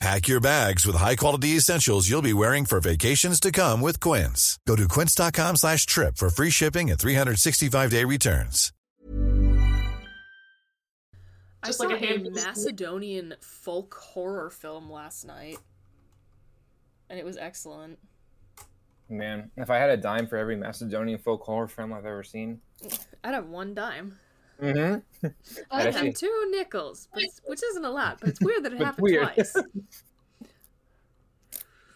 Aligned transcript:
Pack 0.00 0.28
your 0.28 0.40
bags 0.40 0.86
with 0.86 0.96
high-quality 0.96 1.50
essentials 1.56 2.08
you'll 2.08 2.22
be 2.22 2.32
wearing 2.32 2.64
for 2.64 2.80
vacations 2.80 3.38
to 3.40 3.52
come 3.52 3.82
with 3.82 4.00
Quince. 4.00 4.58
Go 4.66 4.74
to 4.74 4.88
quince.com 4.88 5.56
slash 5.56 5.84
trip 5.84 6.16
for 6.16 6.30
free 6.30 6.48
shipping 6.48 6.90
and 6.90 6.98
365-day 6.98 8.04
returns. 8.04 8.72
I 11.62 11.66
Just 11.66 11.78
saw 11.80 11.84
like 11.88 12.00
a 12.00 12.14
a. 12.14 12.30
Macedonian 12.30 13.34
folk 13.42 13.92
horror 13.94 14.48
film 14.48 14.90
last 14.90 15.26
night, 15.26 15.58
and 17.10 17.18
it 17.18 17.24
was 17.26 17.36
excellent. 17.36 17.98
Man, 19.10 19.50
if 19.58 19.68
I 19.68 19.76
had 19.76 19.90
a 19.90 19.98
dime 19.98 20.26
for 20.26 20.38
every 20.38 20.56
Macedonian 20.56 21.18
folk 21.18 21.42
horror 21.42 21.68
film 21.68 21.92
I've 21.92 22.06
ever 22.06 22.22
seen. 22.22 22.62
I'd 23.22 23.34
have 23.34 23.48
one 23.48 23.74
dime. 23.74 24.16
Mm-hmm. 24.60 25.26
I'd 25.70 25.86
I'd 25.88 25.94
have 25.94 26.14
two 26.14 26.48
nickels, 26.50 27.08
which 27.46 27.62
isn't 27.62 27.84
a 27.84 27.90
lot. 27.90 28.18
But 28.20 28.30
it's 28.30 28.40
weird 28.40 28.64
that 28.64 28.72
it 28.72 28.78
But 28.78 28.84
happened 28.84 29.02
weird. 29.02 29.34
twice. 29.34 29.56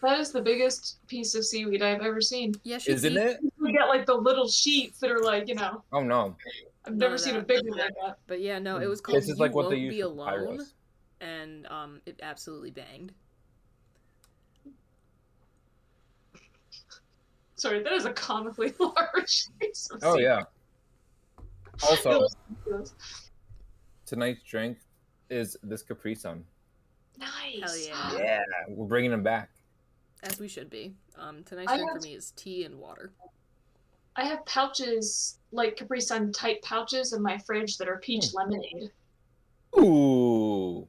That 0.01 0.19
is 0.19 0.31
the 0.31 0.41
biggest 0.41 0.97
piece 1.07 1.33
of 1.33 1.43
seaweed 1.43 1.81
I've 1.81 2.01
ever 2.01 2.21
seen. 2.21 2.53
Yeah, 2.63 2.77
she 2.77 2.91
Isn't 2.91 3.17
it? 3.17 3.39
We 3.59 3.71
get 3.71 3.85
like 3.87 4.05
the 4.05 4.13
little 4.13 4.47
sheets 4.47 4.99
that 4.99 5.09
are 5.09 5.17
like, 5.23 5.47
you 5.47 5.55
know, 5.55 5.83
Oh 5.91 6.01
no. 6.03 6.35
I've 6.85 6.91
None 6.91 6.97
never 6.99 7.17
seen 7.17 7.33
a 7.35 7.39
that. 7.39 7.47
big 7.47 7.67
one 7.67 7.79
like 7.79 7.93
that. 8.03 8.19
But 8.27 8.39
yeah, 8.39 8.59
no, 8.59 8.77
it 8.77 8.85
was 8.87 9.01
called 9.01 9.17
This 9.17 9.23
is 9.23 9.29
"You 9.29 9.35
like 9.37 9.55
what 9.55 9.63
Won't 9.65 9.75
they 9.75 9.81
use 9.81 9.95
Be 9.95 10.01
for 10.01 10.07
Alone," 10.09 10.57
pyros. 10.59 10.73
and 11.21 11.65
um, 11.67 12.01
it 12.05 12.19
absolutely 12.21 12.69
banged. 12.69 13.13
Sorry, 17.55 17.81
that 17.81 17.93
is 17.93 18.05
a 18.05 18.13
comically 18.13 18.73
large 18.79 19.45
piece 19.59 19.89
of 19.91 20.01
Oh 20.03 20.11
seaweed. 20.13 20.23
yeah. 20.25 20.43
Also, 21.83 22.27
tonight's 24.05 24.41
drink 24.43 24.77
is 25.29 25.57
this 25.63 25.81
Capri 25.83 26.15
Sun. 26.15 26.43
Nice. 27.19 27.61
Hell 27.61 27.77
yeah, 27.77 28.17
Yeah, 28.23 28.43
we're 28.69 28.85
bringing 28.87 29.11
them 29.11 29.23
back. 29.23 29.49
as 30.23 30.39
we 30.39 30.47
should 30.47 30.69
be. 30.69 30.93
Um, 31.17 31.43
tonight's 31.43 31.71
I 31.71 31.77
drink 31.77 31.91
have- 31.91 32.01
for 32.01 32.07
me 32.07 32.13
is 32.15 32.31
tea 32.31 32.63
and 32.65 32.79
water. 32.79 33.11
I 34.17 34.23
have 34.25 34.45
pouches, 34.45 35.39
like 35.51 35.75
Capri 35.75 35.99
Sun 35.99 36.31
type 36.31 36.61
pouches 36.61 37.11
in 37.13 37.21
my 37.21 37.37
fridge 37.37 37.77
that 37.77 37.89
are 37.89 37.97
peach 37.97 38.27
Hmm. 38.31 38.37
lemonade. 38.37 38.91
Ooh. 39.77 40.87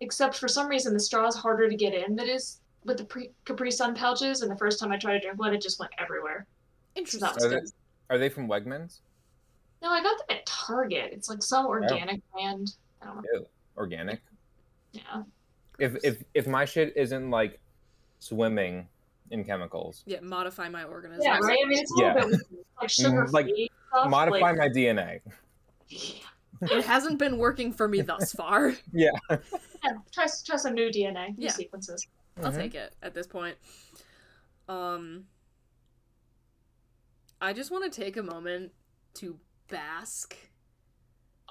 Except 0.00 0.36
for 0.38 0.48
some 0.48 0.66
reason 0.68 0.94
the 0.94 1.00
straw 1.00 1.26
is 1.26 1.34
harder 1.34 1.68
to 1.68 1.76
get 1.76 1.92
in 1.92 2.16
that 2.16 2.26
is 2.28 2.60
with 2.84 2.96
the 2.98 3.04
pre- 3.04 3.32
Capri 3.44 3.70
Sun 3.70 3.94
pouches, 3.94 4.40
and 4.42 4.50
the 4.50 4.56
first 4.56 4.80
time 4.80 4.90
I 4.92 4.96
tried 4.96 5.14
to 5.14 5.20
drink 5.20 5.38
one, 5.38 5.52
it 5.54 5.60
just 5.60 5.78
went 5.78 5.92
everywhere. 5.98 6.46
Interesting. 6.94 7.28
Are 7.28 7.48
they, 7.50 7.60
are 8.10 8.18
they 8.18 8.28
from 8.30 8.48
Wegmans? 8.48 9.00
No, 9.82 9.90
I 9.90 10.02
got 10.02 10.18
them 10.18 10.36
at 10.36 10.46
Target. 10.46 11.10
It's 11.12 11.28
like 11.28 11.42
some 11.42 11.66
organic 11.66 12.20
brand. 12.32 12.74
I 13.00 13.06
don't 13.06 13.16
know. 13.16 13.22
Ew. 13.34 13.46
Organic. 13.76 14.20
Yeah. 14.92 15.22
If 15.78 15.96
if 16.02 16.22
if 16.34 16.46
my 16.48 16.64
shit 16.64 16.92
isn't 16.96 17.30
like 17.30 17.60
swimming 18.18 18.88
in 19.30 19.44
chemicals, 19.44 20.02
Yeah, 20.06 20.20
modify 20.20 20.68
my 20.68 20.84
organism. 20.84 21.22
Yeah, 21.24 21.38
right? 21.38 21.58
I 21.64 21.68
mean, 21.68 21.78
it's 21.78 21.92
a 21.92 21.94
little 21.96 22.20
Yeah. 22.20 22.26
bit 22.26 22.40
like 22.80 22.90
sugar 22.90 23.24
Mm, 23.26 23.32
like, 23.32 23.46
stuff. 23.90 24.10
modify 24.10 24.52
like, 24.52 24.56
my 24.58 24.68
DNA. 24.68 25.20
It 26.60 26.84
hasn't 26.84 27.20
been 27.20 27.38
working 27.38 27.72
for 27.72 27.86
me 27.86 28.00
thus 28.00 28.32
far. 28.32 28.74
Yeah. 28.92 29.10
Yeah, 29.30 29.92
try, 30.12 30.26
try 30.44 30.56
some 30.56 30.74
new 30.74 30.90
DNA, 30.90 31.36
new 31.38 31.44
Yeah. 31.44 31.52
sequences. 31.52 32.04
I'll 32.42 32.50
Mhm. 32.50 32.56
take 32.56 32.74
it 32.74 32.96
at 33.00 33.14
this 33.14 33.28
point. 33.28 33.56
Um, 34.68 35.28
I 37.40 37.52
just 37.52 37.70
want 37.70 37.84
to 37.92 38.00
take 38.00 38.16
a 38.16 38.22
moment 38.24 38.72
to 39.14 39.38
bask 39.68 40.36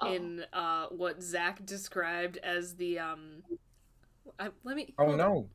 Oh. 0.00 0.12
in 0.14 0.44
uh, 0.52 0.86
what 0.90 1.20
Zach 1.22 1.64
described 1.66 2.36
as 2.38 2.76
the 2.76 3.00
um. 3.00 3.42
I, 4.38 4.50
let 4.62 4.76
me. 4.76 4.94
Oh 4.98 5.06
hold 5.06 5.12
on. 5.12 5.18
no. 5.18 5.48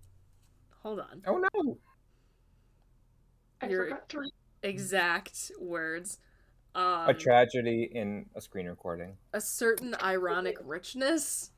Hold 0.82 1.00
on. 1.00 1.22
Oh 1.26 1.38
no. 1.38 1.78
I 3.62 3.68
You're- 3.68 3.86
forgot 3.90 4.10
to. 4.10 4.22
Exact 4.64 5.52
words. 5.60 6.20
Um, 6.76 7.08
A 7.10 7.14
tragedy 7.14 7.90
in 7.94 8.26
a 8.36 8.42
screen 8.42 8.66
recording. 8.68 9.16
a 9.34 9.40
certain 9.42 9.96
ironic 10.02 10.58
richness 10.64 11.52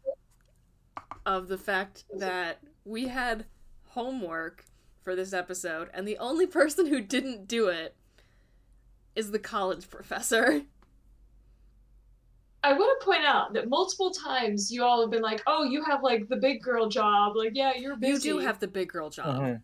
of 1.25 1.47
the 1.47 1.57
fact 1.57 2.03
that 2.17 2.59
we 2.83 3.07
had 3.07 3.45
homework 3.89 4.65
for 5.03 5.15
this 5.15 5.33
episode, 5.33 5.89
and 5.93 6.07
the 6.07 6.17
only 6.17 6.45
person 6.47 6.87
who 6.87 6.99
didn't 6.99 7.47
do 7.47 7.67
it 7.67 7.95
is 9.15 9.31
the 9.31 9.39
college 9.39 9.89
professor. 9.89 10.61
I 12.65 12.73
want 12.73 12.99
to 12.99 13.05
point 13.05 13.23
out 13.23 13.53
that 13.53 13.69
multiple 13.69 14.09
times 14.09 14.71
you 14.71 14.83
all 14.83 14.99
have 15.01 15.11
been 15.11 15.21
like, 15.21 15.43
"Oh, 15.45 15.63
you 15.63 15.83
have 15.83 16.01
like 16.01 16.27
the 16.29 16.37
big 16.37 16.63
girl 16.63 16.89
job. 16.89 17.35
Like, 17.35 17.51
yeah, 17.53 17.73
you're 17.75 17.95
busy. 17.95 18.29
You 18.29 18.39
do 18.39 18.45
have 18.45 18.59
the 18.59 18.67
big 18.67 18.89
girl 18.89 19.11
job. 19.11 19.35
Mhm. 19.39 19.61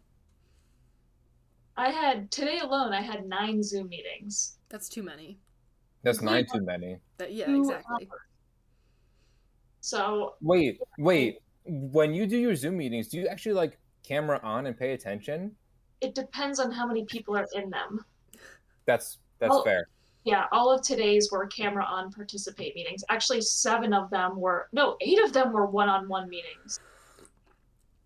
I 1.76 1.90
had 1.90 2.30
today 2.30 2.60
alone. 2.60 2.94
I 2.94 3.02
had 3.02 3.26
nine 3.26 3.64
Zoom 3.64 3.90
meetings. 3.90 4.60
That's 4.70 4.88
too 4.88 5.02
many. 5.02 5.40
That's 6.04 6.22
nine 6.22 6.46
too 6.54 6.62
many. 6.62 6.98
That 7.18 7.34
yeah, 7.34 7.50
exactly. 7.50 8.08
So 9.80 10.36
Wait, 10.42 10.80
wait. 11.00 11.40
When 11.66 12.14
you 12.14 12.28
do 12.28 12.38
your 12.38 12.56
Zoom 12.56 12.78
meetings, 12.78 13.08
do 13.08 13.18
you 13.20 13.28
actually 13.28 13.54
like 13.54 13.80
camera 14.04 14.40
on 14.44 14.68
and 14.68 14.78
pay 14.78 14.94
attention? 14.94 15.56
it 16.02 16.16
depends 16.16 16.60
on 16.60 16.72
how 16.72 16.88
many 16.88 17.06
people 17.06 17.38
are 17.38 17.46
in 17.54 17.70
them. 17.70 18.04
That's 18.86 19.20
that's 19.38 19.52
Well- 19.52 19.64
fair. 19.64 19.88
Yeah, 20.24 20.46
all 20.52 20.72
of 20.72 20.82
today's 20.84 21.30
were 21.32 21.48
camera 21.48 21.84
on 21.84 22.12
participate 22.12 22.76
meetings. 22.76 23.04
Actually, 23.10 23.42
seven 23.42 23.94
of 23.94 24.10
them 24.12 24.40
were 24.40 24.68
no, 24.72 24.96
eight 25.02 25.22
of 25.24 25.34
them 25.34 25.52
were 25.52 25.66
one-on-one 25.66 26.30
meetings. 26.30 26.80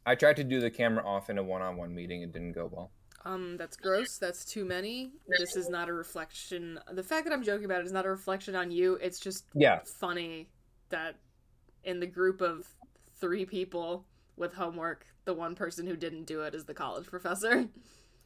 I 0.06 0.16
tried 0.16 0.38
to 0.38 0.44
do 0.44 0.62
the 0.62 0.70
camera 0.70 1.06
off 1.06 1.30
in 1.30 1.38
a 1.38 1.44
one-on-one 1.44 1.94
meeting. 1.94 2.22
It 2.22 2.32
didn't 2.32 2.54
go 2.54 2.70
well. 2.72 2.92
Um, 3.26 3.58
that's 3.58 3.76
gross. 3.76 4.18
That's 4.18 4.46
too 4.46 4.64
many. 4.64 5.12
This 5.40 5.56
is 5.56 5.68
not 5.68 5.90
a 5.90 5.94
reflection. 5.94 6.80
The 6.94 7.02
fact 7.04 7.26
that 7.26 7.34
I'm 7.34 7.42
joking 7.44 7.66
about 7.66 7.82
it 7.82 7.88
is 7.88 7.92
not 7.92 8.06
a 8.06 8.10
reflection 8.10 8.56
on 8.56 8.70
you. 8.72 8.96
It's 9.02 9.20
just 9.20 9.46
Yeah. 9.56 9.80
funny 10.00 10.48
that 10.90 11.16
in 11.84 12.00
the 12.00 12.06
group 12.08 12.40
of 12.42 12.68
three 13.20 13.46
people 13.46 14.06
with 14.38 14.54
homework, 14.54 15.08
the 15.26 15.34
one 15.34 15.56
person 15.56 15.88
who 15.88 15.96
didn't 15.96 16.26
do 16.26 16.42
it 16.42 16.54
is 16.54 16.66
the 16.66 16.74
college 16.74 17.08
professor. 17.08 17.68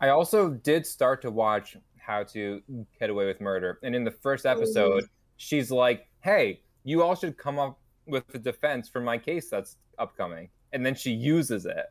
I 0.02 0.10
also 0.10 0.50
did 0.50 0.86
start 0.86 1.22
to 1.22 1.32
watch 1.32 1.78
How 2.00 2.24
to 2.24 2.62
Get 3.00 3.10
Away 3.10 3.26
with 3.26 3.42
Murder, 3.42 3.80
and 3.84 3.96
in 3.96 4.04
the 4.04 4.12
first 4.12 4.46
oh, 4.46 4.52
episode, 4.52 5.06
she's 5.38 5.72
like, 5.72 6.08
"Hey, 6.22 6.62
you 6.84 7.04
all 7.04 7.16
should 7.16 7.38
come 7.38 7.60
up 7.60 7.80
with 8.06 8.24
a 8.34 8.40
defense 8.40 8.90
for 8.90 9.02
my 9.02 9.18
case 9.18 9.50
that's 9.50 9.78
upcoming," 9.98 10.50
and 10.74 10.86
then 10.86 10.96
she 10.96 11.12
uses 11.12 11.66
it. 11.66 11.86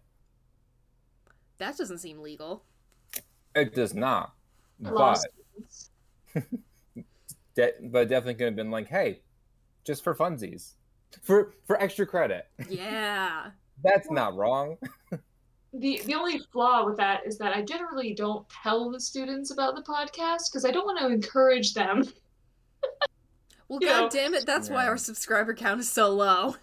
That 1.58 1.76
doesn't 1.76 1.98
seem 1.98 2.20
legal. 2.20 2.64
It 3.54 3.74
does 3.74 3.94
not, 3.94 4.34
but 4.80 5.18
de- 7.54 7.72
but 7.82 8.08
definitely 8.08 8.34
could 8.34 8.46
have 8.46 8.56
been 8.56 8.70
like, 8.70 8.88
"Hey, 8.88 9.20
just 9.84 10.04
for 10.04 10.14
funsies, 10.14 10.74
for 11.22 11.54
for 11.66 11.80
extra 11.80 12.06
credit." 12.06 12.46
Yeah. 12.68 13.50
That's 13.82 14.10
not 14.10 14.36
wrong. 14.36 14.76
The 15.74 16.00
the 16.06 16.14
only 16.14 16.38
flaw 16.52 16.84
with 16.86 16.96
that 16.96 17.26
is 17.26 17.36
that 17.38 17.54
I 17.54 17.62
generally 17.62 18.14
don't 18.14 18.46
tell 18.62 18.90
the 18.90 19.00
students 19.00 19.50
about 19.50 19.74
the 19.76 19.82
podcast 19.82 20.50
because 20.50 20.64
I 20.64 20.70
don't 20.70 20.86
want 20.86 20.98
to 21.00 21.06
encourage 21.06 21.74
them. 21.74 22.04
Well, 23.70 23.80
You 23.82 23.88
know- 23.88 24.00
god 24.04 24.10
damn 24.12 24.32
it, 24.32 24.46
that's 24.46 24.70
why 24.70 24.86
our 24.86 24.96
subscriber 24.96 25.52
count 25.52 25.78
is 25.80 25.90
so 25.92 26.08
low. 26.08 26.56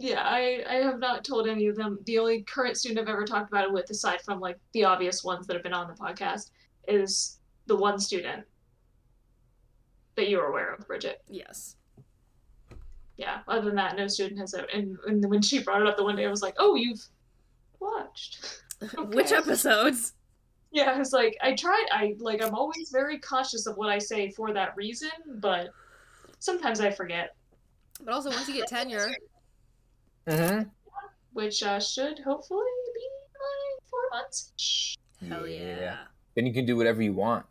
Yeah, 0.00 0.22
I, 0.24 0.64
I 0.68 0.74
have 0.82 0.98
not 0.98 1.24
told 1.24 1.46
any 1.46 1.68
of 1.68 1.76
them. 1.76 2.00
The 2.04 2.18
only 2.18 2.42
current 2.42 2.76
student 2.76 2.98
I've 3.00 3.08
ever 3.08 3.24
talked 3.24 3.48
about 3.48 3.64
it 3.64 3.72
with, 3.72 3.88
aside 3.90 4.20
from 4.22 4.40
like 4.40 4.58
the 4.72 4.82
obvious 4.84 5.22
ones 5.22 5.46
that 5.46 5.54
have 5.54 5.62
been 5.62 5.72
on 5.72 5.86
the 5.86 5.94
podcast, 5.94 6.50
is 6.88 7.38
the 7.66 7.76
one 7.76 8.00
student 8.00 8.44
that 10.16 10.28
you 10.28 10.38
were 10.38 10.46
aware 10.46 10.72
of, 10.74 10.84
Bridget. 10.88 11.22
Yes. 11.28 11.76
Yeah. 13.16 13.38
Other 13.46 13.66
than 13.66 13.76
that, 13.76 13.96
no 13.96 14.08
student 14.08 14.40
has. 14.40 14.54
And, 14.54 14.98
and 15.06 15.24
when 15.30 15.42
she 15.42 15.62
brought 15.62 15.80
it 15.82 15.86
up 15.86 15.96
the 15.96 16.02
one 16.02 16.16
day, 16.16 16.26
I 16.26 16.30
was 16.30 16.42
like, 16.42 16.54
"Oh, 16.58 16.74
you've 16.74 17.06
watched." 17.80 18.62
Which 19.12 19.32
episodes? 19.32 20.14
Yeah, 20.70 20.92
I 20.92 20.98
was 20.98 21.12
like, 21.12 21.36
I 21.42 21.54
tried. 21.54 21.86
I 21.90 22.14
like. 22.18 22.42
I'm 22.42 22.54
always 22.54 22.90
very 22.92 23.18
cautious 23.18 23.66
of 23.66 23.76
what 23.76 23.88
I 23.88 23.98
say 23.98 24.30
for 24.30 24.52
that 24.52 24.76
reason, 24.76 25.10
but 25.36 25.70
sometimes 26.38 26.80
I 26.80 26.90
forget. 26.90 27.34
But 28.04 28.14
also, 28.14 28.30
once 28.30 28.46
you 28.48 28.54
get 28.54 28.66
tenure, 28.68 29.10
Mm-hmm. 30.28 30.68
Which 31.32 31.62
uh, 31.62 31.80
should 31.80 32.18
hopefully 32.18 32.66
be 32.94 33.00
like 33.32 33.88
four 33.88 34.00
months. 34.12 34.96
hell 35.26 35.46
yeah. 35.46 35.98
Then 36.34 36.46
you 36.46 36.52
can 36.52 36.66
do 36.66 36.76
whatever 36.76 37.02
you 37.02 37.12
want. 37.12 37.46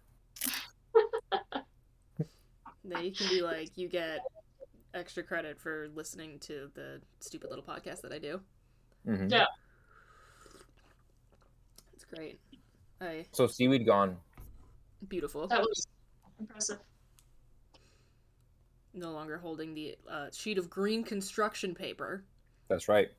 Then 2.83 3.03
you 3.03 3.11
can 3.11 3.27
be 3.29 3.41
like, 3.41 3.69
you 3.75 3.89
get 3.89 4.19
extra 4.93 5.23
credit 5.23 5.59
for 5.59 5.89
listening 5.93 6.39
to 6.39 6.69
the 6.73 7.01
stupid 7.19 7.49
little 7.49 7.65
podcast 7.65 8.01
that 8.01 8.13
I 8.13 8.19
do. 8.19 8.39
hmm 9.05 9.27
Yeah. 9.27 9.45
It's 12.09 12.17
great. 12.19 12.39
I 13.01 13.25
So 13.31 13.47
seaweed 13.47 13.85
gone. 13.85 14.17
beautiful. 15.07 15.47
That 15.47 15.61
was 15.61 15.87
impressive. 16.39 16.79
No 18.93 19.11
longer 19.11 19.37
holding 19.37 19.73
the 19.73 19.95
uh, 20.09 20.27
sheet 20.31 20.57
of 20.57 20.69
green 20.69 21.03
construction 21.03 21.75
paper. 21.75 22.23
That's 22.67 22.87
right. 22.87 23.09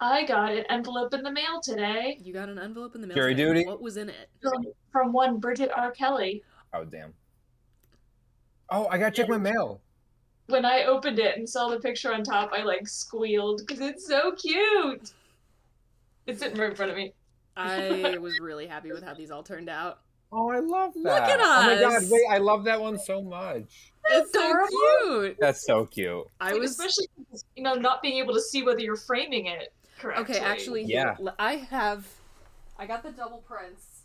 I 0.00 0.24
got 0.24 0.52
an 0.52 0.64
envelope 0.68 1.14
in 1.14 1.22
the 1.22 1.30
mail 1.30 1.60
today 1.62 2.18
You 2.20 2.32
got 2.32 2.48
an 2.48 2.58
envelope 2.58 2.94
in 2.96 3.00
the 3.00 3.06
mail. 3.06 3.14
Jury 3.14 3.34
today. 3.34 3.44
duty? 3.48 3.66
What 3.66 3.80
was 3.80 3.96
in 3.96 4.08
it? 4.08 4.28
from, 4.42 4.64
from 4.90 5.12
one 5.12 5.38
Bridget 5.38 5.70
R. 5.74 5.90
Kelley. 5.92 6.42
Oh 6.74 6.84
damn. 6.84 7.12
Oh, 8.70 8.86
I 8.88 8.98
gotta 8.98 9.14
check 9.14 9.28
my 9.28 9.38
mail. 9.38 9.80
When 10.46 10.64
I 10.64 10.84
opened 10.84 11.18
it 11.18 11.36
and 11.36 11.48
saw 11.48 11.68
the 11.68 11.78
picture 11.78 12.12
on 12.12 12.24
top, 12.24 12.50
I 12.52 12.62
like 12.62 12.88
squealed 12.88 13.62
because 13.66 13.80
it's 13.80 14.06
so 14.06 14.32
cute. 14.32 15.12
It's 16.26 16.40
sitting 16.40 16.58
right 16.58 16.70
in 16.70 16.76
front 16.76 16.90
of 16.90 16.96
me. 16.96 17.12
I 17.56 18.16
was 18.20 18.38
really 18.40 18.66
happy 18.66 18.92
with 18.92 19.02
how 19.02 19.14
these 19.14 19.30
all 19.30 19.42
turned 19.42 19.68
out. 19.68 20.00
Oh, 20.34 20.50
I 20.50 20.60
love 20.60 20.94
that. 20.94 21.02
Look 21.02 21.22
at 21.22 21.40
us. 21.40 21.64
Oh 21.64 21.66
my 21.74 21.80
god, 22.00 22.10
wait, 22.10 22.24
I 22.30 22.38
love 22.38 22.64
that 22.64 22.80
one 22.80 22.98
so 22.98 23.20
much. 23.20 23.90
It's 24.10 24.32
so 24.32 24.40
adorable. 24.50 24.68
cute. 25.28 25.36
That's 25.38 25.64
so 25.66 25.84
cute. 25.84 26.24
I 26.40 26.52
Like, 26.52 26.60
was 26.60 26.70
especially 26.70 27.06
you 27.54 27.62
know 27.62 27.74
not 27.74 28.00
being 28.02 28.16
able 28.18 28.32
to 28.34 28.40
see 28.40 28.62
whether 28.62 28.80
you're 28.80 28.96
framing 28.96 29.46
it 29.46 29.72
correctly. 29.98 30.36
okay. 30.36 30.44
Actually, 30.44 30.84
Yeah. 30.84 31.16
I 31.38 31.56
have. 31.56 32.06
I 32.78 32.86
got 32.86 33.02
the 33.02 33.10
double 33.12 33.38
prints 33.46 34.00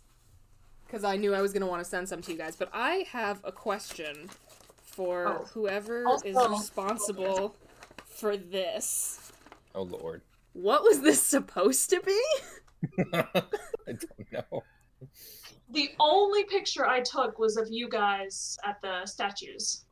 because 0.86 1.04
I 1.06 1.16
knew 1.16 1.34
I 1.34 1.42
was 1.42 1.54
gonna 1.54 1.66
want 1.68 1.82
to 1.84 1.90
send 1.90 2.10
some 2.10 2.22
to 2.24 2.32
you 2.32 2.38
guys. 2.38 2.56
But 2.58 2.70
I 2.74 3.06
have 3.12 3.40
a 3.46 3.52
question 3.54 4.30
for 4.84 5.28
Oh. 5.28 5.46
whoever 5.54 6.04
is 6.26 6.36
responsible 6.36 7.56
for 8.06 8.36
this. 8.36 9.32
Oh 9.74 9.84
lord. 9.84 10.22
What 10.54 10.84
was 10.84 11.00
this 11.02 11.22
supposed 11.24 11.90
to 11.92 12.02
be? 12.02 12.22
I 13.14 13.24
don't 13.88 14.32
know. 14.32 14.64
the 15.72 15.90
only 16.00 16.44
picture 16.46 16.88
I 16.88 17.02
took 17.02 17.40
was 17.40 17.58
of 17.58 17.68
you 17.70 17.90
guys 17.90 18.58
at 18.66 18.82
the 18.82 19.06
statues. 19.06 19.86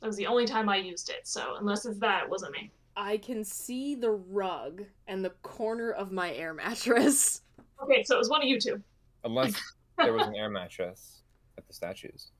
That 0.00 0.06
was 0.08 0.16
the 0.16 0.26
only 0.26 0.46
time 0.46 0.68
I 0.68 0.76
used 0.76 1.10
it. 1.10 1.26
So 1.26 1.56
unless 1.58 1.86
it's 1.86 1.98
that, 1.98 2.24
it 2.24 2.30
wasn't 2.30 2.52
me. 2.52 2.70
I 2.96 3.18
can 3.18 3.44
see 3.44 3.94
the 3.94 4.10
rug 4.10 4.82
and 5.06 5.24
the 5.24 5.30
corner 5.42 5.90
of 5.90 6.12
my 6.12 6.32
air 6.32 6.54
mattress. 6.54 7.42
Okay, 7.82 8.02
so 8.04 8.14
it 8.14 8.18
was 8.18 8.30
one 8.30 8.40
of 8.40 8.48
you 8.48 8.58
two. 8.58 8.82
Unless 9.24 9.52
there 9.98 10.14
was 10.14 10.26
an 10.28 10.34
air 10.34 10.48
mattress 10.48 11.20
at 11.58 11.66
the 11.66 11.74
statues. 11.74 12.30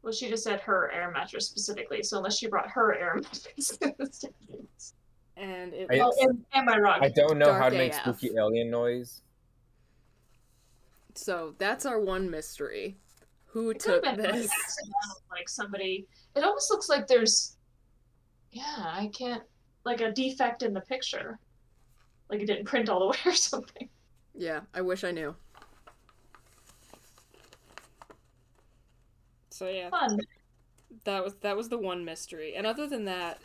Well, 0.00 0.12
she 0.12 0.28
just 0.28 0.44
said 0.44 0.60
her 0.60 0.92
air 0.92 1.10
mattress 1.10 1.46
specifically. 1.46 2.04
So 2.04 2.18
unless 2.18 2.38
she 2.38 2.46
brought 2.46 2.70
her 2.70 2.94
air 2.94 3.16
mattress 3.16 3.76
to 3.78 3.92
the 3.98 4.06
statues. 4.12 4.94
And 5.36 5.72
it 5.74 5.88
I- 5.90 5.98
Oh, 6.00 6.06
was, 6.06 6.16
and, 6.20 6.44
and 6.52 6.66
my 6.66 6.78
rug. 6.78 7.02
I 7.02 7.08
don't 7.08 7.38
know 7.38 7.52
how 7.52 7.68
to 7.68 7.76
make 7.76 7.92
AF. 7.92 8.00
spooky 8.00 8.30
alien 8.36 8.70
noise. 8.70 9.22
so 11.14 11.54
that's 11.58 11.86
our 11.86 12.00
one 12.00 12.30
mystery. 12.30 12.96
Who 13.46 13.70
It 13.70 13.74
could 13.74 13.80
took 14.02 14.04
have 14.06 14.16
been 14.16 14.32
this? 14.32 14.50
like 15.30 15.48
somebody. 15.48 16.06
It 16.34 16.42
almost 16.44 16.70
looks 16.70 16.88
like 16.88 17.06
there's, 17.06 17.56
yeah, 18.50 18.62
I 18.78 19.10
can't 19.16 19.42
like 19.84 20.00
a 20.00 20.10
defect 20.12 20.62
in 20.62 20.72
the 20.74 20.80
picture, 20.80 21.38
like 22.30 22.40
it 22.40 22.46
didn't 22.46 22.64
print 22.64 22.88
all 22.88 22.98
the 23.00 23.06
way 23.06 23.16
or 23.26 23.32
something. 23.34 23.88
Yeah, 24.34 24.60
I 24.74 24.80
wish 24.80 25.04
I 25.04 25.10
knew. 25.12 25.36
So 29.50 29.68
yeah, 29.68 29.88
Fun. 29.90 30.18
that 31.04 31.22
was 31.22 31.34
that 31.42 31.56
was 31.56 31.68
the 31.68 31.78
one 31.78 32.04
mystery. 32.04 32.56
And 32.56 32.66
other 32.66 32.88
than 32.88 33.04
that, 33.04 33.38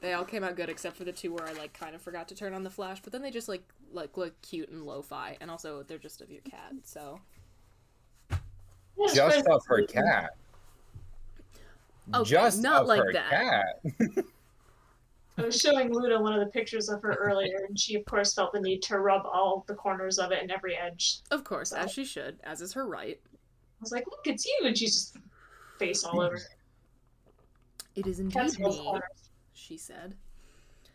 they 0.00 0.12
all 0.14 0.24
came 0.24 0.42
out 0.44 0.56
good 0.56 0.68
except 0.68 0.96
for 0.96 1.04
the 1.04 1.12
two 1.12 1.32
where 1.32 1.46
I 1.46 1.52
like 1.52 1.72
kind 1.72 1.94
of 1.94 2.02
forgot 2.02 2.28
to 2.28 2.34
turn 2.34 2.54
on 2.54 2.62
the 2.62 2.70
flash, 2.70 3.00
but 3.02 3.12
then 3.12 3.22
they 3.22 3.30
just 3.30 3.48
like 3.48 3.62
like 3.92 4.16
look 4.16 4.40
cute 4.42 4.68
and 4.70 4.84
lo-fi, 4.84 5.36
and 5.40 5.50
also 5.50 5.82
they're 5.82 5.98
just 5.98 6.20
of 6.20 6.30
your 6.30 6.42
cat. 6.42 6.72
So 6.84 7.20
Yeah, 8.30 8.36
it's 8.98 9.14
Just 9.14 9.46
of 9.48 9.62
her 9.66 9.82
cat. 9.86 10.30
Okay, 12.14 12.28
Just 12.30 12.62
not 12.62 12.82
of 12.82 12.88
like 12.88 13.02
her 13.02 13.12
that. 13.12 13.30
cat. 13.30 14.24
I 15.38 15.42
was 15.42 15.58
showing 15.58 15.92
Luna 15.92 16.20
one 16.20 16.32
of 16.34 16.40
the 16.40 16.50
pictures 16.50 16.88
of 16.88 17.00
her 17.02 17.14
earlier, 17.14 17.64
and 17.68 17.78
she 17.78 17.94
of 17.94 18.04
course 18.04 18.34
felt 18.34 18.52
the 18.52 18.60
need 18.60 18.82
to 18.82 18.98
rub 18.98 19.24
all 19.24 19.64
the 19.68 19.74
corners 19.74 20.18
of 20.18 20.32
it 20.32 20.42
and 20.42 20.50
every 20.50 20.76
edge. 20.76 21.20
of 21.30 21.44
course, 21.44 21.72
as 21.72 21.92
she 21.92 22.04
should, 22.04 22.38
as 22.44 22.60
is 22.60 22.72
her 22.74 22.86
right. 22.86 23.18
I 23.24 23.80
was 23.80 23.92
like, 23.92 24.04
"Look, 24.10 24.20
it's 24.26 24.44
you!" 24.44 24.58
And 24.64 24.76
she's 24.76 24.94
just 24.94 25.16
face 25.78 26.04
all 26.04 26.20
over. 26.20 26.38
It 27.94 28.06
is 28.06 28.20
indeed 28.20 28.36
love 28.36 28.58
me, 28.58 28.82
corners. 28.82 29.19
She 29.60 29.76
said. 29.76 30.16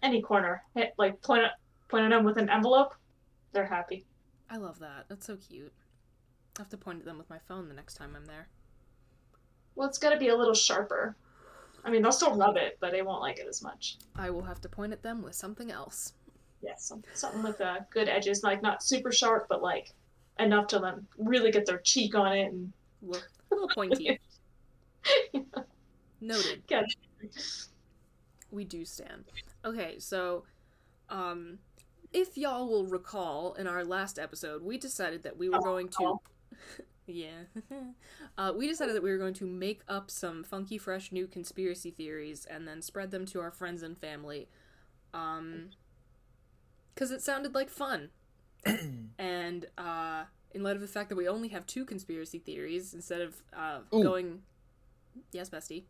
Any 0.02 0.22
corner, 0.22 0.64
hit 0.76 0.94
like 0.98 1.22
point 1.22 1.44
at 1.44 1.52
point 1.88 2.06
at 2.06 2.10
them 2.10 2.26
with 2.26 2.38
an 2.38 2.50
envelope, 2.50 2.94
they're 3.54 3.66
happy. 3.66 4.06
I 4.50 4.58
love 4.58 4.80
that. 4.80 5.06
That's 5.08 5.26
so 5.26 5.38
cute. 5.38 5.74
I 6.58 6.62
have 6.62 6.70
to 6.70 6.78
point 6.78 7.00
at 7.00 7.06
them 7.06 7.18
with 7.18 7.30
my 7.30 7.40
phone 7.48 7.68
the 7.68 7.74
next 7.74 7.96
time 7.96 8.16
I'm 8.16 8.26
there. 8.26 8.48
Well, 9.76 9.88
it's 9.88 9.98
got 9.98 10.12
to 10.12 10.18
be 10.18 10.30
a 10.30 10.36
little 10.36 10.54
sharper. 10.54 11.16
I 11.84 11.90
mean, 11.90 12.02
they'll 12.02 12.12
still 12.12 12.36
rub 12.36 12.58
it, 12.58 12.78
but 12.80 12.92
they 12.92 13.02
won't 13.02 13.22
like 13.22 13.40
it 13.40 13.48
as 13.48 13.62
much. 13.62 13.98
I 14.16 14.30
will 14.30 14.44
have 14.44 14.62
to 14.62 14.70
point 14.70 14.94
at 14.94 15.04
them 15.04 15.22
with 15.22 15.36
something 15.36 15.72
else. 15.72 16.14
Yes, 16.62 16.86
some, 16.86 17.04
something 17.14 17.44
with 17.44 17.60
uh, 17.62 17.80
good 17.92 18.10
edges, 18.10 18.44
like 18.44 18.62
not 18.62 18.84
super 18.84 19.12
sharp, 19.12 19.48
but 19.50 19.62
like 19.62 19.92
enough 20.40 20.68
to 20.68 20.80
them 20.80 21.08
really 21.18 21.52
get 21.52 21.66
their 21.66 21.80
cheek 21.80 22.16
on 22.16 22.36
it 22.36 22.52
and 22.52 22.72
Look, 23.06 23.30
a 23.52 23.56
little 23.56 23.70
pointy. 23.70 24.20
Noted. 26.22 26.64
Yeah. 26.70 26.82
We 28.56 28.64
do 28.64 28.86
stand. 28.86 29.26
Okay, 29.66 30.00
so, 30.00 30.46
um, 31.10 31.60
if 32.14 32.38
y'all 32.38 32.70
will 32.70 32.86
recall, 32.86 33.54
in 33.56 33.68
our 33.68 33.84
last 33.84 34.18
episode, 34.18 34.64
we 34.64 34.78
decided 34.78 35.24
that 35.24 35.38
we 35.38 35.50
were 35.50 35.60
going 35.60 35.90
to. 35.90 36.22
yeah. 37.06 37.44
uh, 38.38 38.54
we 38.56 38.68
decided 38.70 38.96
that 38.96 39.04
we 39.04 39.12
were 39.12 39.18
going 39.18 39.34
to 39.34 39.46
make 39.46 39.82
up 39.90 40.10
some 40.10 40.42
funky, 40.46 40.78
fresh 40.78 41.12
new 41.12 41.28
conspiracy 41.28 41.92
theories 41.92 42.46
and 42.46 42.66
then 42.66 42.82
spread 42.82 43.12
them 43.12 43.26
to 43.26 43.42
our 43.42 43.52
friends 43.52 43.84
and 43.84 43.98
family. 43.98 44.48
Um, 45.14 45.72
because 46.94 47.12
it 47.12 47.22
sounded 47.22 47.54
like 47.54 47.70
fun. 47.70 48.10
and, 49.20 49.66
uh, 49.78 50.24
in 50.54 50.64
light 50.64 50.76
of 50.76 50.82
the 50.82 50.88
fact 50.88 51.10
that 51.10 51.18
we 51.18 51.28
only 51.28 51.50
have 51.50 51.68
two 51.68 51.84
conspiracy 51.84 52.40
theories 52.40 52.94
instead 52.94 53.20
of 53.20 53.44
uh, 53.54 53.80
Ooh. 53.94 54.02
going. 54.02 54.42
Yes, 55.34 55.50
bestie. 55.50 55.84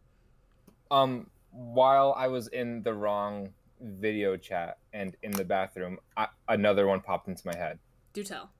Um, 0.89 1.27
while 1.55 2.13
I 2.17 2.27
was 2.27 2.47
in 2.49 2.83
the 2.83 2.93
wrong 2.93 3.49
video 3.81 4.35
chat 4.37 4.77
and 4.93 5.15
in 5.23 5.31
the 5.31 5.45
bathroom, 5.45 5.97
I, 6.17 6.27
another 6.49 6.85
one 6.87 7.01
popped 7.01 7.27
into 7.27 7.45
my 7.47 7.55
head. 7.55 7.79
Do 8.13 8.23
tell. 8.23 8.51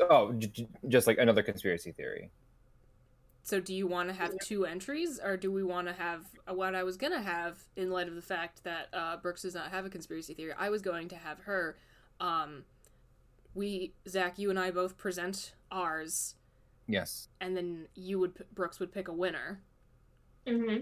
Oh, 0.00 0.32
j- 0.32 0.48
j- 0.48 0.68
just 0.88 1.06
like 1.06 1.18
another 1.18 1.42
conspiracy 1.42 1.92
theory. 1.92 2.30
So, 3.42 3.60
do 3.60 3.72
you 3.72 3.86
want 3.86 4.08
to 4.08 4.14
have 4.14 4.32
two 4.40 4.66
entries, 4.66 5.20
or 5.22 5.36
do 5.36 5.52
we 5.52 5.62
want 5.62 5.86
to 5.86 5.92
have 5.94 6.24
uh, 6.50 6.54
what 6.54 6.74
I 6.74 6.82
was 6.82 6.96
gonna 6.96 7.22
have 7.22 7.58
in 7.76 7.90
light 7.90 8.08
of 8.08 8.16
the 8.16 8.22
fact 8.22 8.64
that 8.64 8.88
uh, 8.92 9.16
Brookes 9.18 9.42
does 9.42 9.54
not 9.54 9.70
have 9.70 9.86
a 9.86 9.90
conspiracy 9.90 10.34
theory? 10.34 10.52
I 10.58 10.68
was 10.68 10.82
going 10.82 11.08
to 11.08 11.16
have 11.16 11.38
her. 11.40 11.76
Um, 12.20 12.64
we 13.54 13.92
Zach, 14.08 14.38
you 14.38 14.50
and 14.50 14.58
I 14.58 14.70
both 14.72 14.96
present 14.98 15.54
ours, 15.70 16.34
Yes. 16.88 17.28
and 17.40 17.56
then 17.56 17.86
you 17.94 18.18
would 18.18 18.44
Brookes 18.54 18.80
would 18.80 18.92
pick 18.92 19.06
a 19.08 19.12
winner. 19.12 19.60
hmm 20.46 20.78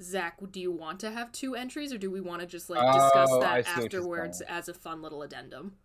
Zach, 0.00 0.38
do 0.50 0.60
you 0.60 0.72
want 0.72 1.00
to 1.00 1.10
have 1.10 1.30
two 1.32 1.54
entries, 1.54 1.92
or 1.92 1.98
do 1.98 2.10
we 2.10 2.20
want 2.20 2.40
to 2.40 2.46
just 2.46 2.70
like 2.70 2.80
discuss 2.94 3.28
Oh, 3.30 3.40
that 3.40 3.64
see 3.66 3.70
what 3.82 3.92
you're 3.92 4.00
afterwards 4.00 4.40
as 4.42 4.68
a 4.68 4.74
fun 4.74 5.02
little 5.02 5.22
addendum? 5.22 5.76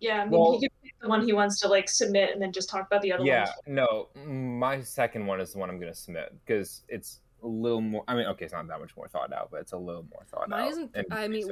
Yeah, 0.00 0.22
I 0.22 0.24
mean, 0.24 0.38
Well- 0.38 0.52
he 0.58 0.60
can 0.68 0.70
pick 0.82 0.94
the 1.00 1.08
one 1.08 1.24
he 1.24 1.32
wants 1.32 1.60
to 1.60 1.68
like 1.68 1.88
submit 1.88 2.30
and 2.32 2.42
then 2.42 2.52
just 2.52 2.68
talk 2.68 2.86
about 2.86 3.00
the 3.02 3.12
other 3.12 3.24
Yeah. 3.24 3.44
ones. 3.44 3.50
No, 3.66 4.08
my 4.26 4.80
second 4.82 5.26
one 5.26 5.40
is 5.40 5.52
the 5.52 5.58
one 5.58 5.70
I'm 5.70 5.78
gonna 5.78 5.94
submit 5.94 6.34
because 6.44 6.82
it's 6.88 7.20
a 7.42 7.46
little 7.46 7.80
more. 7.80 8.04
I 8.08 8.14
mean, 8.16 8.26
okay, 8.26 8.44
it's 8.44 8.52
not 8.54 8.66
that 8.68 8.80
much 8.80 8.96
more 8.96 9.06
thought 9.08 9.32
out, 9.32 9.50
but 9.50 9.60
it's 9.60 9.72
a 9.72 9.78
little 9.78 10.02
more 10.10 10.24
thought 10.26 10.48
Mine 10.48 10.62
out. 10.62 10.70
isn't- 10.70 10.90
and 10.94 11.06
I 11.12 11.28
mean. 11.28 11.48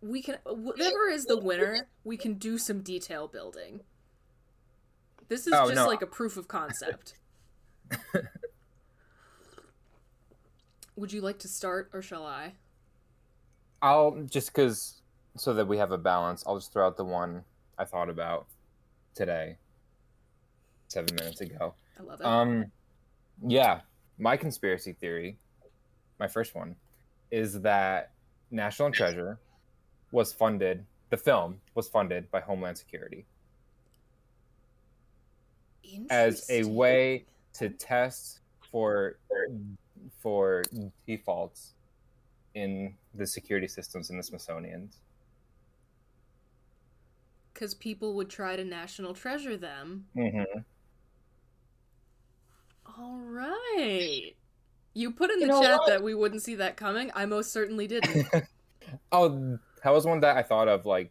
We 0.00 0.20
can 0.20 0.38
whatever 0.44 1.08
is 1.08 1.24
the 1.24 1.38
winner, 1.38 1.88
we 2.04 2.18
can 2.18 2.34
do 2.34 2.58
some 2.58 2.82
detail 2.82 3.26
building. 3.26 3.84
This 5.28 5.46
is 5.46 5.54
Oh, 5.54 5.64
just 5.64 5.76
no. 5.76 5.86
like 5.86 6.02
a 6.02 6.06
proof 6.06 6.36
of 6.36 6.46
concept. 6.46 7.14
Would 10.96 11.12
you 11.12 11.20
like 11.20 11.38
to 11.40 11.48
start 11.48 11.90
or 11.92 12.02
shall 12.02 12.26
I? 12.26 12.52
I'll 13.82 14.12
just 14.30 14.48
because 14.48 15.00
so 15.36 15.52
that 15.54 15.66
we 15.66 15.78
have 15.78 15.92
a 15.92 15.98
balance. 15.98 16.44
I'll 16.46 16.56
just 16.56 16.72
throw 16.72 16.86
out 16.86 16.96
the 16.96 17.04
one 17.04 17.44
I 17.78 17.84
thought 17.84 18.08
about 18.08 18.46
today, 19.14 19.56
seven 20.88 21.14
minutes 21.16 21.40
ago. 21.40 21.74
I 21.98 22.02
love 22.02 22.20
it. 22.20 22.26
Um, 22.26 22.66
yeah, 23.46 23.80
my 24.18 24.36
conspiracy 24.36 24.92
theory, 24.92 25.36
my 26.20 26.28
first 26.28 26.54
one, 26.54 26.76
is 27.30 27.60
that 27.62 28.12
National 28.50 28.90
Treasure 28.90 29.38
was 30.12 30.32
funded. 30.32 30.84
The 31.10 31.16
film 31.16 31.60
was 31.74 31.88
funded 31.88 32.30
by 32.30 32.40
Homeland 32.40 32.78
Security 32.78 33.24
as 36.10 36.48
a 36.50 36.64
way 36.64 37.24
to 37.54 37.68
test 37.68 38.40
for 38.70 39.16
for 40.24 40.62
defaults 41.06 41.74
in 42.54 42.94
the 43.14 43.26
security 43.26 43.68
systems 43.68 44.08
in 44.08 44.16
the 44.16 44.22
Smithsonian. 44.22 44.88
Because 47.52 47.74
people 47.74 48.14
would 48.14 48.30
try 48.30 48.56
to 48.56 48.64
national 48.64 49.12
treasure 49.12 49.56
them. 49.56 50.06
Mm-hmm. 50.16 50.60
All 52.98 53.18
right. 53.20 54.32
You 54.94 55.10
put 55.10 55.30
in 55.30 55.40
You 55.40 55.46
the 55.46 55.52
know 55.52 55.62
chat 55.62 55.78
what? 55.78 55.88
that 55.88 56.02
we 56.02 56.14
wouldn't 56.14 56.42
see 56.42 56.54
that 56.54 56.76
coming. 56.78 57.10
I 57.14 57.26
most 57.26 57.52
certainly 57.52 57.86
didn't. 57.86 58.26
oh, 59.12 59.58
that 59.82 59.90
was 59.90 60.06
one 60.06 60.20
that 60.20 60.36
I 60.38 60.42
thought 60.42 60.68
of 60.68 60.86
like 60.86 61.10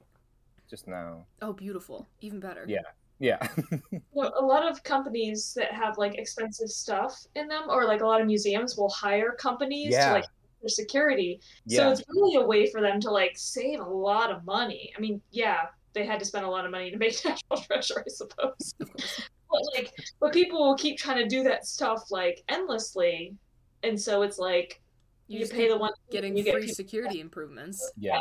just 0.67 0.87
now. 0.87 1.25
oh, 1.43 1.53
beautiful. 1.53 2.07
Even 2.21 2.39
better. 2.39 2.65
Yeah. 2.67 2.79
Yeah. 3.23 3.47
Well, 4.11 4.33
a 4.37 4.45
lot 4.45 4.69
of 4.69 4.83
companies 4.83 5.53
that 5.55 5.71
have 5.71 5.97
like 5.97 6.15
expensive 6.15 6.69
stuff 6.69 7.13
in 7.35 7.47
them, 7.47 7.63
or 7.69 7.85
like 7.85 8.01
a 8.01 8.05
lot 8.05 8.21
of 8.21 8.27
museums 8.27 8.77
will 8.77 8.89
hire 8.89 9.31
companies 9.47 9.91
Yeah. 9.91 10.07
to 10.09 10.13
like 10.15 10.25
for 10.61 10.69
security. 10.69 11.39
Yeah. 11.65 11.77
So 11.79 11.91
it's 11.91 12.03
really 12.09 12.35
a 12.35 12.45
way 12.45 12.69
for 12.71 12.79
them 12.81 12.99
to 13.01 13.09
like 13.11 13.33
save 13.35 13.79
a 13.79 13.83
lot 14.09 14.29
of 14.31 14.43
money. 14.45 14.93
I 14.95 14.99
mean, 15.01 15.21
yeah, 15.31 15.61
they 15.93 16.05
had 16.05 16.19
to 16.19 16.25
spend 16.25 16.45
a 16.45 16.49
lot 16.49 16.65
of 16.65 16.71
money 16.71 16.91
to 16.91 16.97
make 16.97 17.13
National 17.25 17.57
Treasure, 17.65 18.03
I 18.05 18.09
suppose. 18.09 18.73
But 18.77 19.61
like, 19.75 19.91
but 20.19 20.31
people 20.33 20.59
will 20.65 20.77
keep 20.77 20.97
trying 20.97 21.17
to 21.17 21.27
do 21.27 21.43
that 21.43 21.65
stuff 21.65 22.11
like 22.11 22.43
endlessly, 22.49 23.35
and 23.83 23.99
so 23.99 24.21
it's 24.23 24.37
like 24.39 24.81
You, 25.27 25.39
you, 25.39 25.47
pay 25.47 25.67
the 25.69 25.77
one 25.77 25.93
getting 26.11 26.35
you 26.37 26.43
get 26.43 26.53
free 26.53 26.63
people- 26.63 26.75
security 26.75 27.19
improvements. 27.19 27.79
Yeah. 27.97 28.19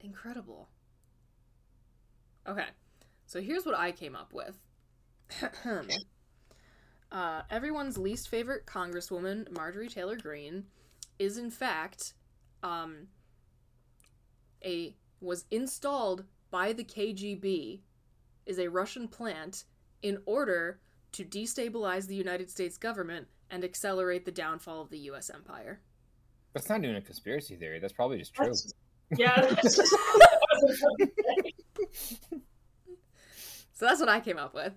Incredible. 0.00 0.68
Okay, 2.48 2.66
so 3.28 3.42
here's 3.42 3.66
what 3.66 3.76
I 3.76 3.92
came 3.92 4.16
up 4.16 4.32
with. 4.32 4.58
uh, 7.12 7.42
everyone's 7.50 7.98
least 7.98 8.30
favorite 8.30 8.64
Congresswoman, 8.64 9.52
Marjorie 9.52 9.90
Taylor 9.90 10.16
Greene, 10.16 10.64
is 11.18 11.36
in 11.36 11.50
fact 11.50 12.14
um, 12.62 13.08
a 14.64 14.96
was 15.20 15.44
installed 15.50 16.24
by 16.50 16.72
the 16.72 16.84
KGB, 16.84 17.80
is 18.46 18.58
a 18.58 18.68
Russian 18.68 19.06
plant 19.06 19.64
in 20.00 20.18
order 20.24 20.80
to 21.12 21.22
destabilize 21.22 22.06
the 22.06 22.14
United 22.14 22.48
States 22.48 22.78
government 22.78 23.28
and 23.50 23.62
accelerate 23.62 24.24
the 24.24 24.32
downfall 24.32 24.80
of 24.80 24.88
the 24.88 24.98
U.S. 25.00 25.28
empire. 25.28 25.80
That's 26.54 26.70
not 26.70 26.82
even 26.82 26.96
a 26.96 27.02
conspiracy 27.02 27.56
theory. 27.56 27.78
That's 27.78 27.92
probably 27.92 28.18
just 28.18 28.32
true. 28.32 28.46
That's- 28.46 28.72
Yeah. 29.18 29.54
That's 33.78 33.80
So 33.80 33.86
that's 33.86 34.00
what 34.00 34.08
I 34.08 34.20
came 34.20 34.38
up 34.38 34.54
with. 34.54 34.72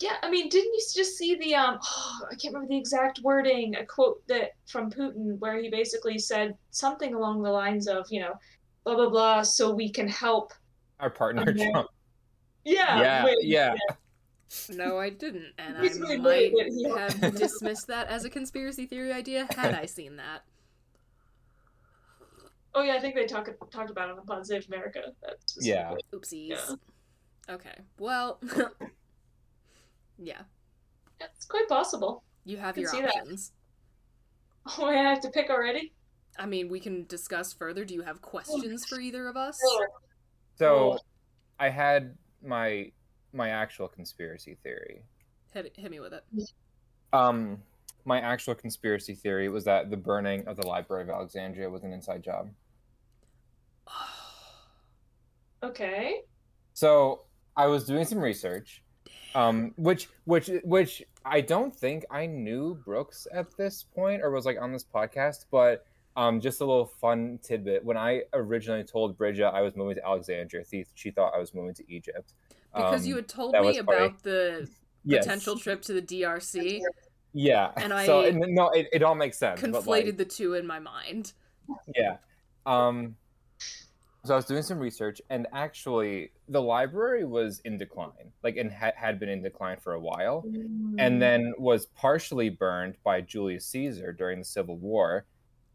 yeah, 0.00 0.16
I 0.22 0.30
mean, 0.30 0.48
didn't 0.48 0.72
you 0.72 0.80
just 0.94 1.16
see 1.16 1.36
the 1.36 1.54
um? 1.54 1.78
I 2.30 2.34
can't 2.34 2.54
remember 2.54 2.68
the 2.68 2.78
exact 2.78 3.20
wording. 3.22 3.76
A 3.76 3.84
quote 3.84 4.26
that 4.28 4.52
from 4.66 4.90
Putin 4.90 5.38
where 5.38 5.60
he 5.60 5.68
basically 5.68 6.18
said 6.18 6.56
something 6.70 7.14
along 7.14 7.42
the 7.42 7.50
lines 7.50 7.86
of, 7.86 8.06
you 8.10 8.20
know, 8.20 8.34
blah 8.84 8.94
blah 8.96 9.10
blah, 9.10 9.42
so 9.42 9.72
we 9.74 9.90
can 9.90 10.08
help. 10.08 10.52
Our 11.00 11.10
partner 11.10 11.42
Okay. 11.42 11.70
Trump. 11.70 11.88
Yeah. 12.64 13.00
Yeah, 13.00 13.24
wait, 13.24 13.36
yeah. 13.42 13.74
No, 14.70 14.98
I 14.98 15.10
didn't, 15.10 15.52
and 15.58 15.76
I 15.76 15.80
Basically, 15.82 16.16
might 16.16 16.24
wait, 16.26 16.52
wait, 16.54 16.72
he- 16.72 16.88
have 16.88 17.34
dismissed 17.36 17.86
that 17.88 18.08
as 18.08 18.24
a 18.24 18.30
conspiracy 18.30 18.86
theory 18.86 19.12
idea 19.12 19.46
had 19.54 19.74
I 19.74 19.84
seen 19.84 20.16
that. 20.16 20.42
Oh 22.74 22.82
yeah, 22.82 22.94
I 22.94 23.00
think 23.00 23.14
they 23.14 23.26
talked 23.26 23.50
talked 23.70 23.90
about 23.90 24.08
it 24.10 24.16
on 24.28 24.44
Save 24.44 24.66
America. 24.68 25.12
That's 25.22 25.58
Yeah. 25.60 25.94
Oopsies. 26.14 26.48
Yeah. 26.48 26.74
Okay. 27.48 27.74
Well, 27.98 28.40
yeah. 30.18 30.42
It's 31.20 31.46
quite 31.46 31.68
possible. 31.68 32.22
You 32.44 32.56
have 32.58 32.78
your 32.78 32.90
see 32.90 33.00
that. 33.00 33.16
options. 33.16 33.52
Oh, 34.78 34.84
I 34.84 34.96
have 34.96 35.20
to 35.20 35.30
pick 35.30 35.48
already. 35.48 35.94
I 36.38 36.44
mean, 36.44 36.68
we 36.68 36.78
can 36.78 37.06
discuss 37.06 37.54
further. 37.54 37.86
Do 37.86 37.94
you 37.94 38.02
have 38.02 38.20
questions 38.20 38.84
for 38.84 39.00
either 39.00 39.26
of 39.26 39.34
us? 39.34 39.58
So 40.56 40.98
I 41.58 41.70
had 41.70 42.18
my 42.44 42.92
my 43.32 43.48
actual 43.48 43.88
conspiracy 43.88 44.58
theory. 44.62 45.04
Hit, 45.54 45.74
hit 45.74 45.90
me 45.90 46.00
with 46.00 46.12
it. 46.12 46.24
Um 47.14 47.62
my 48.04 48.20
actual 48.20 48.54
conspiracy 48.54 49.14
theory 49.14 49.48
was 49.48 49.64
that 49.64 49.90
the 49.90 49.96
burning 49.96 50.46
of 50.46 50.56
the 50.56 50.66
Library 50.66 51.02
of 51.04 51.08
Alexandria 51.08 51.70
was 51.70 51.82
an 51.84 51.92
inside 51.92 52.22
job. 52.22 52.50
Okay. 55.60 56.20
So 56.72 57.22
I 57.58 57.66
was 57.66 57.84
doing 57.84 58.04
some 58.04 58.20
research, 58.20 58.82
um, 59.34 59.72
which 59.76 60.08
which 60.24 60.48
which 60.62 61.02
I 61.24 61.40
don't 61.40 61.74
think 61.74 62.06
I 62.10 62.24
knew 62.24 62.76
Brookes 62.84 63.26
at 63.34 63.54
this 63.56 63.82
point 63.82 64.22
or 64.22 64.30
was 64.30 64.46
like 64.46 64.58
on 64.60 64.72
this 64.72 64.84
podcast, 64.84 65.46
but 65.50 65.84
um, 66.16 66.40
just 66.40 66.60
a 66.60 66.64
little 66.64 66.86
fun 66.86 67.38
tidbit. 67.42 67.84
When 67.84 67.96
I 67.96 68.22
originally 68.32 68.84
told 68.84 69.18
Bridget 69.18 69.48
I 69.48 69.60
was 69.60 69.76
moving 69.76 69.96
to 69.96 70.06
Alexandria, 70.06 70.64
she, 70.94 71.10
thought 71.10 71.34
I 71.34 71.38
was 71.38 71.52
moving 71.52 71.74
to 71.74 71.84
Egypt. 71.92 72.32
Because 72.74 73.02
Um, 73.02 73.06
you 73.08 73.16
had 73.16 73.28
told 73.28 73.54
me 73.54 73.78
about 73.78 74.22
the 74.22 74.68
yes. 75.04 75.24
potential 75.24 75.58
trip 75.58 75.82
to 75.82 75.92
the 75.92 76.02
DRC, 76.02 76.80
Yeah, 77.32 77.72
and 77.76 77.92
so 78.06 78.20
I 78.20 78.26
and 78.28 78.40
no, 78.54 78.70
it, 78.70 78.88
it 78.92 79.02
all 79.02 79.14
makes 79.14 79.38
sense. 79.38 79.60
but, 79.60 79.70
conflated 79.70 79.86
like, 80.06 80.16
the 80.16 80.24
two 80.24 80.54
in 80.54 80.66
my 80.66 80.78
mind. 80.78 81.32
yeah. 81.94 82.16
Um, 82.66 83.16
so 84.28 84.34
I 84.34 84.36
was 84.36 84.44
doing 84.44 84.62
some 84.62 84.78
research, 84.78 85.20
and 85.30 85.46
actually, 85.52 86.30
the 86.48 86.60
library 86.62 87.24
was 87.24 87.60
in 87.64 87.78
decline, 87.78 88.30
like, 88.42 88.56
and 88.56 88.72
ha- 88.72 88.92
had 88.96 89.18
been 89.18 89.28
in 89.28 89.42
decline 89.42 89.78
for 89.78 89.94
a 89.94 90.00
while, 90.00 90.42
Mm. 90.46 90.94
and 90.98 91.20
then 91.20 91.52
was 91.58 91.86
partially 91.86 92.48
burned 92.50 92.96
by 93.02 93.20
Julius 93.22 93.66
Caesar 93.68 94.12
during 94.12 94.38
the 94.38 94.44
Civil 94.44 94.76
War, 94.76 95.26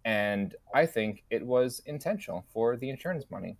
and 0.05 0.55
I 0.74 0.86
think 0.86 1.24
it 1.29 1.45
was 1.45 1.81
intentional 1.86 2.45
for 2.53 2.77
the 2.77 2.89
insurance 2.89 3.25
money, 3.31 3.57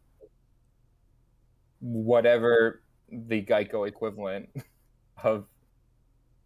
whatever 1.80 2.84
the 3.10 3.44
Geico 3.44 3.88
equivalent 3.88 4.50
of 5.24 5.48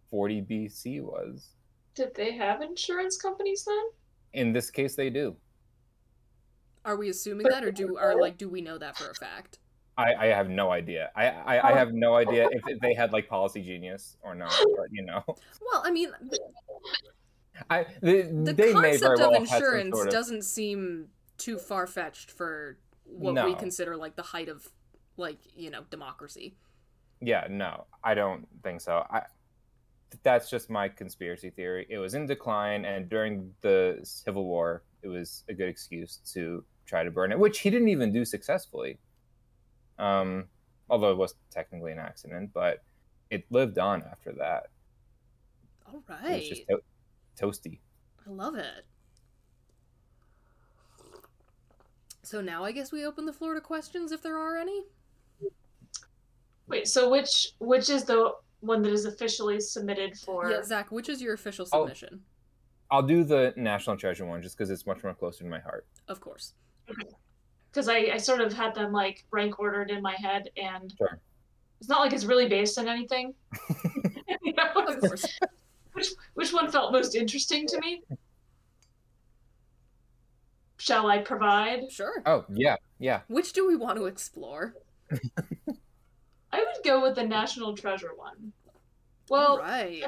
40 0.09 0.41
BC 0.41 1.01
was. 1.01 1.49
Did 1.95 2.15
they 2.15 2.31
have 2.33 2.61
insurance 2.61 3.17
companies 3.17 3.65
then? 3.65 3.83
In 4.33 4.53
this 4.53 4.69
case, 4.69 4.95
they 4.95 5.09
do. 5.09 5.35
Are 6.87 6.95
we 6.95 7.09
assuming 7.09 7.49
that, 7.49 7.65
or 7.65 7.71
do 7.71 7.97
or 7.99 8.19
like 8.19 8.37
do 8.37 8.47
we 8.47 8.61
know 8.61 8.77
that 8.77 8.97
for 8.97 9.09
a 9.09 9.13
fact? 9.13 9.59
I, 9.97 10.13
I 10.13 10.25
have 10.27 10.49
no 10.49 10.71
idea. 10.71 11.11
I, 11.15 11.27
I, 11.27 11.71
I 11.71 11.77
have 11.77 11.91
no 11.91 12.15
idea 12.15 12.47
if 12.51 12.79
they 12.79 12.93
had 12.93 13.11
like 13.11 13.27
Policy 13.27 13.61
Genius 13.61 14.15
or 14.21 14.33
not. 14.35 14.55
But 14.77 14.87
you 14.91 15.03
know, 15.03 15.21
Well, 15.27 15.83
I 15.83 15.91
mean, 15.91 16.11
the, 16.21 16.39
I 17.69 17.85
they, 18.01 18.21
the 18.21 18.53
they 18.53 18.73
may 18.73 18.95
very 18.95 18.99
concept 18.99 19.19
well 19.19 19.35
of 19.35 19.47
have 19.49 19.61
insurance 19.61 19.95
sort 19.95 20.07
of- 20.07 20.13
doesn't 20.13 20.43
seem 20.43 21.07
too 21.37 21.57
far 21.57 21.87
fetched 21.87 22.31
for 22.31 22.77
what 23.03 23.45
we 23.45 23.53
consider 23.55 23.97
like 23.97 24.15
the 24.15 24.23
height 24.23 24.47
of 24.47 24.65
like 25.17 25.39
you 25.55 25.69
know 25.69 25.83
democracy. 25.89 26.55
Yeah, 27.19 27.47
no, 27.49 27.85
I 28.01 28.13
don't 28.13 28.47
think 28.63 28.79
so. 28.79 29.05
I 29.09 29.23
that's 30.23 30.49
just 30.49 30.69
my 30.69 30.87
conspiracy 30.87 31.49
theory. 31.49 31.85
It 31.89 31.97
was 31.97 32.13
in 32.13 32.27
decline, 32.27 32.85
and 32.85 33.09
during 33.09 33.51
the 33.59 33.99
Civil 34.03 34.45
War, 34.45 34.83
it 35.01 35.09
was 35.09 35.43
a 35.49 35.53
good 35.53 35.67
excuse 35.67 36.21
to 36.33 36.63
try 36.87 37.03
to 37.03 37.11
burn 37.11 37.31
it, 37.31 37.37
which 37.37 37.59
he 37.59 37.69
didn't 37.69 37.89
even 37.89 38.11
do 38.11 38.25
successfully. 38.25 38.97
Um, 39.99 40.45
although 40.89 41.11
it 41.11 41.17
was 41.17 41.35
technically 41.51 41.91
an 41.91 41.99
accident, 41.99 42.51
but 42.53 42.83
it 43.29 43.45
lived 43.51 43.77
on 43.77 44.03
after 44.03 44.31
that. 44.33 44.67
All 45.85 46.01
right. 46.07 46.31
It 46.31 46.35
was 46.35 46.49
just 46.49 46.67
to- 46.67 46.81
toasty. 47.39 47.79
I 48.25 48.31
love 48.31 48.55
it. 48.55 48.85
So 52.23 52.41
now 52.41 52.63
I 52.63 52.71
guess 52.71 52.91
we 52.91 53.05
open 53.05 53.25
the 53.25 53.33
floor 53.33 53.53
to 53.53 53.61
questions 53.61 54.11
if 54.11 54.21
there 54.21 54.37
are 54.37 54.57
any. 54.57 54.83
Wait, 56.67 56.87
so 56.87 57.09
which 57.09 57.53
which 57.59 57.89
is 57.89 58.03
the 58.03 58.33
one 58.59 58.81
that 58.81 58.91
is 58.91 59.05
officially 59.05 59.61
submitted 59.61 60.17
for? 60.17 60.51
Yeah, 60.51 60.61
Zach, 60.61 60.91
which 60.91 61.07
is 61.07 61.21
your 61.21 61.33
official 61.33 61.65
submission? 61.65 62.21
I'll 62.91 63.03
do 63.03 63.23
the 63.23 63.53
National 63.55 63.95
Treasure 63.95 64.25
one 64.25 64.41
just 64.41 64.57
because 64.57 64.69
it's 64.69 64.85
much 64.85 65.03
more 65.03 65.13
closer 65.13 65.45
to 65.45 65.49
my 65.49 65.59
heart. 65.59 65.85
Of 66.09 66.19
course. 66.19 66.53
Because 67.71 67.87
I, 67.89 67.97
I 68.13 68.17
sort 68.17 68.41
of 68.41 68.53
had 68.53 68.73
them 68.75 68.91
like 68.91 69.23
rank 69.31 69.59
ordered 69.59 69.91
in 69.91 70.01
my 70.01 70.15
head, 70.15 70.49
and 70.57 70.93
Sure. 70.97 71.19
it's 71.79 71.89
not 71.89 71.99
like 72.01 72.13
it's 72.13 72.25
really 72.25 72.47
based 72.47 72.77
on 72.79 72.87
anything. 72.87 73.33
You 74.43 74.53
know, 74.53 74.63
Of 74.87 74.99
course. 74.99 75.25
which 75.93 76.07
which 76.33 76.51
one 76.53 76.69
felt 76.69 76.91
most 76.91 77.15
interesting 77.15 77.65
to 77.67 77.79
me? 77.79 78.01
Shall 80.77 81.07
I 81.07 81.19
provide? 81.19 81.91
Sure. 81.91 82.21
Oh 82.25 82.45
yeah, 82.53 82.75
yeah. 82.99 83.21
Which 83.27 83.53
do 83.53 83.67
we 83.67 83.75
want 83.75 83.97
to 83.97 84.05
explore? 84.05 84.75
I 85.11 86.59
would 86.59 86.83
go 86.83 87.01
with 87.01 87.15
the 87.15 87.23
National 87.23 87.75
Treasure 87.75 88.11
one. 88.15 88.51
Well, 89.29 89.59
right. 89.59 90.03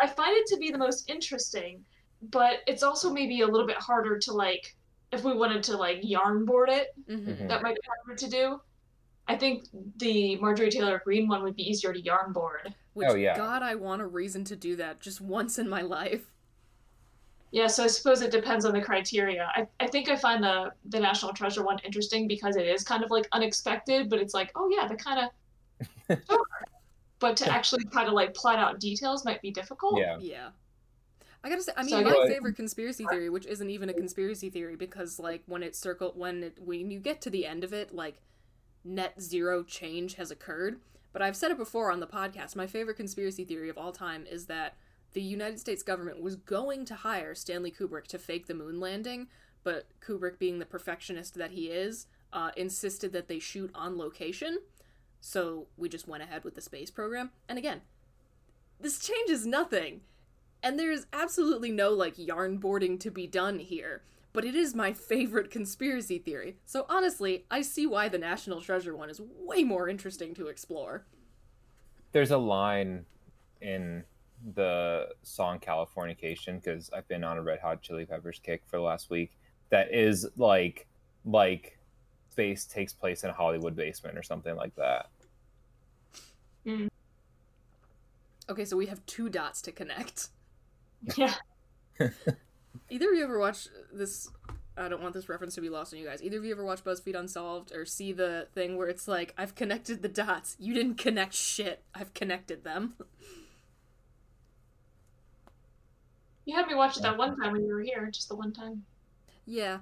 I 0.00 0.06
find 0.06 0.36
it 0.36 0.46
to 0.48 0.56
be 0.58 0.70
the 0.70 0.78
most 0.78 1.10
interesting, 1.10 1.84
but 2.22 2.58
it's 2.66 2.82
also 2.82 3.12
maybe 3.12 3.40
a 3.42 3.46
little 3.46 3.66
bit 3.66 3.76
harder 3.76 4.18
to 4.18 4.32
like 4.32 4.76
if 5.12 5.24
we 5.24 5.32
wanted 5.34 5.62
to 5.64 5.76
like 5.76 6.00
yarn 6.02 6.44
board 6.44 6.68
it, 6.68 6.88
hmm 7.06 7.14
Mhm. 7.30 7.48
that 7.48 7.62
might 7.62 7.74
be 7.74 7.80
harder 7.86 8.18
to 8.18 8.28
do. 8.30 8.60
I 9.26 9.36
think 9.36 9.64
the 9.98 10.36
Marjorie 10.36 10.70
Taylor 10.70 11.00
Greene 11.04 11.28
one 11.28 11.42
would 11.42 11.56
be 11.56 11.68
easier 11.68 11.92
to 11.92 12.00
yarn 12.00 12.32
board. 12.32 12.74
Which 12.94 13.08
Oh, 13.10 13.14
yeah. 13.14 13.36
God, 13.36 13.62
I 13.62 13.74
want 13.74 14.00
a 14.02 14.06
reason 14.06 14.42
to 14.44 14.56
do 14.56 14.74
that 14.76 15.00
just 15.00 15.20
once 15.20 15.58
in 15.58 15.68
my 15.68 15.82
life. 15.82 16.32
Yeah, 17.50 17.66
so 17.66 17.84
I 17.84 17.86
suppose 17.86 18.20
it 18.22 18.30
depends 18.30 18.64
on 18.66 18.72
the 18.74 18.80
criteria. 18.80 19.50
I, 19.54 19.66
I 19.80 19.86
think 19.86 20.08
I 20.10 20.16
find 20.16 20.42
the 20.42 20.72
the 20.86 21.00
National 21.00 21.32
Treasure 21.32 21.62
one 21.62 21.78
interesting 21.84 22.28
because 22.28 22.56
it 22.56 22.66
is 22.66 22.84
kind 22.84 23.02
of 23.02 23.10
like 23.10 23.26
unexpected, 23.32 24.10
but 24.10 24.18
it's 24.18 24.34
like, 24.34 24.50
oh 24.54 24.68
yeah, 24.68 24.86
the 24.86 24.96
kind 24.96 25.30
of 26.10 26.18
sure. 26.28 26.44
But 27.20 27.36
to 27.38 27.50
actually 27.50 27.84
try 27.84 28.04
to 28.04 28.12
like 28.12 28.34
plot 28.34 28.58
out 28.58 28.80
details 28.80 29.24
might 29.24 29.40
be 29.42 29.50
difficult. 29.50 29.98
Yeah. 29.98 30.18
Yeah. 30.20 30.48
I 31.44 31.48
gotta 31.48 31.62
say, 31.62 31.72
I 31.76 31.82
mean, 31.82 31.90
So 31.90 32.02
my 32.02 32.28
favorite 32.28 32.56
conspiracy 32.56 33.04
theory, 33.06 33.30
which 33.30 33.46
isn't 33.46 33.70
even 33.70 33.88
a 33.88 33.94
conspiracy 33.94 34.50
theory, 34.50 34.76
because 34.76 35.18
like 35.18 35.42
when 35.46 35.62
it 35.62 35.76
circle, 35.76 36.12
when 36.16 36.42
it, 36.42 36.58
when 36.60 36.90
you 36.90 36.98
get 36.98 37.20
to 37.22 37.30
the 37.30 37.46
end 37.46 37.62
of 37.64 37.72
it, 37.72 37.94
like 37.94 38.16
net 38.84 39.20
zero 39.20 39.62
change 39.62 40.14
has 40.14 40.30
occurred. 40.30 40.80
But 41.12 41.22
I've 41.22 41.36
said 41.36 41.50
it 41.50 41.56
before 41.56 41.90
on 41.90 42.00
the 42.00 42.06
podcast. 42.06 42.56
My 42.56 42.66
favorite 42.66 42.96
conspiracy 42.96 43.44
theory 43.44 43.68
of 43.68 43.78
all 43.78 43.92
time 43.92 44.26
is 44.28 44.46
that 44.46 44.76
the 45.12 45.22
United 45.22 45.58
States 45.58 45.82
government 45.82 46.20
was 46.20 46.36
going 46.36 46.84
to 46.86 46.94
hire 46.94 47.34
Stanley 47.34 47.70
Kubrick 47.70 48.06
to 48.08 48.18
fake 48.18 48.46
the 48.46 48.54
moon 48.54 48.78
landing, 48.78 49.28
but 49.64 49.86
Kubrick, 50.00 50.38
being 50.38 50.58
the 50.58 50.66
perfectionist 50.66 51.34
that 51.34 51.52
he 51.52 51.66
is, 51.68 52.06
uh, 52.32 52.50
insisted 52.56 53.12
that 53.12 53.28
they 53.28 53.38
shoot 53.38 53.70
on 53.74 53.96
location. 53.96 54.58
So 55.20 55.66
we 55.76 55.88
just 55.88 56.06
went 56.06 56.22
ahead 56.22 56.44
with 56.44 56.54
the 56.54 56.60
space 56.60 56.90
program. 56.90 57.30
And 57.48 57.58
again, 57.58 57.80
this 58.80 58.98
changes 58.98 59.46
nothing. 59.46 60.02
And 60.62 60.78
there's 60.78 61.06
absolutely 61.12 61.70
no 61.70 61.90
like 61.90 62.18
yarn 62.18 62.58
boarding 62.58 62.98
to 62.98 63.10
be 63.10 63.26
done 63.26 63.58
here. 63.58 64.02
But 64.32 64.44
it 64.44 64.54
is 64.54 64.74
my 64.74 64.92
favorite 64.92 65.50
conspiracy 65.50 66.18
theory. 66.18 66.56
So 66.64 66.86
honestly, 66.88 67.44
I 67.50 67.62
see 67.62 67.86
why 67.86 68.08
the 68.08 68.18
National 68.18 68.60
Treasure 68.60 68.94
one 68.94 69.10
is 69.10 69.20
way 69.20 69.64
more 69.64 69.88
interesting 69.88 70.34
to 70.34 70.48
explore. 70.48 71.06
There's 72.12 72.30
a 72.30 72.38
line 72.38 73.04
in 73.60 74.04
the 74.54 75.08
song 75.22 75.58
Californication 75.58 76.62
because 76.62 76.90
I've 76.92 77.08
been 77.08 77.24
on 77.24 77.38
a 77.38 77.42
Red 77.42 77.60
Hot 77.60 77.82
Chili 77.82 78.06
Peppers 78.06 78.40
kick 78.42 78.62
for 78.66 78.76
the 78.76 78.82
last 78.82 79.10
week. 79.10 79.32
That 79.70 79.92
is 79.92 80.26
like 80.36 80.86
like 81.24 81.78
space 82.30 82.64
takes 82.64 82.92
place 82.92 83.24
in 83.24 83.30
a 83.30 83.32
Hollywood 83.32 83.74
basement 83.74 84.16
or 84.16 84.22
something 84.22 84.54
like 84.54 84.74
that. 84.76 85.08
Mm. 86.64 86.88
Okay, 88.48 88.64
so 88.64 88.76
we 88.76 88.86
have 88.86 89.04
two 89.06 89.28
dots 89.28 89.60
to 89.62 89.72
connect. 89.72 90.28
Yeah. 91.16 91.34
Either 92.00 93.10
of 93.10 93.16
you 93.16 93.24
ever 93.24 93.38
watch 93.38 93.68
this? 93.92 94.30
I 94.76 94.88
don't 94.88 95.02
want 95.02 95.12
this 95.14 95.28
reference 95.28 95.54
to 95.56 95.60
be 95.60 95.68
lost 95.68 95.92
on 95.92 95.98
you 95.98 96.06
guys. 96.06 96.22
Either 96.22 96.38
of 96.38 96.44
you 96.44 96.52
ever 96.52 96.64
watch 96.64 96.84
BuzzFeed 96.84 97.18
Unsolved 97.18 97.72
or 97.74 97.84
see 97.84 98.12
the 98.12 98.46
thing 98.54 98.76
where 98.76 98.88
it's 98.88 99.08
like, 99.08 99.34
I've 99.36 99.54
connected 99.56 100.02
the 100.02 100.08
dots. 100.08 100.56
You 100.60 100.72
didn't 100.72 100.94
connect 100.98 101.34
shit. 101.34 101.82
I've 101.94 102.14
connected 102.14 102.62
them. 102.64 102.94
You 106.44 106.54
had 106.56 106.66
me 106.66 106.74
watch 106.74 106.96
it 106.96 107.02
that 107.02 107.18
one 107.18 107.36
time 107.38 107.52
when 107.52 107.64
you 107.64 107.74
were 107.74 107.82
here, 107.82 108.08
just 108.12 108.28
the 108.28 108.36
one 108.36 108.52
time. 108.52 108.84
yeah. 109.46 109.78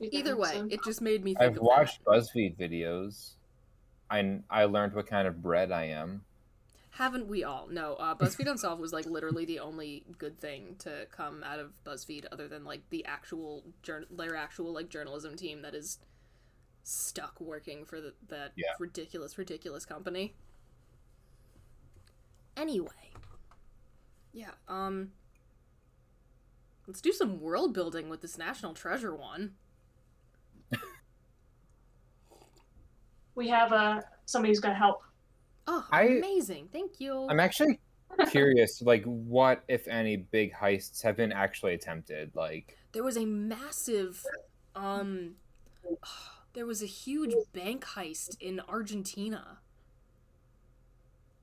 Either 0.00 0.34
way, 0.34 0.52
so- 0.54 0.66
it 0.70 0.82
just 0.82 1.02
made 1.02 1.22
me 1.22 1.34
think 1.34 1.42
I've 1.50 1.56
of 1.58 1.62
watched 1.62 2.02
that. 2.06 2.10
BuzzFeed 2.12 2.56
videos. 2.56 3.32
I 4.10 4.38
I 4.48 4.64
learned 4.64 4.94
what 4.94 5.06
kind 5.06 5.28
of 5.28 5.42
bread 5.42 5.70
I 5.70 5.84
am. 5.88 6.22
Haven't 6.94 7.28
we 7.28 7.44
all? 7.44 7.68
No, 7.70 7.94
uh, 7.94 8.14
BuzzFeed 8.14 8.50
Unsolved 8.50 8.80
was 8.80 8.92
like 8.92 9.06
literally 9.06 9.44
the 9.44 9.60
only 9.60 10.04
good 10.18 10.38
thing 10.38 10.74
to 10.80 11.06
come 11.12 11.42
out 11.44 11.58
of 11.60 11.72
BuzzFeed, 11.84 12.26
other 12.32 12.48
than 12.48 12.64
like 12.64 12.82
the 12.90 13.04
actual 13.04 13.62
jour- 13.82 14.06
their 14.10 14.34
actual 14.36 14.72
like 14.72 14.88
journalism 14.88 15.36
team 15.36 15.62
that 15.62 15.74
is 15.74 15.98
stuck 16.82 17.40
working 17.40 17.84
for 17.84 18.00
the, 18.00 18.12
that 18.28 18.52
Yeah. 18.56 18.72
ridiculous, 18.80 19.38
ridiculous 19.38 19.84
company. 19.86 20.34
Anyway, 22.56 23.12
yeah. 24.32 24.50
Um, 24.68 25.12
let's 26.88 27.00
do 27.00 27.12
some 27.12 27.40
world 27.40 27.72
building 27.72 28.08
with 28.08 28.20
this 28.20 28.36
National 28.36 28.74
Treasure 28.74 29.14
one. 29.14 29.54
we 33.36 33.48
have 33.48 33.72
uh, 33.72 34.00
somebody 34.26 34.50
who's 34.50 34.60
going 34.60 34.74
to 34.74 34.78
help. 34.78 35.02
Oh, 35.72 35.86
I- 35.92 36.02
amazing! 36.02 36.68
Thank 36.72 36.98
you. 36.98 37.28
I'm 37.30 37.38
actually 37.38 37.78
curious, 38.28 38.82
like 38.82 39.04
what 39.04 39.62
if 39.68 39.86
any 39.86 40.16
big 40.16 40.52
heists 40.52 41.00
have 41.02 41.16
been 41.16 41.30
actually 41.30 41.74
attempted? 41.74 42.34
Like 42.34 42.76
there 42.90 43.04
was 43.04 43.16
a 43.16 43.24
massive 43.24 44.20
um 44.74 45.36
there 46.54 46.66
was 46.66 46.82
a 46.82 46.86
huge 46.86 47.34
bank 47.52 47.84
heist 47.84 48.36
in 48.40 48.60
Argentina. 48.68 49.58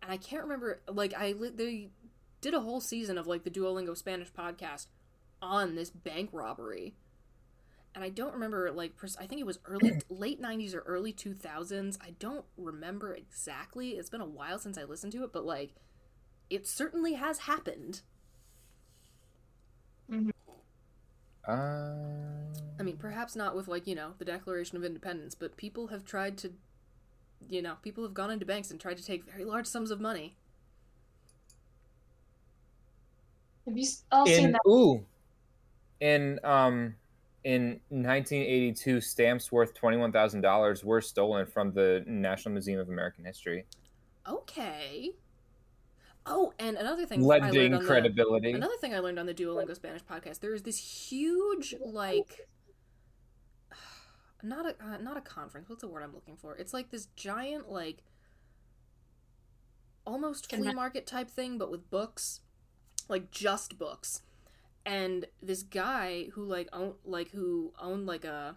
And 0.03 0.11
I 0.11 0.17
can't 0.17 0.43
remember 0.43 0.81
like 0.89 1.13
I 1.13 1.33
they 1.33 1.87
did 2.41 2.53
a 2.53 2.59
whole 2.59 2.81
season 2.81 3.17
of 3.17 3.27
like 3.27 3.45
the 3.45 3.49
Duolingo 3.49 3.95
Spanish 3.95 4.31
podcast 4.33 4.87
on 5.41 5.75
this 5.75 5.89
bank 5.89 6.31
robbery. 6.33 6.95
And 7.97 8.05
I 8.05 8.11
don't 8.11 8.35
remember 8.35 8.71
like 8.71 8.95
pres- 8.95 9.17
I 9.17 9.25
think 9.25 9.41
it 9.41 9.47
was 9.47 9.57
early 9.65 9.97
late 10.09 10.39
90s 10.39 10.75
or 10.75 10.81
early 10.81 11.11
2000s. 11.11 11.97
I 11.99 12.11
don't 12.11 12.45
remember 12.55 13.11
exactly. 13.15 13.93
It's 13.93 14.11
been 14.11 14.21
a 14.21 14.25
while 14.27 14.59
since 14.59 14.77
I 14.77 14.83
listened 14.83 15.13
to 15.13 15.23
it, 15.23 15.33
but 15.33 15.45
like 15.45 15.73
it 16.49 16.67
certainly 16.67 17.13
has 17.15 17.39
happened. 17.39 18.01
uh 21.47 22.57
I 22.79 22.83
mean, 22.83 22.97
perhaps 22.97 23.35
not 23.35 23.55
with 23.55 23.67
like 23.67 23.85
you 23.87 23.95
know 23.95 24.13
the 24.17 24.25
Declaration 24.25 24.77
of 24.77 24.83
Independence, 24.83 25.35
but 25.35 25.57
people 25.57 25.87
have 25.87 26.05
tried 26.05 26.37
to, 26.39 26.53
you 27.49 27.61
know, 27.61 27.77
people 27.81 28.03
have 28.03 28.13
gone 28.15 28.31
into 28.31 28.45
banks 28.45 28.71
and 28.71 28.79
tried 28.79 28.97
to 28.97 29.05
take 29.05 29.25
very 29.25 29.45
large 29.45 29.67
sums 29.67 29.91
of 29.91 29.99
money. 30.01 30.37
Have 33.67 33.77
you 33.77 33.83
s- 33.83 34.03
all 34.11 34.27
seen 34.27 34.51
in 34.51 34.53
that? 34.53 34.61
ooh 34.67 35.05
in 35.99 36.39
um 36.43 36.95
in 37.47 37.79
1982 37.89 38.99
stamps 38.99 39.51
worth 39.51 39.73
$21,000 39.73 40.83
were 40.83 41.01
stolen 41.01 41.45
from 41.45 41.71
the 41.71 42.03
National 42.05 42.51
Museum 42.51 42.79
of 42.79 42.89
American 42.89 43.23
History 43.23 43.65
Okay. 44.27 45.11
Oh, 46.25 46.53
and 46.59 46.75
another 46.75 47.05
thing 47.05 47.23
I 47.23 47.25
lending 47.25 47.71
learned 47.71 47.75
on 47.75 47.85
credibility 47.85 48.51
The, 48.51 48.57
another 48.57 48.75
thing 48.81 48.93
I 48.93 48.99
learned 48.99 49.17
on 49.17 49.25
the 49.25 49.33
Duolingo 49.33 49.73
Spanish 49.73 50.03
podcast, 50.03 50.41
there 50.41 50.53
is 50.53 50.63
this 50.63 50.77
huge 50.77 51.73
like, 51.79 52.47
not 54.43 54.65
a 54.65 54.75
uh, 54.83 54.97
not 54.97 55.15
a 55.15 55.21
conference. 55.21 55.69
What's 55.69 55.81
the 55.81 55.87
word 55.87 56.03
I'm 56.03 56.13
looking 56.13 56.35
for? 56.35 56.57
It's 56.57 56.73
like 56.73 56.91
this 56.91 57.05
giant 57.15 57.71
like, 57.71 58.03
almost 60.05 60.53
flea 60.53 60.73
market 60.73 61.07
type 61.07 61.29
thing, 61.29 61.57
but 61.57 61.71
with 61.71 61.89
books, 61.89 62.41
like 63.07 63.31
just 63.31 63.79
books. 63.79 64.23
And 64.87 65.25
this 65.43 65.63
guy 65.63 66.29
who 66.33 66.45
like 66.45 66.69
own 66.71 66.93
like 67.03 67.31
who 67.31 67.73
owned 67.79 68.07
like 68.07 68.23
a 68.23 68.55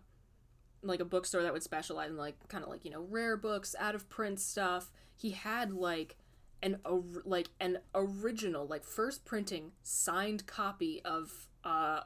like 0.83 1.01
a 1.01 1.05
bookstore 1.05 1.43
that 1.43 1.53
would 1.53 1.65
specialize 1.65 2.09
in 2.09 2.17
like 2.17 2.37
kind 2.49 2.63
of 2.63 2.71
like 2.71 2.85
you 2.85 2.91
know 2.91 3.05
rare 3.11 3.37
books, 3.37 3.75
out 3.79 3.97
of 3.97 4.09
print 4.09 4.41
stuff. 4.41 4.93
He 5.17 5.33
had 5.33 5.73
like 5.73 6.17
an 6.63 6.79
or- 6.85 7.23
like 7.25 7.49
an 7.59 7.79
original 7.95 8.67
like 8.67 8.85
first 8.85 9.25
printing 9.25 9.73
signed 9.83 10.47
copy 10.47 11.01
of 11.05 11.49
uh 11.65 12.01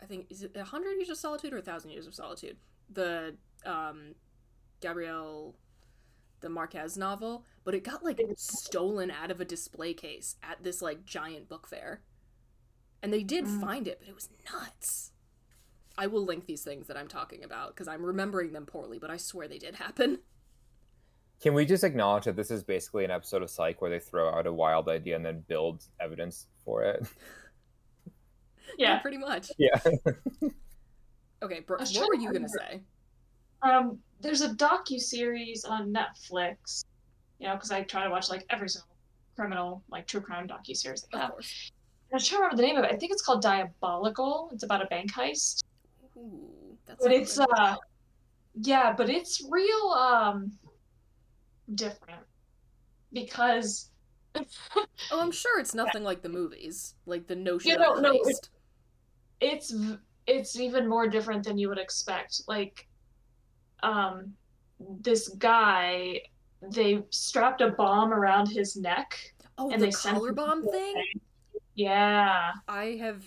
I 0.00 0.06
think 0.06 0.26
is 0.30 0.42
it 0.42 0.56
a 0.56 0.64
hundred 0.64 0.92
years 0.94 1.10
of 1.10 1.16
solitude 1.16 1.52
or 1.52 1.58
a 1.58 1.62
thousand 1.62 1.90
years 1.90 2.06
of 2.06 2.14
solitude 2.14 2.56
the 2.90 3.36
um 3.64 4.14
Gabriel 4.80 5.56
the 6.40 6.48
Marquez 6.48 6.96
novel 6.96 7.44
but 7.64 7.74
it 7.74 7.82
got 7.82 8.04
like 8.04 8.20
stolen 8.36 9.10
out 9.10 9.30
of 9.30 9.40
a 9.40 9.44
display 9.44 9.92
case 9.92 10.36
at 10.42 10.62
this 10.62 10.80
like 10.80 11.04
giant 11.04 11.48
book 11.48 11.66
fair 11.66 12.02
and 13.02 13.12
they 13.12 13.22
did 13.22 13.44
Mm. 13.44 13.60
find 13.60 13.88
it 13.88 13.98
but 14.00 14.08
it 14.08 14.14
was 14.14 14.28
nuts 14.52 15.12
I 15.98 16.06
will 16.08 16.24
link 16.24 16.46
these 16.46 16.62
things 16.62 16.86
that 16.88 16.96
I'm 16.96 17.08
talking 17.08 17.42
about 17.42 17.68
because 17.74 17.88
I'm 17.88 18.04
remembering 18.04 18.52
them 18.52 18.66
poorly 18.66 18.98
but 18.98 19.10
I 19.10 19.16
swear 19.16 19.48
they 19.48 19.58
did 19.58 19.76
happen 19.76 20.18
Can 21.40 21.54
we 21.54 21.64
just 21.66 21.84
acknowledge 21.84 22.24
that 22.24 22.36
this 22.36 22.50
is 22.50 22.62
basically 22.64 23.04
an 23.04 23.10
episode 23.10 23.42
of 23.42 23.50
Psych 23.50 23.80
where 23.80 23.90
they 23.90 23.98
throw 23.98 24.30
out 24.30 24.46
a 24.46 24.52
wild 24.52 24.88
idea 24.88 25.16
and 25.16 25.24
then 25.24 25.44
build 25.48 25.84
evidence 26.00 26.46
for 26.64 26.82
it? 26.84 27.06
Yeah. 28.78 28.98
pretty 28.98 29.16
much 29.18 29.50
Yeah. 29.58 29.78
okay 31.42 31.60
Brooke, 31.60 31.80
what 31.94 32.08
were 32.08 32.14
you 32.16 32.32
gonna 32.32 32.48
say 32.48 32.82
Um, 33.62 33.98
there's 34.20 34.40
a 34.42 34.50
docu 34.54 34.98
series 34.98 35.64
on 35.64 35.92
Netflix 35.94 36.84
You 37.38 37.48
know, 37.48 37.54
because 37.54 37.70
I 37.70 37.82
try 37.84 38.04
to 38.04 38.10
watch 38.10 38.28
like 38.28 38.44
every 38.50 38.68
single 38.68 38.88
criminal, 39.36 39.82
like 39.90 40.06
true 40.06 40.20
crime 40.20 40.48
docu 40.48 40.74
series 40.76 41.06
they 41.12 41.18
Of 41.18 41.30
have. 42.10 42.10
course. 42.10 42.12
I 42.12 42.16
was 42.16 42.28
trying 42.28 42.38
to 42.38 42.42
remember 42.42 42.56
the 42.56 42.66
name 42.66 42.76
of 42.76 42.84
it. 42.84 42.94
I 42.94 42.96
think 42.96 43.12
it's 43.12 43.22
called 43.22 43.42
Diabolical. 43.42 44.50
It's 44.52 44.62
about 44.62 44.82
a 44.82 44.86
bank 44.86 45.12
heist. 45.12 45.60
Ooh, 46.16 46.76
that's 46.86 47.02
But 47.02 47.12
it's 47.12 47.38
uh 47.38 47.76
yeah, 48.54 48.92
but 48.92 49.10
it's 49.10 49.46
real 49.50 49.90
um 49.90 50.52
different 51.74 52.22
because 53.12 53.90
Oh, 55.10 55.20
I'm 55.20 55.32
sure 55.32 55.60
it's 55.60 55.74
nothing 55.74 56.02
like 56.04 56.22
the 56.22 56.28
movies. 56.28 56.94
Like 57.06 57.26
the 57.26 57.36
notion 57.36 57.80
of 57.80 58.02
know, 58.02 58.12
heist. 58.12 58.48
it's 59.40 59.74
it's 60.26 60.58
even 60.58 60.88
more 60.88 61.08
different 61.08 61.44
than 61.44 61.58
you 61.58 61.68
would 61.68 61.78
expect. 61.78 62.42
Like 62.48 62.86
um 63.82 64.32
this 65.00 65.28
guy 65.28 66.20
they 66.72 67.02
strapped 67.10 67.60
a 67.60 67.70
bomb 67.70 68.12
around 68.12 68.48
his 68.48 68.76
neck 68.76 69.16
Oh, 69.58 69.70
and 69.70 69.80
the 69.80 69.86
they 69.86 69.90
him 70.26 70.34
bomb 70.34 70.62
thing. 70.62 70.94
bank. 70.94 71.22
Yeah. 71.76 72.52
I 72.66 72.98
have 73.00 73.22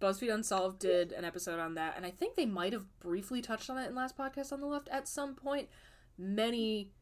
BuzzFeed 0.00 0.32
Unsolved 0.32 0.78
did 0.78 1.12
an 1.12 1.24
episode 1.24 1.60
on 1.60 1.74
that, 1.74 1.94
and 1.96 2.06
I 2.06 2.10
think 2.10 2.36
they 2.36 2.46
might 2.46 2.72
have 2.72 2.86
briefly 3.00 3.42
touched 3.42 3.68
on 3.68 3.76
it 3.76 3.88
in 3.88 3.94
last 3.94 4.16
podcast 4.16 4.52
on 4.52 4.60
the 4.60 4.66
left 4.66 4.88
at 4.88 5.06
some 5.06 5.34
point. 5.34 5.68
Many 6.16 6.92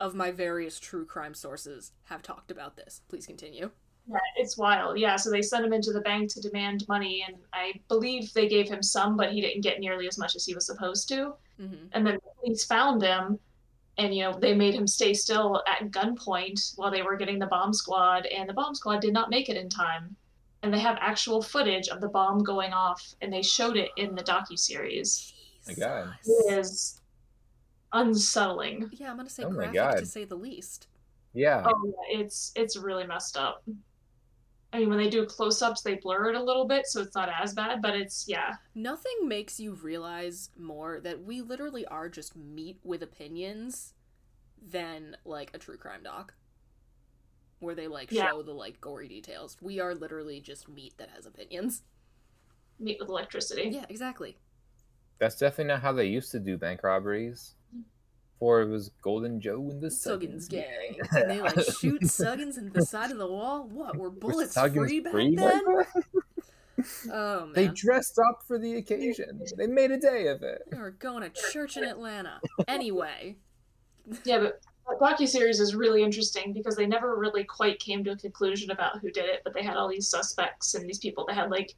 of 0.00 0.14
my 0.14 0.30
various 0.30 0.78
true 0.78 1.04
crime 1.04 1.34
sources 1.34 1.92
have 2.04 2.22
talked 2.22 2.50
about 2.50 2.76
this. 2.76 3.02
Please 3.08 3.26
continue. 3.26 3.70
Yeah, 4.08 4.18
it's 4.36 4.56
wild. 4.56 4.98
Yeah, 4.98 5.16
so 5.16 5.30
they 5.30 5.42
sent 5.42 5.64
him 5.64 5.72
into 5.72 5.92
the 5.92 6.00
bank 6.00 6.32
to 6.34 6.40
demand 6.40 6.86
money, 6.88 7.24
and 7.26 7.36
I 7.52 7.72
believe 7.88 8.32
they 8.32 8.48
gave 8.48 8.68
him 8.68 8.82
some, 8.82 9.16
but 9.16 9.32
he 9.32 9.40
didn't 9.40 9.62
get 9.62 9.80
nearly 9.80 10.06
as 10.06 10.16
much 10.16 10.36
as 10.36 10.44
he 10.44 10.54
was 10.54 10.66
supposed 10.66 11.08
to. 11.08 11.34
hmm 11.58 11.86
And 11.92 12.06
then 12.06 12.14
the 12.14 12.30
police 12.40 12.64
found 12.64 13.02
him, 13.02 13.38
and 13.98 14.14
you 14.14 14.22
know 14.22 14.38
they 14.38 14.54
made 14.54 14.74
him 14.74 14.86
stay 14.86 15.12
still 15.12 15.62
at 15.66 15.90
gunpoint 15.90 16.74
while 16.76 16.90
they 16.90 17.02
were 17.02 17.16
getting 17.16 17.38
the 17.38 17.46
bomb 17.46 17.72
squad, 17.72 18.26
and 18.26 18.48
the 18.48 18.54
bomb 18.54 18.74
squad 18.74 19.00
did 19.00 19.12
not 19.12 19.28
make 19.28 19.48
it 19.48 19.56
in 19.56 19.68
time. 19.68 20.14
And 20.62 20.72
they 20.72 20.80
have 20.80 20.96
actual 21.00 21.42
footage 21.42 21.88
of 21.88 22.00
the 22.00 22.08
bomb 22.08 22.42
going 22.42 22.72
off, 22.72 23.14
and 23.20 23.32
they 23.32 23.42
showed 23.42 23.76
it 23.76 23.90
in 23.96 24.14
the 24.14 24.22
docu 24.22 24.58
series. 24.58 25.32
My 25.66 25.74
God. 25.74 26.14
It 26.24 26.58
is 26.58 27.00
unsettling. 27.92 28.88
Yeah, 28.92 29.10
I'm 29.10 29.16
gonna 29.16 29.28
say 29.30 29.44
Oh 29.44 29.50
graphic 29.50 29.74
God. 29.74 29.98
to 29.98 30.06
say 30.06 30.24
the 30.24 30.36
least. 30.36 30.88
Yeah. 31.34 31.62
Oh, 31.66 31.82
yeah, 31.84 32.20
it's 32.20 32.52
it's 32.56 32.76
really 32.76 33.06
messed 33.06 33.36
up. 33.36 33.62
I 34.72 34.80
mean, 34.80 34.88
when 34.88 34.98
they 34.98 35.08
do 35.08 35.24
close-ups, 35.24 35.82
they 35.82 35.94
blur 35.94 36.30
it 36.30 36.36
a 36.36 36.42
little 36.42 36.66
bit, 36.66 36.86
so 36.86 37.00
it's 37.00 37.14
not 37.14 37.30
as 37.30 37.54
bad. 37.54 37.80
But 37.80 37.94
it's 37.94 38.26
yeah, 38.28 38.54
Nothing 38.74 39.28
makes 39.28 39.60
you 39.60 39.74
realize 39.74 40.50
more 40.58 41.00
that 41.00 41.22
we 41.22 41.40
literally 41.40 41.86
are 41.86 42.08
just 42.08 42.36
meat 42.36 42.78
with 42.82 43.02
opinions 43.02 43.94
than 44.60 45.16
like 45.24 45.50
a 45.54 45.58
true 45.58 45.76
crime 45.76 46.02
doc. 46.02 46.34
Where 47.58 47.74
they 47.74 47.88
like 47.88 48.10
Yeah. 48.12 48.30
show 48.30 48.42
the 48.42 48.52
like 48.52 48.80
gory 48.80 49.08
details. 49.08 49.56
We 49.60 49.80
are 49.80 49.94
literally 49.94 50.40
just 50.40 50.68
meat 50.68 50.94
that 50.98 51.10
has 51.10 51.26
opinions. 51.26 51.82
meat 52.78 52.98
with 53.00 53.08
electricity. 53.08 53.70
Yeah, 53.72 53.86
exactly. 53.88 54.36
That's 55.18 55.36
definitely 55.38 55.72
not 55.72 55.80
how 55.80 55.92
they 55.92 56.06
used 56.06 56.30
to 56.32 56.38
do 56.38 56.58
bank 56.58 56.82
robberies. 56.82 57.54
Before 58.34 58.60
it 58.60 58.68
was 58.68 58.90
Golden 59.00 59.40
Joe 59.40 59.70
and 59.70 59.80
the 59.80 59.86
Suggins 59.88 60.46
Suggins 60.46 60.48
gang. 60.50 60.98
And 61.12 61.30
they 61.30 61.40
like 61.40 61.58
shoot 61.80 62.02
Suggins 62.02 62.58
into 62.58 62.68
the 62.70 62.84
side 62.84 63.10
of 63.10 63.16
the 63.16 63.26
wall. 63.26 63.66
What, 63.66 63.96
were 63.96 64.10
Was 64.10 64.18
bullets 64.18 64.54
Suggins 64.54 64.74
free 64.86 65.00
back 65.00 65.12
free 65.12 65.34
then? 65.36 65.62
Oh, 67.10 67.10
oh 67.10 67.40
man. 67.46 67.54
They 67.54 67.68
dressed 67.68 68.18
up 68.18 68.42
for 68.46 68.58
the 68.58 68.76
occasion. 68.76 69.40
They 69.56 69.66
made 69.66 69.90
a 69.90 69.98
day 69.98 70.26
of 70.26 70.42
it. 70.42 70.60
We 70.70 70.76
were 70.76 70.90
going 70.90 71.22
to 71.22 71.30
church 71.50 71.78
in 71.78 71.84
Atlanta. 71.84 72.38
Anyway. 72.68 73.36
Yeah, 74.24 74.40
but 74.40 74.60
that 74.88 75.00
docu-series 75.00 75.60
is 75.60 75.74
really 75.74 76.02
interesting 76.02 76.52
because 76.52 76.76
they 76.76 76.86
never 76.86 77.16
really 77.16 77.44
quite 77.44 77.78
came 77.78 78.04
to 78.04 78.12
a 78.12 78.16
conclusion 78.16 78.70
about 78.70 79.00
who 79.00 79.10
did 79.10 79.24
it, 79.24 79.42
but 79.44 79.52
they 79.52 79.62
had 79.62 79.76
all 79.76 79.88
these 79.88 80.08
suspects 80.08 80.74
and 80.74 80.88
these 80.88 80.98
people 80.98 81.24
that 81.26 81.34
had 81.34 81.50
like 81.50 81.74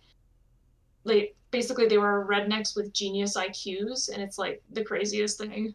like 1.05 1.35
basically 1.51 1.87
they 1.87 1.97
were 1.97 2.27
rednecks 2.29 2.77
with 2.77 2.93
genius 2.93 3.37
IQs 3.37 4.13
and 4.13 4.23
it's 4.23 4.37
like 4.37 4.63
the 4.71 4.85
craziest 4.85 5.39
thing. 5.39 5.75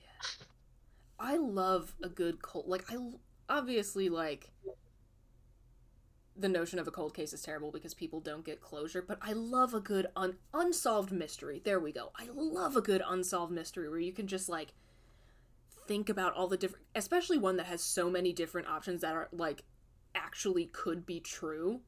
Yeah 0.00 0.06
i 1.20 1.36
love 1.36 1.94
a 2.02 2.08
good 2.08 2.40
cold 2.40 2.66
like 2.66 2.82
I 2.90 2.96
obviously 3.50 4.08
like 4.08 4.50
the 6.36 6.48
notion 6.48 6.78
of 6.78 6.88
a 6.88 6.90
cold 6.90 7.12
case 7.12 7.34
is 7.34 7.42
terrible 7.42 7.70
because 7.70 7.92
people 7.92 8.20
don't 8.20 8.46
get 8.46 8.62
closure, 8.62 9.02
but 9.02 9.18
I 9.20 9.32
love 9.34 9.74
a 9.74 9.80
good 9.80 10.06
un- 10.16 10.38
unsolved 10.54 11.12
mystery. 11.12 11.60
There 11.62 11.80
we 11.80 11.92
go. 11.92 12.12
I 12.18 12.28
love 12.32 12.76
a 12.76 12.80
good 12.80 13.02
unsolved 13.06 13.52
mystery 13.52 13.90
where 13.90 13.98
you 13.98 14.12
can 14.12 14.26
just 14.26 14.48
like 14.48 14.72
think 15.90 16.08
about 16.08 16.32
all 16.34 16.46
the 16.46 16.56
different 16.56 16.86
especially 16.94 17.36
one 17.36 17.56
that 17.56 17.66
has 17.66 17.82
so 17.82 18.08
many 18.08 18.32
different 18.32 18.68
options 18.68 19.00
that 19.00 19.12
are 19.12 19.28
like 19.32 19.64
actually 20.14 20.66
could 20.66 21.04
be 21.04 21.18
true. 21.18 21.80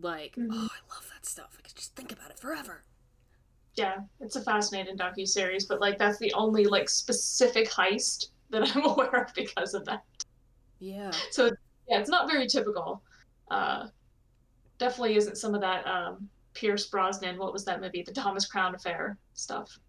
Like, 0.00 0.36
Mhm. 0.36 0.46
oh, 0.52 0.68
I 0.72 0.94
love 0.94 1.10
that 1.12 1.26
stuff. 1.26 1.56
I 1.58 1.62
could 1.62 1.74
just 1.74 1.96
think 1.96 2.12
about 2.12 2.30
it 2.30 2.38
forever. 2.38 2.84
Yeah, 3.74 3.96
it's 4.20 4.36
a 4.36 4.42
fascinating 4.42 4.96
docu-series, 4.96 5.66
but 5.66 5.80
like 5.80 5.98
that's 5.98 6.18
the 6.18 6.32
only 6.34 6.66
like 6.66 6.88
specific 6.88 7.68
heist 7.68 8.26
that 8.50 8.62
I'm 8.76 8.84
aware 8.92 9.24
of 9.24 9.34
because 9.34 9.74
of 9.74 9.84
that. 9.86 10.04
Yeah. 10.78 11.10
So 11.32 11.46
yeah, 11.88 11.98
it's 11.98 12.08
not 12.10 12.30
very 12.30 12.46
typical. 12.46 13.02
Uh, 13.50 13.88
definitely 14.78 15.16
isn't 15.16 15.36
some 15.36 15.52
of 15.52 15.60
that 15.62 15.84
um, 15.84 16.28
Pierce 16.54 16.86
Brosnan. 16.86 17.38
What 17.38 17.52
was 17.52 17.64
that 17.64 17.80
movie? 17.80 18.02
The 18.02 18.12
Thomas 18.12 18.46
Crown 18.46 18.76
Affair 18.76 19.18
stuff. 19.34 19.80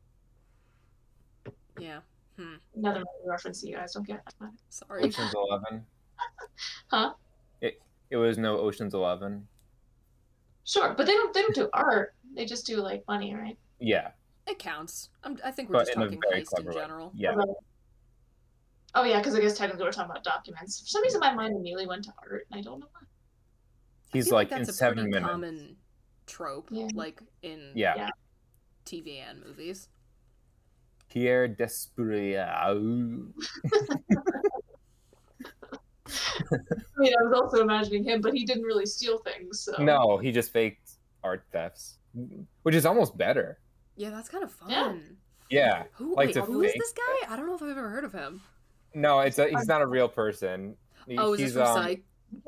Yeah. 1.78 2.00
Hmm. 2.38 2.56
Another 2.76 3.04
reference 3.26 3.62
that 3.62 3.68
you 3.70 3.76
guys 3.76 3.94
don't 3.94 4.06
get. 4.06 4.22
Sorry. 4.70 5.04
Ocean's 5.04 5.34
Eleven. 5.34 5.86
Huh? 6.92 7.14
It 7.62 7.80
it 8.10 8.18
was 8.18 8.38
no 8.38 8.58
Ocean's 8.60 8.94
Eleven. 8.94 9.48
Sure, 10.64 10.94
but 10.96 11.06
they 11.06 11.14
don't. 11.14 11.34
They 11.34 11.42
don't 11.42 11.56
do 11.56 11.70
art. 11.74 12.14
They 12.36 12.46
just 12.46 12.66
do 12.66 12.78
like 12.78 13.04
money, 13.08 13.34
right? 13.36 13.58
Yeah, 13.80 14.10
It 14.48 14.58
counts. 14.60 15.10
I'm, 15.24 15.38
I 15.46 15.52
think 15.52 15.70
we're 15.70 15.76
but 15.78 15.86
just 15.86 15.94
talking 15.98 16.20
heist 16.34 16.38
in 16.40 16.46
clever 16.46 16.70
way. 16.72 16.76
general. 16.76 17.12
Yeah, 17.16 17.36
Oh 18.96 19.04
yeah, 19.04 19.18
because 19.20 19.36
I 19.36 19.40
guess 19.42 19.58
technically 19.58 19.84
we're 19.86 19.92
talking 19.92 20.10
about 20.12 20.24
documents. 20.24 20.80
For 20.82 20.88
some 20.88 21.04
reason, 21.04 21.20
my 21.20 21.34
mind 21.34 21.56
immediately 21.56 21.86
went 21.88 22.04
to 22.06 22.14
art. 22.24 22.48
and 22.52 22.60
I 22.60 22.64
don't 22.64 22.80
know 22.80 22.88
why. 22.92 23.02
I 23.02 24.18
he's 24.18 24.26
feel 24.26 24.34
like 24.36 24.52
in 24.52 24.58
that's 24.60 24.70
a 24.70 24.74
seven 24.74 24.96
pretty 24.96 25.10
minutes. 25.12 25.30
common 25.32 25.76
trope, 26.26 26.70
Yeah. 26.72 26.88
like 26.96 27.22
in 27.44 27.72
Yeah. 27.76 27.94
Yeah. 27.96 28.10
TV 28.86 29.20
and 29.30 29.44
movies. 29.46 29.90
Pierre 31.18 31.48
Despereaux. 31.48 33.32
I 36.06 37.00
mean, 37.00 37.14
I 37.20 37.24
was 37.24 37.34
also 37.34 37.62
imagining 37.62 38.04
him, 38.04 38.22
but 38.22 38.34
he 38.34 38.46
didn't 38.46 38.64
really 38.64 38.86
steal 38.86 39.18
things. 39.20 39.62
So. 39.62 39.82
No, 39.84 40.18
he 40.18 40.32
just 40.32 40.52
faked 40.52 40.92
art 41.24 41.44
thefts, 41.52 41.98
which 42.64 42.76
is 42.76 42.86
almost 42.86 43.18
better. 43.18 43.60
Yeah, 43.96 44.12
that's 44.12 44.30
kind 44.30 44.44
of 44.44 44.52
fun. 44.52 44.70
Yeah. 44.70 44.96
Yeah. 45.50 45.84
Who? 45.94 46.16
Like 46.16 46.28
wait, 46.28 46.34
to 46.34 46.42
who 46.44 46.62
is 46.62 46.72
fake 46.72 46.82
this 46.82 46.94
guy? 46.94 47.34
I 47.34 47.36
don't 47.36 47.48
know 47.48 47.56
if 47.56 47.64
I've 47.64 47.70
ever 47.70 47.90
heard 47.90 48.04
of 48.04 48.14
him. 48.14 48.42
No, 48.94 49.20
it's 49.22 49.40
a, 49.40 49.48
he's 49.50 49.68
not 49.68 49.82
a 49.82 49.88
real 49.88 50.08
person. 50.08 50.76
He- 51.08 51.18
Oh, 51.18 51.34
is 51.34 51.40
he's 51.40 51.54
this 51.56 51.64
from 51.68 51.78
um, 51.78 51.84
Psych? 51.84 52.04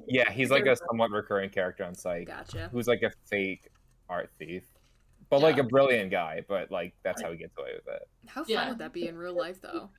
yeah, 0.07 0.31
he's 0.31 0.51
like 0.51 0.65
a 0.67 0.75
somewhat 0.75 1.09
recurring 1.09 1.49
character 1.49 1.83
on 1.85 1.95
Psych, 1.95 2.27
Gotcha. 2.27 2.69
who's 2.71 2.87
like 2.87 3.01
a 3.01 3.11
fake 3.29 3.69
art 4.09 4.29
thief, 4.37 4.63
but 5.29 5.41
like 5.41 5.57
a 5.57 5.63
brilliant 5.63 6.11
guy. 6.11 6.43
But 6.47 6.71
like 6.71 6.93
that's 7.03 7.21
how 7.21 7.31
he 7.31 7.37
gets 7.37 7.57
away 7.57 7.71
with 7.75 7.87
it. 7.95 8.07
How 8.27 8.43
fun 8.43 8.49
Yeah. 8.49 8.69
would 8.69 8.79
that 8.79 8.93
be 8.93 9.07
in 9.07 9.17
real 9.17 9.35
life, 9.35 9.61
though? 9.61 9.89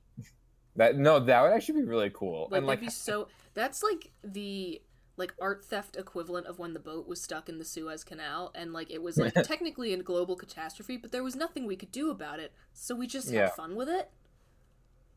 That 0.75 0.95
no, 0.97 1.19
that 1.19 1.41
would 1.41 1.51
actually 1.51 1.81
be 1.81 1.87
really 1.87 2.11
cool. 2.13 2.47
Like, 2.49 2.57
and 2.59 2.67
like 2.67 2.79
be 2.81 2.89
so. 2.89 3.27
That's 3.53 3.83
like 3.83 4.11
the 4.23 4.81
like 5.17 5.33
art 5.41 5.63
theft 5.65 5.97
equivalent 5.97 6.47
of 6.47 6.57
when 6.57 6.73
the 6.73 6.79
boat 6.79 7.07
was 7.07 7.21
stuck 7.21 7.49
in 7.49 7.59
the 7.59 7.65
Suez 7.65 8.03
Canal, 8.03 8.51
and 8.55 8.71
like 8.71 8.89
it 8.89 9.01
was 9.01 9.17
like 9.17 9.33
technically 9.43 9.93
a 9.93 9.97
global 10.01 10.35
catastrophe, 10.35 10.95
but 10.97 11.11
there 11.11 11.23
was 11.23 11.35
nothing 11.35 11.65
we 11.67 11.75
could 11.75 11.91
do 11.91 12.09
about 12.09 12.39
it, 12.39 12.53
so 12.73 12.95
we 12.95 13.05
just 13.07 13.29
Yeah. 13.29 13.41
had 13.41 13.53
fun 13.53 13.75
with 13.75 13.89
it. 13.89 14.09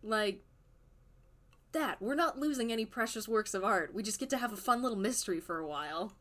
Like 0.02 0.42
that, 1.72 2.02
we're 2.02 2.14
not 2.14 2.38
losing 2.38 2.72
any 2.72 2.84
precious 2.84 3.26
works 3.28 3.54
of 3.54 3.64
art. 3.64 3.94
We 3.94 4.02
just 4.02 4.18
get 4.20 4.30
to 4.30 4.36
have 4.38 4.52
a 4.52 4.56
fun 4.56 4.82
little 4.82 4.98
mystery 4.98 5.40
for 5.40 5.58
a 5.58 5.66
while. 5.66 6.12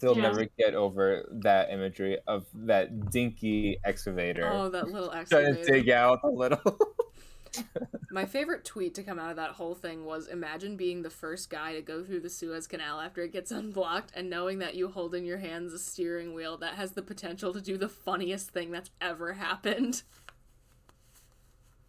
Still 0.00 0.16
Yeah. 0.16 0.22
never 0.22 0.46
get 0.58 0.74
over 0.74 1.26
that 1.30 1.70
imagery 1.70 2.16
of 2.26 2.46
that 2.54 3.10
dinky 3.10 3.78
excavator 3.84 4.48
Oh, 4.50 4.70
that 4.70 4.88
little 4.88 5.08
trying 5.10 5.20
excavator. 5.20 5.62
to 5.62 5.72
dig 5.72 5.90
out 5.90 6.22
the 6.22 6.30
little. 6.30 6.78
My 8.10 8.24
favorite 8.24 8.64
tweet 8.64 8.94
to 8.94 9.02
come 9.02 9.18
out 9.18 9.28
of 9.28 9.36
that 9.36 9.50
whole 9.50 9.74
thing 9.74 10.06
was 10.06 10.26
imagine 10.26 10.78
being 10.78 11.02
the 11.02 11.10
first 11.10 11.50
guy 11.50 11.74
to 11.74 11.82
go 11.82 12.02
through 12.02 12.20
the 12.20 12.30
Suez 12.30 12.66
Canal 12.66 12.98
after 12.98 13.20
it 13.22 13.30
gets 13.32 13.50
unblocked 13.60 14.10
and 14.14 14.30
knowing 14.30 14.58
that 14.60 14.74
you 14.74 14.88
hold 14.88 15.14
in 15.14 15.26
your 15.26 15.36
hands 15.36 15.74
a 15.74 15.78
steering 15.78 16.32
wheel 16.32 16.56
that 16.56 16.74
has 16.76 16.92
the 16.92 17.02
potential 17.02 17.52
to 17.52 17.60
do 17.60 17.76
the 17.76 17.88
funniest 17.88 18.48
thing 18.52 18.70
that's 18.70 18.90
ever 19.02 19.34
happened. 19.34 20.02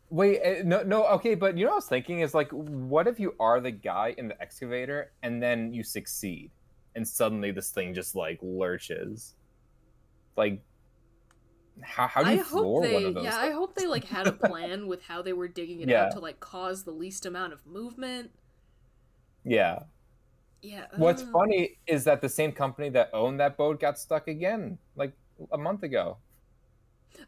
Wait, 0.09 0.41
eh, 0.43 0.63
no, 0.65 0.83
no, 0.83 1.05
okay, 1.05 1.35
but 1.35 1.57
you 1.57 1.63
know 1.63 1.69
what 1.71 1.75
I 1.75 1.77
was 1.77 1.85
thinking 1.85 2.19
is 2.19 2.33
like, 2.33 2.51
what 2.51 3.07
if 3.07 3.21
you 3.21 3.33
are 3.39 3.61
the 3.61 3.71
guy 3.71 4.13
in 4.17 4.27
the 4.27 4.41
excavator 4.41 5.13
and 5.23 5.41
then 5.41 5.73
you 5.73 5.83
succeed, 5.83 6.51
and 6.95 7.07
suddenly 7.07 7.51
this 7.51 7.69
thing 7.71 7.93
just 7.93 8.15
like 8.15 8.39
lurches, 8.41 9.35
like, 10.35 10.61
how 11.81 12.07
how 12.07 12.21
do 12.23 12.29
I 12.29 12.33
you 12.33 12.43
hope 12.43 12.49
floor 12.49 12.81
they 12.83 12.93
one 12.93 13.05
of 13.05 13.13
those? 13.15 13.23
yeah, 13.23 13.37
I 13.37 13.51
hope 13.51 13.75
they 13.75 13.87
like 13.87 14.05
had 14.05 14.27
a 14.27 14.31
plan 14.47 14.87
with 14.87 15.01
how 15.03 15.21
they 15.21 15.33
were 15.33 15.47
digging 15.47 15.81
it 15.81 15.89
Yeah. 15.89 16.05
out 16.05 16.11
to 16.13 16.19
like 16.19 16.39
cause 16.39 16.83
the 16.83 16.91
least 16.91 17.25
amount 17.25 17.53
of 17.53 17.65
movement. 17.65 18.31
Yeah. 19.43 19.79
Yeah. 20.61 20.85
What's 20.97 21.23
uh, 21.23 21.31
funny 21.31 21.79
is 21.87 22.03
that 22.03 22.21
the 22.21 22.29
same 22.29 22.51
company 22.51 22.89
that 22.89 23.09
owned 23.13 23.39
that 23.39 23.57
boat 23.57 23.79
got 23.79 23.97
stuck 23.97 24.27
again, 24.27 24.77
like 24.95 25.13
a 25.51 25.57
month 25.57 25.81
ago. 25.83 26.17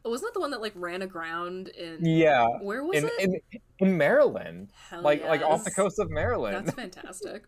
Oh, 0.05 0.11
wasn't 0.11 0.29
that 0.29 0.33
the 0.35 0.39
one 0.39 0.51
that 0.51 0.61
like 0.61 0.73
ran 0.75 1.01
aground 1.01 1.69
in? 1.69 2.05
Yeah. 2.05 2.45
Where 2.61 2.83
was 2.83 2.97
In, 2.97 3.05
it? 3.17 3.43
in 3.51 3.59
in 3.79 3.97
Maryland, 3.97 4.71
Hell 4.89 5.01
like 5.01 5.23
like 5.25 5.41
off 5.41 5.63
the 5.63 5.71
coast 5.71 5.97
of 5.99 6.09
Maryland. 6.11 6.67
That's 6.67 6.75
fantastic. 6.75 7.43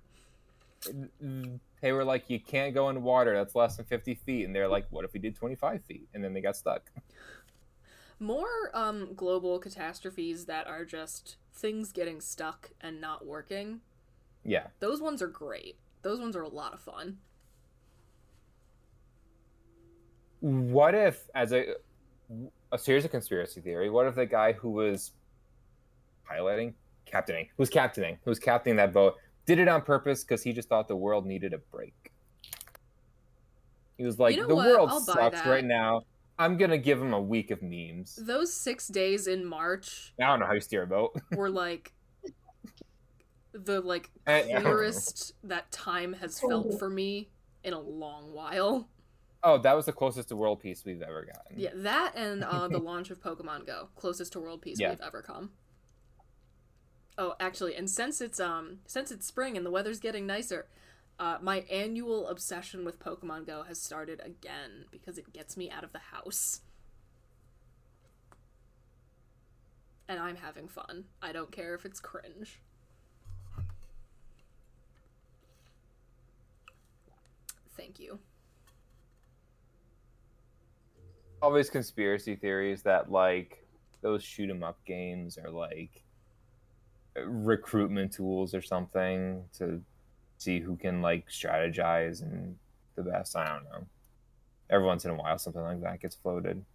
they 1.86 1.92
were 1.92 2.04
like, 2.04 2.32
"You 2.32 2.40
can't 2.40 2.74
go 2.74 2.90
in 2.90 3.04
water 3.04 3.36
that's 3.36 3.54
less 3.54 3.78
than 3.78 3.86
fifty 3.86 4.16
feet," 4.16 4.46
and 4.46 4.56
they're 4.56 4.68
like, 4.68 4.88
"What 4.90 5.06
if 5.06 5.14
we 5.14 5.20
did 5.20 5.36
twenty 5.36 5.54
five 5.54 5.84
feet?" 5.84 6.08
And 6.16 6.24
then 6.24 6.34
they 6.34 6.42
got 6.42 6.58
stuck. 6.58 6.90
More 8.20 8.72
um 8.74 9.14
global 9.14 9.60
catastrophes 9.60 10.46
that 10.46 10.66
are 10.66 10.84
just 10.84 11.36
things 11.54 11.92
getting 11.92 12.22
stuck 12.22 12.72
and 12.82 13.00
not 13.00 13.28
working. 13.28 13.82
Yeah. 14.44 14.66
Those 14.80 15.00
ones 15.00 15.22
are 15.22 15.28
great. 15.28 15.78
Those 16.02 16.20
ones 16.20 16.36
are 16.36 16.42
a 16.42 16.50
lot 16.50 16.74
of 16.74 16.80
fun. 16.80 17.20
What 20.40 20.96
if, 20.96 21.30
as 21.36 21.54
a 21.54 21.76
a 22.72 22.80
series 22.80 23.06
of 23.06 23.12
conspiracy 23.12 23.62
theory, 23.62 23.92
what 23.92 24.08
if 24.08 24.16
the 24.16 24.26
guy 24.26 24.54
who 24.54 24.72
was 24.72 25.12
piloting, 26.28 26.74
captaining, 27.06 27.46
who 27.56 27.62
was 27.62 27.70
captaining, 27.70 28.18
who 28.24 28.32
was 28.32 28.40
captaining 28.40 28.78
that 28.78 28.92
boat, 28.92 29.18
did 29.46 29.60
it 29.60 29.68
on 29.68 29.82
purpose 29.82 30.24
because 30.24 30.44
he 30.44 30.54
just 30.54 30.70
thought 30.70 30.88
the 30.88 30.96
world 30.96 31.26
needed 31.26 31.54
a 31.54 31.58
break? 31.58 32.12
He 33.98 34.04
was 34.06 34.20
like, 34.20 34.36
You 34.36 34.42
know 34.42 34.48
"The 34.48 34.56
what? 34.56 34.68
world 34.68 34.90
I'll 34.90 35.00
sucks 35.00 35.46
right 35.46 35.64
now. 35.64 36.02
I'm 36.38 36.58
gonna 36.58 36.78
give 36.78 37.02
him 37.02 37.14
a 37.14 37.22
week 37.22 37.50
of 37.52 37.62
memes." 37.62 38.18
Those 38.22 38.54
six 38.54 38.88
days 38.90 39.28
in 39.28 39.46
March 39.46 40.14
I 40.20 40.28
don't 40.28 40.40
know 40.42 40.46
how 40.48 40.54
you 40.54 40.62
steer 40.62 40.84
a 40.84 40.88
boat. 40.88 41.16
were 41.32 41.50
like 41.50 41.94
the 43.54 43.80
like 43.80 44.10
clearest 44.26 45.34
that 45.44 45.72
time 45.72 46.14
has 46.14 46.40
felt 46.42 46.78
for 46.78 46.90
me 46.90 47.30
in 47.64 47.72
a 47.74 47.80
long 47.80 48.34
while. 48.34 48.90
oh, 49.44 49.58
that 49.60 49.74
was 49.76 49.86
the 49.86 49.94
closest 49.94 50.28
to 50.30 50.36
world 50.36 50.60
peace 50.60 50.84
we've 50.86 51.02
ever 51.02 51.24
gotten. 51.26 51.58
Yeah, 51.58 51.70
that 51.76 52.14
and 52.18 52.44
uh, 52.44 52.68
the 52.68 52.80
launch 52.92 53.12
of 53.12 53.22
Pokemon 53.22 53.66
Go, 53.66 53.90
closest 53.96 54.34
to 54.34 54.40
world 54.42 54.62
peace 54.62 54.78
Yeah. 54.80 54.90
we've 54.90 55.02
ever 55.02 55.22
come. 55.22 55.52
Oh, 57.18 57.36
actually, 57.40 57.76
and 57.76 57.90
since 57.90 58.20
it's 58.22 58.40
um 58.40 58.80
since 58.88 59.12
it's 59.12 59.26
spring 59.26 59.56
and 59.58 59.66
the 59.66 59.72
weather's 59.72 60.00
getting 60.00 60.28
nicer, 60.28 60.68
uh, 61.20 61.38
my 61.42 61.60
annual 61.72 62.28
obsession 62.28 62.84
with 62.84 63.00
Pokemon 63.00 63.48
Go 63.48 63.64
has 63.64 63.82
started 63.82 64.22
again 64.24 64.86
because 64.92 65.18
it 65.18 65.32
gets 65.34 65.56
me 65.56 65.72
out 65.72 65.84
of 65.84 65.94
the 65.94 66.00
house. 66.00 66.62
And 70.08 70.20
I'm 70.20 70.36
having 70.36 70.68
fun. 70.68 71.06
I 71.22 71.32
don't 71.32 71.52
care 71.52 71.74
if 71.74 71.86
it's 71.86 72.00
cringe. 72.00 72.62
Thank 77.78 78.00
you. 78.00 78.20
always 81.42 81.70
conspiracy 81.70 82.36
theories 82.36 82.84
that 82.84 83.12
like 83.12 83.68
those 84.02 84.24
shoot 84.24 84.50
'em 84.50 84.64
up 84.64 84.84
games 84.86 85.38
are 85.38 85.52
like 85.52 86.05
recruitment 87.24 88.12
tools 88.12 88.54
or 88.54 88.62
something 88.62 89.44
to 89.58 89.82
see 90.38 90.60
who 90.60 90.76
can 90.76 91.02
like 91.02 91.30
strategize 91.30 92.22
and 92.22 92.58
the 92.96 93.04
best. 93.04 93.36
I 93.36 93.48
don't 93.48 93.64
know. 93.66 93.86
Every 94.70 94.86
once 94.86 95.06
in 95.06 95.12
a 95.12 95.16
while, 95.16 95.38
something 95.38 95.62
like 95.62 95.82
that 95.82 96.02
gets 96.02 96.16
floated. 96.16 96.66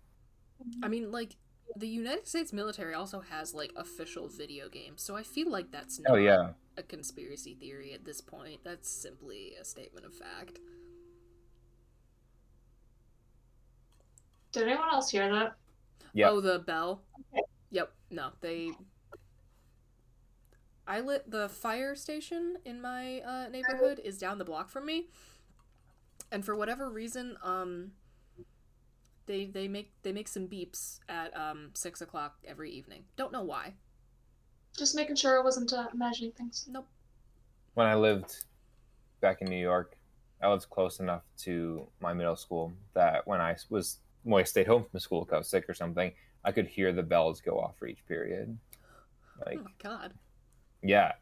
I 0.83 0.89
mean, 0.89 1.05
mm-hmm. 1.05 1.13
like, 1.13 1.37
the 1.77 1.89
United 1.89 2.27
States 2.27 2.53
military 2.53 2.95
also 2.95 3.21
has, 3.21 3.55
like, 3.55 3.73
official 3.77 4.29
video 4.29 4.69
games, 4.69 5.03
so 5.03 5.17
I 5.17 5.23
feel 5.23 5.49
like 5.49 5.71
that's 5.71 6.01
oh, 6.01 6.03
not 6.03 6.19
Oh 6.19 6.21
yeah, 6.21 6.51
a 6.77 6.83
conspiracy 6.83 7.55
theory 7.55 7.93
at 7.93 8.05
this 8.05 8.21
point. 8.21 8.61
That's 8.65 8.91
simply 8.91 9.55
a 9.61 9.65
statement 9.65 10.05
of 10.05 10.13
fact. 10.13 10.59
Did 14.53 14.65
anyone 14.65 14.89
else 14.91 15.11
hear 15.11 15.33
that? 15.33 15.55
Yep. 16.13 16.31
Oh, 16.31 16.41
the 16.41 16.59
bell? 16.59 17.03
Okay. 17.33 17.43
Yep. 17.71 17.93
No, 18.11 18.31
they. 18.41 18.73
I 20.91 20.99
lit 20.99 21.31
the 21.31 21.49
fire 21.49 21.95
station 21.95 22.57
in 22.65 22.83
my 22.83 23.21
uh, 23.21 23.49
neighborhood 23.49 24.01
is 24.03 24.19
down 24.19 24.39
the 24.39 24.45
block 24.45 24.69
from 24.69 24.87
me, 24.87 25.07
and 26.33 26.45
for 26.45 26.57
whatever 26.57 26.91
reason, 26.91 27.37
um, 27.45 27.93
they 29.27 29.47
they 29.47 29.69
make 29.69 29.93
they 30.03 30.11
make 30.11 30.27
some 30.27 30.49
beeps 30.49 30.99
at 31.09 31.35
um 31.37 31.71
six 31.75 32.01
o'clock 32.01 32.39
every 32.45 32.73
evening. 32.73 33.05
Don't 33.17 33.31
know 33.31 33.45
why. 33.45 33.75
Just 34.77 34.97
making 34.97 35.15
sure 35.15 35.39
I 35.39 35.45
wasn't 35.45 35.73
uh, 35.73 35.87
imagining 35.95 36.33
things. 36.33 36.67
Nope. 36.69 36.89
when 37.75 37.87
I 37.87 37.95
lived 37.95 38.47
back 39.21 39.43
in 39.43 39.49
New 39.49 39.63
York, 39.63 39.97
I 40.43 40.51
lived 40.51 40.69
close 40.71 40.99
enough 40.99 41.23
to 41.43 41.87
my 42.01 42.13
middle 42.13 42.35
school 42.35 42.73
that 42.95 43.25
when 43.29 43.41
I 43.41 43.55
was 43.69 43.99
when 44.25 44.41
I 44.41 44.45
stayed 44.45 44.67
home 44.67 44.85
from 44.91 44.99
school 44.99 45.21
because 45.21 45.35
I 45.35 45.39
was 45.39 45.49
sick 45.51 45.69
or 45.69 45.75
something, 45.75 46.11
I 46.45 46.51
could 46.51 46.67
hear 46.67 46.93
the 46.93 47.05
bells 47.05 47.41
go 47.41 47.61
off 47.61 47.79
for 47.79 47.87
each 47.87 48.05
period. 48.09 48.59
Like, 49.47 49.59
oh 49.61 49.63
my 49.63 49.71
god. 49.81 50.15
Yeah, 50.83 51.13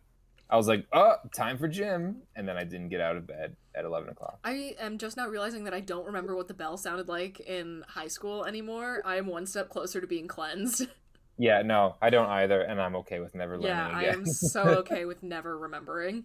I 0.51 0.57
was 0.57 0.69
like, 0.69 0.87
"Oh, 0.93 1.17
time 1.35 1.59
for 1.59 1.69
gym," 1.69 2.23
and 2.37 2.49
then 2.49 2.57
I 2.57 2.65
didn't 2.65 2.89
get 2.89 3.01
out 3.01 3.17
of 3.17 3.27
bed 3.27 3.57
at 3.75 3.85
eleven 3.85 4.09
o'clock. 4.09 4.39
I 4.45 4.75
am 4.79 4.99
just 4.99 5.17
now 5.17 5.29
realizing 5.29 5.65
that 5.65 5.75
I 5.75 5.81
don't 5.81 6.07
remember 6.07 6.35
what 6.35 6.49
the 6.49 6.55
bell 6.55 6.77
sounded 6.77 7.09
like 7.09 7.41
in 7.41 7.85
high 7.89 8.09
school 8.09 8.45
anymore. 8.45 9.03
I 9.05 9.17
am 9.17 9.27
one 9.27 9.47
step 9.47 9.69
closer 9.69 10.01
to 10.01 10.07
being 10.07 10.29
cleansed. 10.29 10.87
Yeah, 11.41 11.63
no, 11.63 11.95
I 12.03 12.11
don't 12.11 12.29
either, 12.29 12.63
and 12.63 12.83
I'm 12.83 12.97
okay 12.97 13.21
with 13.21 13.37
never 13.37 13.57
learning 13.57 13.69
yeah, 13.69 13.89
I 13.97 14.03
again. 14.03 14.15
am 14.15 14.27
so 14.27 14.63
okay 14.81 15.05
with 15.05 15.23
never 15.23 15.57
remembering. 15.57 16.25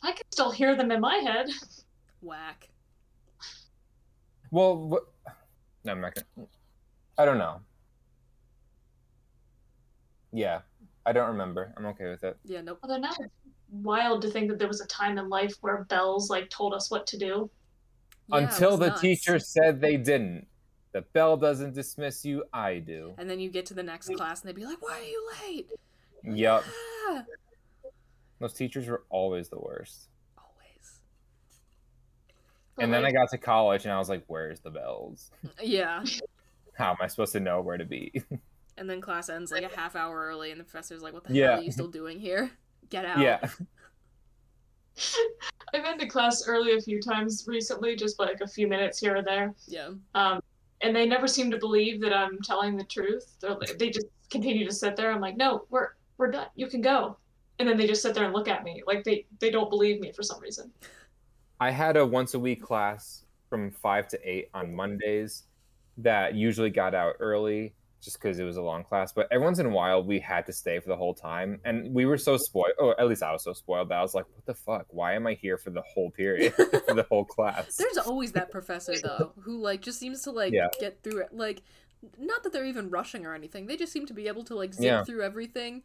I 0.00 0.12
can 0.12 0.24
still 0.30 0.52
hear 0.52 0.76
them 0.76 0.92
in 0.92 1.00
my 1.00 1.16
head. 1.16 1.48
Whack. 2.20 2.68
well, 4.52 4.76
what... 4.76 5.02
no, 5.84 5.90
I'm 5.90 6.00
not 6.00 6.14
gonna. 6.14 6.46
I 7.18 7.24
don't 7.24 7.38
know. 7.38 7.60
Yeah, 10.32 10.60
I 11.06 11.12
don't 11.12 11.28
remember. 11.28 11.72
I'm 11.76 11.86
okay 11.86 12.08
with 12.08 12.22
it. 12.24 12.36
Yeah, 12.44 12.60
nope. 12.60 12.78
Although 12.82 12.98
now 12.98 13.10
it's 13.18 13.32
wild 13.70 14.22
to 14.22 14.30
think 14.30 14.48
that 14.50 14.58
there 14.58 14.68
was 14.68 14.80
a 14.80 14.86
time 14.86 15.18
in 15.18 15.28
life 15.28 15.54
where 15.60 15.84
bells 15.84 16.30
like 16.30 16.48
told 16.50 16.74
us 16.74 16.90
what 16.90 17.06
to 17.08 17.18
do. 17.18 17.50
Yeah, 18.28 18.38
Until 18.38 18.76
the 18.76 18.88
nuts. 18.88 19.00
teacher 19.00 19.38
said 19.38 19.80
they 19.80 19.96
didn't. 19.96 20.46
The 20.92 21.02
bell 21.12 21.36
doesn't 21.36 21.74
dismiss 21.74 22.24
you, 22.24 22.44
I 22.52 22.78
do. 22.78 23.14
And 23.18 23.28
then 23.28 23.40
you 23.40 23.50
get 23.50 23.66
to 23.66 23.74
the 23.74 23.82
next 23.82 24.14
class 24.14 24.42
and 24.42 24.48
they'd 24.48 24.56
be 24.56 24.64
like, 24.66 24.82
Why 24.82 24.98
are 24.98 25.02
you 25.02 25.30
late? 25.42 25.68
Yup. 26.22 26.64
Ah! 27.08 27.24
Those 28.38 28.52
teachers 28.52 28.86
were 28.88 29.02
always 29.08 29.48
the 29.48 29.58
worst. 29.58 30.08
Always. 30.36 31.00
But, 32.76 32.84
And 32.84 32.92
then 32.92 33.04
I 33.04 33.10
got 33.12 33.30
to 33.30 33.38
college 33.38 33.84
and 33.84 33.92
I 33.92 33.98
was 33.98 34.08
like, 34.08 34.24
where's 34.26 34.60
the 34.60 34.70
bells? 34.70 35.30
Yeah. 35.62 36.04
How 36.74 36.90
am 36.90 36.96
I 37.00 37.06
supposed 37.06 37.32
to 37.32 37.40
know 37.40 37.60
where 37.60 37.76
to 37.78 37.84
be? 37.84 38.22
And 38.78 38.88
then 38.88 39.00
class 39.00 39.28
ends 39.28 39.52
like 39.52 39.62
a 39.64 39.76
half 39.76 39.94
hour 39.96 40.26
early 40.26 40.50
and 40.50 40.58
the 40.60 40.64
professor's 40.64 41.02
like, 41.02 41.12
What 41.12 41.24
the 41.24 41.34
Yeah. 41.34 41.50
hell 41.52 41.60
are 41.60 41.62
you 41.62 41.72
still 41.72 41.88
doing 41.88 42.18
here? 42.18 42.50
Get 42.90 43.04
out. 43.04 43.18
yeah. 43.20 43.38
I've 45.74 45.82
been 45.84 45.98
to 45.98 46.06
class 46.06 46.46
early 46.46 46.76
a 46.76 46.80
few 46.80 47.00
times 47.00 47.44
recently, 47.46 47.96
just 47.96 48.18
like 48.18 48.40
a 48.42 48.46
few 48.46 48.68
minutes 48.68 48.98
here 48.98 49.16
or 49.16 49.22
there. 49.22 49.54
Yeah. 49.66 49.90
Um, 50.14 50.42
and 50.82 50.94
they 50.94 51.06
never 51.06 51.26
seem 51.26 51.50
to 51.50 51.56
believe 51.58 52.00
that 52.02 52.12
I'm 52.12 52.38
telling 52.42 52.76
the 52.76 52.84
truth. 52.84 53.36
They're, 53.40 53.54
like- 53.54 53.78
they 53.78 53.90
just 53.90 54.06
continue 54.30 54.66
to 54.66 54.72
sit 54.72 54.96
there. 54.96 55.10
I'm 55.12 55.20
like, 55.20 55.36
no, 55.36 55.66
we're 55.70 55.88
we're 56.18 56.30
done. 56.30 56.46
You 56.56 56.66
can 56.66 56.80
go. 56.82 57.16
And 57.58 57.68
then 57.68 57.76
they 57.76 57.86
just 57.86 58.02
sit 58.02 58.14
there 58.14 58.24
and 58.24 58.32
look 58.32 58.48
at 58.48 58.64
me 58.64 58.82
like 58.86 59.04
they 59.04 59.26
they 59.38 59.50
don't 59.50 59.70
believe 59.70 60.00
me 60.00 60.12
for 60.12 60.22
some 60.22 60.40
reason. 60.40 60.70
I 61.60 61.70
had 61.70 61.96
a 61.96 62.04
once 62.04 62.34
a 62.34 62.38
week 62.38 62.60
class 62.62 63.24
from 63.48 63.70
five 63.70 64.08
to 64.08 64.18
eight 64.28 64.48
on 64.52 64.74
Mondays 64.74 65.44
that 65.98 66.34
usually 66.34 66.70
got 66.70 66.94
out 66.94 67.14
early 67.20 67.74
just 68.02 68.20
because 68.20 68.38
it 68.38 68.44
was 68.44 68.56
a 68.56 68.62
long 68.62 68.82
class. 68.84 69.12
But 69.12 69.28
every 69.30 69.44
once 69.44 69.58
in 69.60 69.66
a 69.66 69.70
while, 69.70 70.02
we 70.02 70.18
had 70.18 70.44
to 70.46 70.52
stay 70.52 70.80
for 70.80 70.88
the 70.88 70.96
whole 70.96 71.14
time, 71.14 71.60
and 71.64 71.94
we 71.94 72.04
were 72.04 72.18
so 72.18 72.36
spoiled. 72.36 72.72
Oh, 72.78 72.94
at 72.98 73.06
least 73.08 73.22
I 73.22 73.32
was 73.32 73.44
so 73.44 73.52
spoiled 73.52 73.88
that 73.90 73.98
I 73.98 74.02
was 74.02 74.14
like, 74.14 74.26
"What 74.34 74.44
the 74.44 74.54
fuck? 74.54 74.86
Why 74.90 75.14
am 75.14 75.26
I 75.26 75.34
here 75.34 75.56
for 75.56 75.70
the 75.70 75.82
whole 75.82 76.10
period, 76.10 76.52
for 76.86 76.94
the 76.94 77.06
whole 77.08 77.24
class?" 77.24 77.76
There's 77.76 77.98
always 77.98 78.32
that 78.32 78.50
professor 78.50 78.94
though 79.00 79.32
who 79.40 79.58
like 79.58 79.80
just 79.82 79.98
seems 80.00 80.22
to 80.22 80.30
like 80.32 80.52
Yeah. 80.52 80.68
get 80.80 81.02
through 81.02 81.18
it 81.22 81.28
like 81.32 81.62
not 82.18 82.42
that 82.42 82.52
they're 82.52 82.64
even 82.64 82.90
rushing 82.90 83.24
or 83.24 83.34
anything. 83.34 83.66
They 83.66 83.76
just 83.76 83.92
seem 83.92 84.06
to 84.06 84.14
be 84.14 84.26
able 84.26 84.42
to 84.44 84.54
like 84.56 84.74
zip 84.74 84.84
Yeah. 84.84 85.04
through 85.04 85.22
everything 85.22 85.82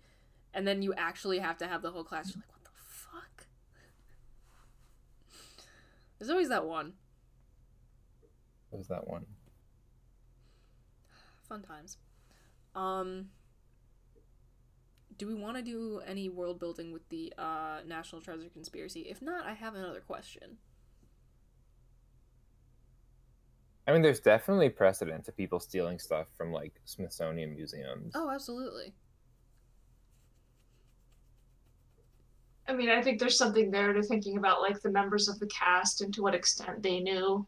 and 0.54 0.68
then 0.68 0.82
you 0.82 0.92
actually 0.96 1.38
have 1.38 1.58
to 1.60 1.68
have 1.68 1.84
the 1.84 1.92
whole 1.92 2.04
class. 2.04 2.30
You're 2.34 2.42
like, 2.42 2.52
what 2.52 2.64
the 2.64 2.72
fuck? 2.80 3.46
There's 6.18 6.32
always 6.32 6.50
that 6.50 6.66
one. 6.66 6.94
What 8.72 8.80
was 8.80 8.88
that 8.88 9.08
one? 9.08 9.28
Fun 11.48 11.62
times. 11.62 11.98
Um 12.78 13.30
do 15.18 15.28
we 15.28 15.34
want 15.34 15.58
to 15.58 15.64
do 15.64 16.02
any 16.06 16.30
world 16.30 16.60
building 16.60 16.92
with 16.92 17.08
the 17.10 17.34
uh, 17.38 17.80
National 17.86 18.22
Treasure 18.22 18.50
Conspiracy? 18.54 19.02
If 19.02 19.22
not, 19.22 19.46
I 19.46 19.54
have 19.54 19.76
another 19.76 20.00
question. 20.00 20.58
I 23.88 23.94
mean, 23.94 24.02
there's 24.02 24.20
definitely 24.20 24.70
precedent 24.70 25.26
to 25.26 25.32
people 25.32 25.60
stealing 25.60 25.98
stuff 25.98 26.28
from 26.38 26.52
like 26.52 26.74
Smithsonian 26.84 27.56
museums. 27.56 28.14
Oh, 28.16 28.30
absolutely. 28.30 28.94
I 32.68 32.74
mean, 32.74 32.90
I 32.90 33.02
think 33.02 33.20
there's 33.20 33.38
something 33.38 33.72
there 33.72 33.94
to 33.94 34.04
thinking 34.04 34.38
about 34.38 34.62
like 34.62 34.82
the 34.82 34.92
members 34.92 35.30
of 35.30 35.40
the 35.40 35.48
cast 35.48 36.02
and 36.02 36.14
to 36.14 36.22
what 36.22 36.36
extent 36.36 36.84
they 36.84 37.00
knew. 37.00 37.48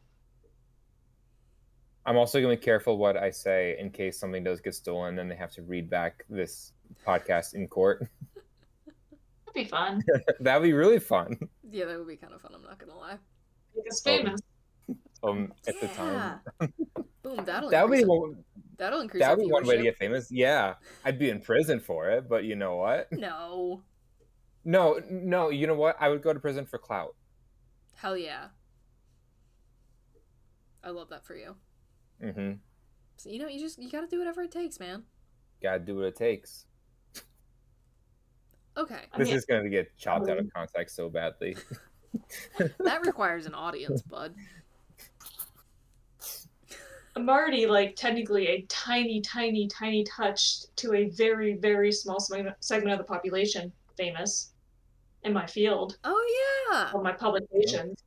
I'm 2.09 2.17
also 2.17 2.41
going 2.41 2.57
to 2.57 2.59
be 2.59 2.65
careful 2.65 2.97
what 2.97 3.15
I 3.17 3.29
say 3.29 3.77
in 3.77 3.91
case 3.91 4.17
something 4.17 4.43
does 4.43 4.61
get 4.61 4.73
stolen 4.73 5.19
and 5.19 5.29
they 5.29 5.35
have 5.35 5.51
to 5.51 5.61
read 5.61 5.91
back 5.91 6.25
this 6.27 6.73
podcast 7.05 7.53
in 7.53 7.67
court. 7.67 7.99
That'd 9.45 9.53
be 9.53 9.65
fun. 9.65 10.01
That'd 10.39 10.63
be 10.63 10.73
really 10.73 10.97
fun. 10.97 11.37
Yeah, 11.69 11.85
that 11.85 11.99
would 11.99 12.07
be 12.07 12.15
kind 12.15 12.33
of 12.33 12.41
fun. 12.41 12.53
I'm 12.55 12.63
not 12.63 12.79
gonna 12.79 12.97
lie. 12.97 13.17
It's 13.75 14.01
famous. 14.01 14.41
Um, 15.21 15.53
at 15.67 15.79
the 15.79 15.87
time, 15.89 16.39
Boom. 17.21 17.45
That'll 17.45 17.69
that 17.69 17.87
would 17.87 17.91
be 17.95 18.01
increase 18.01 18.09
our- 18.09 18.19
one, 18.19 18.43
that'll 18.79 19.01
increase. 19.01 19.21
That'd 19.21 19.45
be 19.45 19.51
one 19.51 19.67
way 19.67 19.77
to 19.77 19.83
get 19.83 19.97
famous. 19.97 20.31
Yeah, 20.31 20.75
I'd 21.05 21.19
be 21.19 21.29
in 21.29 21.39
prison 21.39 21.79
for 21.79 22.09
it, 22.09 22.27
but 22.27 22.43
you 22.43 22.55
know 22.55 22.77
what? 22.77 23.11
No. 23.11 23.83
No, 24.65 24.99
no, 25.11 25.49
you 25.49 25.67
know 25.67 25.75
what? 25.75 25.95
I 25.99 26.09
would 26.09 26.23
go 26.23 26.33
to 26.33 26.39
prison 26.39 26.65
for 26.65 26.79
clout. 26.79 27.15
Hell 27.93 28.17
yeah. 28.17 28.47
I 30.83 30.89
love 30.89 31.09
that 31.09 31.23
for 31.23 31.35
you. 31.35 31.55
Mm-hmm. 32.23 32.53
So, 33.17 33.29
you 33.29 33.39
know, 33.39 33.47
you 33.47 33.59
just 33.59 33.79
you 33.79 33.89
gotta 33.89 34.07
do 34.07 34.19
whatever 34.19 34.41
it 34.43 34.51
takes, 34.51 34.79
man. 34.79 35.03
Gotta 35.61 35.79
do 35.79 35.95
what 35.95 36.05
it 36.05 36.15
takes. 36.15 36.65
Okay. 38.77 39.01
I 39.11 39.17
This 39.17 39.27
mean, 39.27 39.37
is 39.37 39.45
going 39.45 39.63
to 39.63 39.69
get 39.69 39.95
chopped 39.97 40.29
out 40.29 40.37
of 40.37 40.49
context 40.53 40.95
so 40.95 41.09
badly. 41.09 41.57
That 42.79 43.01
requires 43.05 43.45
an 43.45 43.53
audience, 43.53 44.01
bud. 44.01 44.33
I'm 47.15 47.29
already 47.29 47.65
like 47.65 47.95
technically 47.95 48.47
a 48.47 48.61
tiny, 48.69 49.19
tiny, 49.21 49.67
tiny 49.67 50.03
touch 50.05 50.61
to 50.77 50.93
a 50.93 51.09
very, 51.09 51.55
very 51.55 51.91
small 51.91 52.19
segment 52.19 52.91
of 52.91 52.97
the 52.97 53.03
population 53.03 53.71
famous 53.97 54.53
in 55.23 55.33
my 55.33 55.45
field 55.45 55.97
Oh 56.05 56.69
yeah. 56.71 56.91
or 56.93 57.03
my 57.03 57.11
publications. 57.11 58.01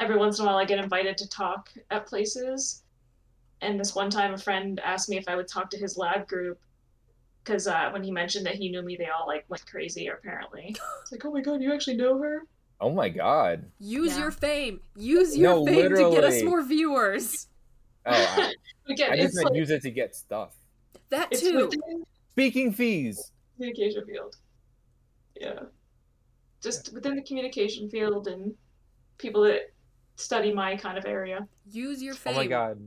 Every 0.00 0.16
once 0.16 0.38
in 0.38 0.44
a 0.44 0.48
while, 0.48 0.56
I 0.56 0.64
get 0.64 0.82
invited 0.82 1.16
to 1.18 1.28
talk 1.28 1.70
at 1.90 2.06
places. 2.06 2.82
And 3.62 3.78
this 3.78 3.94
one 3.94 4.10
time, 4.10 4.32
a 4.34 4.38
friend 4.38 4.80
asked 4.84 5.08
me 5.08 5.18
if 5.18 5.28
I 5.28 5.36
would 5.36 5.48
talk 5.48 5.70
to 5.70 5.76
his 5.78 5.96
lab 5.98 6.26
group 6.26 6.58
because 7.44 7.66
uh, 7.66 7.90
when 7.90 8.02
he 8.02 8.10
mentioned 8.10 8.46
that 8.46 8.54
he 8.54 8.70
knew 8.70 8.82
me, 8.82 8.96
they 8.96 9.08
all 9.08 9.26
like 9.26 9.44
went 9.48 9.66
crazy. 9.66 10.06
Apparently, 10.08 10.68
it's 11.02 11.12
like, 11.12 11.24
oh 11.24 11.30
my 11.32 11.40
god, 11.40 11.60
you 11.62 11.72
actually 11.72 11.96
know 11.96 12.18
her? 12.18 12.42
oh 12.82 12.90
my 12.90 13.10
god. 13.10 13.70
Use 13.78 14.12
Yeah. 14.12 14.20
your 14.20 14.30
fame. 14.30 14.80
Use 14.96 15.36
your 15.36 15.56
No, 15.56 15.66
fame 15.66 15.90
to 15.90 16.10
get 16.10 16.24
us 16.24 16.42
more 16.42 16.62
viewers. 16.62 17.48
Oh, 18.06 18.12
I, 18.14 18.54
Again, 18.90 19.12
I 19.12 19.16
just 19.16 19.26
it's 19.26 19.34
meant 19.36 19.50
like 19.50 19.54
use 19.58 19.68
it 19.70 19.82
to 19.82 19.90
get 19.90 20.16
stuff. 20.16 20.54
That 21.10 21.30
too. 21.30 21.66
within 21.66 22.04
Speaking 22.30 22.72
fees. 22.72 23.32
communication 23.56 24.06
field. 24.06 24.36
Yeah, 25.38 25.58
just 26.62 26.94
within 26.94 27.16
the 27.16 27.22
communication 27.22 27.90
field 27.90 28.28
and 28.28 28.54
people 29.18 29.42
that 29.42 29.72
study 30.16 30.52
my 30.52 30.76
kind 30.76 30.96
of 30.96 31.04
area 31.04 31.46
Use 31.70 32.02
your 32.02 32.14
fame. 32.14 32.32
Oh 32.34 32.36
my 32.36 32.46
god. 32.46 32.78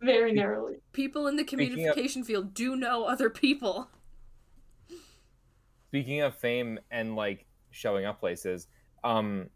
Very 0.00 0.32
narrowly. 0.32 0.76
People 0.92 1.26
in 1.26 1.36
the 1.36 1.42
Speaking 1.42 1.60
of- 1.66 1.70
communication 1.70 2.24
field 2.24 2.54
do 2.54 2.76
know 2.76 3.04
other 3.04 3.30
people. 3.30 3.88
Speaking 5.88 6.22
of 6.22 6.34
fame 6.36 6.78
and 6.90 7.14
like 7.16 7.46
showing 7.70 8.04
up 8.04 8.18
places, 8.20 8.66
um, 9.04 9.48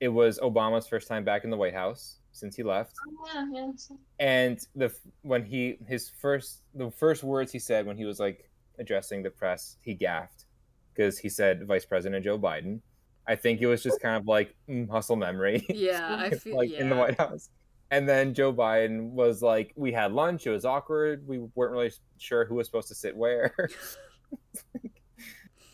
it 0.00 0.08
was 0.08 0.38
Obama's 0.40 0.86
first 0.86 1.08
time 1.08 1.24
back 1.24 1.44
in 1.44 1.50
the 1.50 1.56
White 1.56 1.72
House 1.74 2.18
since 2.32 2.56
he 2.56 2.62
left, 2.62 2.92
Oh, 3.08 3.26
yeah, 3.32 3.46
yeah. 3.52 3.96
and 4.18 4.58
the 4.74 4.92
when 5.22 5.44
he 5.44 5.78
his 5.86 6.10
first 6.20 6.62
the 6.74 6.90
first 6.90 7.22
words 7.22 7.52
he 7.52 7.60
said 7.60 7.86
when 7.86 7.96
he 7.96 8.04
was 8.04 8.18
like 8.18 8.50
addressing 8.78 9.22
the 9.22 9.30
press, 9.30 9.76
he 9.82 9.94
gaffed 9.94 10.44
because 10.92 11.16
he 11.16 11.28
said 11.28 11.66
Vice 11.66 11.84
President 11.84 12.24
Joe 12.24 12.38
Biden. 12.38 12.80
I 13.26 13.36
think 13.36 13.62
it 13.62 13.66
was 13.66 13.82
just 13.82 14.02
kind 14.02 14.16
of 14.16 14.26
like 14.26 14.54
mm, 14.68 14.90
hustle 14.90 15.16
memory. 15.16 15.64
Yeah, 15.72 16.16
I 16.20 16.30
feel 16.30 16.56
like 16.56 16.70
yeah. 16.70 16.80
in 16.80 16.90
the 16.90 16.96
White 16.96 17.16
House. 17.18 17.48
And 17.90 18.08
then 18.08 18.34
Joe 18.34 18.52
Biden 18.52 19.10
was 19.10 19.42
like, 19.42 19.72
"We 19.76 19.92
had 19.92 20.12
lunch. 20.12 20.46
It 20.46 20.50
was 20.50 20.64
awkward. 20.64 21.26
We 21.28 21.38
weren't 21.54 21.72
really 21.72 21.92
sure 22.18 22.44
who 22.44 22.56
was 22.56 22.66
supposed 22.66 22.88
to 22.88 22.94
sit 22.94 23.16
where." 23.16 23.54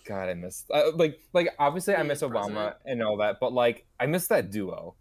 God, 0.04 0.28
I 0.28 0.34
miss 0.34 0.64
uh, 0.72 0.90
like 0.94 1.20
like 1.32 1.54
obviously 1.58 1.94
I 1.94 2.02
miss 2.02 2.22
Obama 2.22 2.42
president. 2.42 2.76
and 2.86 3.02
all 3.02 3.16
that, 3.18 3.38
but 3.40 3.52
like 3.52 3.86
I 3.98 4.06
miss 4.06 4.26
that 4.28 4.50
duo. 4.50 4.96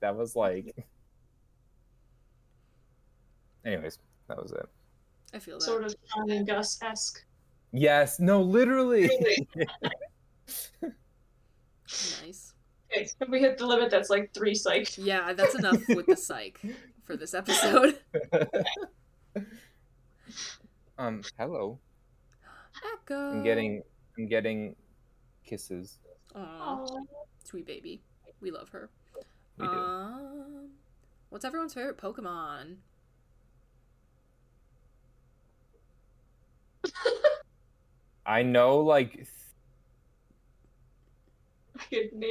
That 0.00 0.16
was 0.16 0.36
like. 0.36 0.74
Anyways, 3.66 3.98
that 4.28 4.40
was 4.40 4.52
it. 4.52 4.66
I 5.32 5.38
feel 5.38 5.58
that. 5.58 5.64
Sort 5.64 5.84
of 5.84 5.94
Shawn 6.14 6.30
and 6.30 6.46
Gus 6.46 6.78
esque. 6.82 7.24
Yes, 7.72 8.20
no, 8.20 8.42
literally. 8.42 9.10
Nice. 12.22 12.53
Okay, 12.94 13.08
have 13.20 13.28
we 13.28 13.40
hit 13.40 13.58
the 13.58 13.66
limit? 13.66 13.90
That's 13.90 14.10
like 14.10 14.32
three 14.32 14.54
psych. 14.54 14.96
Yeah, 14.98 15.32
that's 15.32 15.54
enough 15.54 15.80
with 15.88 16.06
the 16.06 16.16
psych 16.16 16.60
for 17.04 17.16
this 17.16 17.34
episode. 17.34 17.98
um, 20.98 21.22
hello. 21.38 21.78
Echo. 22.94 23.32
I'm 23.32 23.42
getting, 23.42 23.82
I'm 24.18 24.28
getting 24.28 24.76
kisses. 25.44 25.98
Aw, 26.34 26.84
Oh, 26.88 27.06
sweet 27.44 27.66
baby. 27.66 28.02
We 28.40 28.50
love 28.50 28.68
her. 28.70 28.90
We 29.58 29.66
do. 29.66 29.72
Um, 29.72 30.70
what's 31.30 31.44
everyone's 31.44 31.74
favorite 31.74 31.98
Pokemon? 31.98 32.76
I 38.26 38.42
know 38.42 38.78
like 38.78 39.12
I 39.14 39.18
could 39.18 39.26
name 39.26 39.43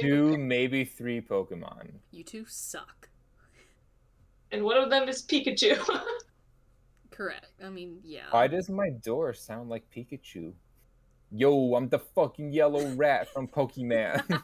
two, 0.00 0.36
maybe 0.38 0.84
three 0.84 1.20
Pokemon. 1.20 1.90
You 2.10 2.24
two 2.24 2.44
suck. 2.46 3.08
And 4.52 4.62
one 4.62 4.76
of 4.76 4.90
them 4.90 5.08
is 5.08 5.22
Pikachu. 5.22 5.78
Correct. 7.10 7.52
I 7.64 7.68
mean, 7.70 7.98
yeah. 8.04 8.26
Why 8.30 8.46
does 8.46 8.68
my 8.68 8.90
door 8.90 9.34
sound 9.34 9.68
like 9.68 9.84
Pikachu? 9.94 10.52
Yo, 11.30 11.74
I'm 11.74 11.88
the 11.88 11.98
fucking 11.98 12.52
yellow 12.52 12.86
rat 12.94 13.28
from 13.32 13.48
Pokemon. 13.48 14.22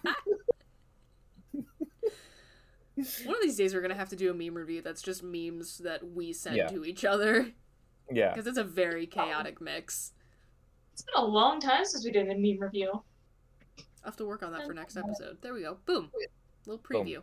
One 3.24 3.34
of 3.34 3.42
these 3.42 3.56
days 3.56 3.72
we're 3.74 3.80
gonna 3.80 3.94
have 3.94 4.10
to 4.10 4.16
do 4.16 4.30
a 4.30 4.34
meme 4.34 4.54
review 4.54 4.82
that's 4.82 5.02
just 5.02 5.22
memes 5.22 5.78
that 5.78 6.06
we 6.06 6.32
send 6.32 6.56
Yeah. 6.56 6.68
to 6.68 6.84
each 6.84 7.04
other 7.04 7.50
yeah. 8.10 8.30
because 8.30 8.46
it's 8.46 8.58
a 8.58 8.64
very 8.64 9.06
chaotic 9.06 9.60
mix. 9.60 10.12
it's 10.92 11.02
been 11.02 11.14
a 11.22 11.24
long 11.24 11.60
time 11.60 11.84
since 11.84 12.04
we 12.04 12.10
did 12.10 12.28
a 12.28 12.34
meme 12.34 12.58
review. 12.60 13.02
I'll 14.02 14.10
have 14.10 14.16
to 14.16 14.24
work 14.24 14.42
on 14.42 14.52
that 14.52 14.66
for 14.66 14.74
next 14.74 14.96
episode. 14.96 15.38
There 15.42 15.52
we 15.54 15.62
go. 15.62 15.78
Boom. 15.86 16.10
Little 16.66 16.82
preview. 16.82 17.22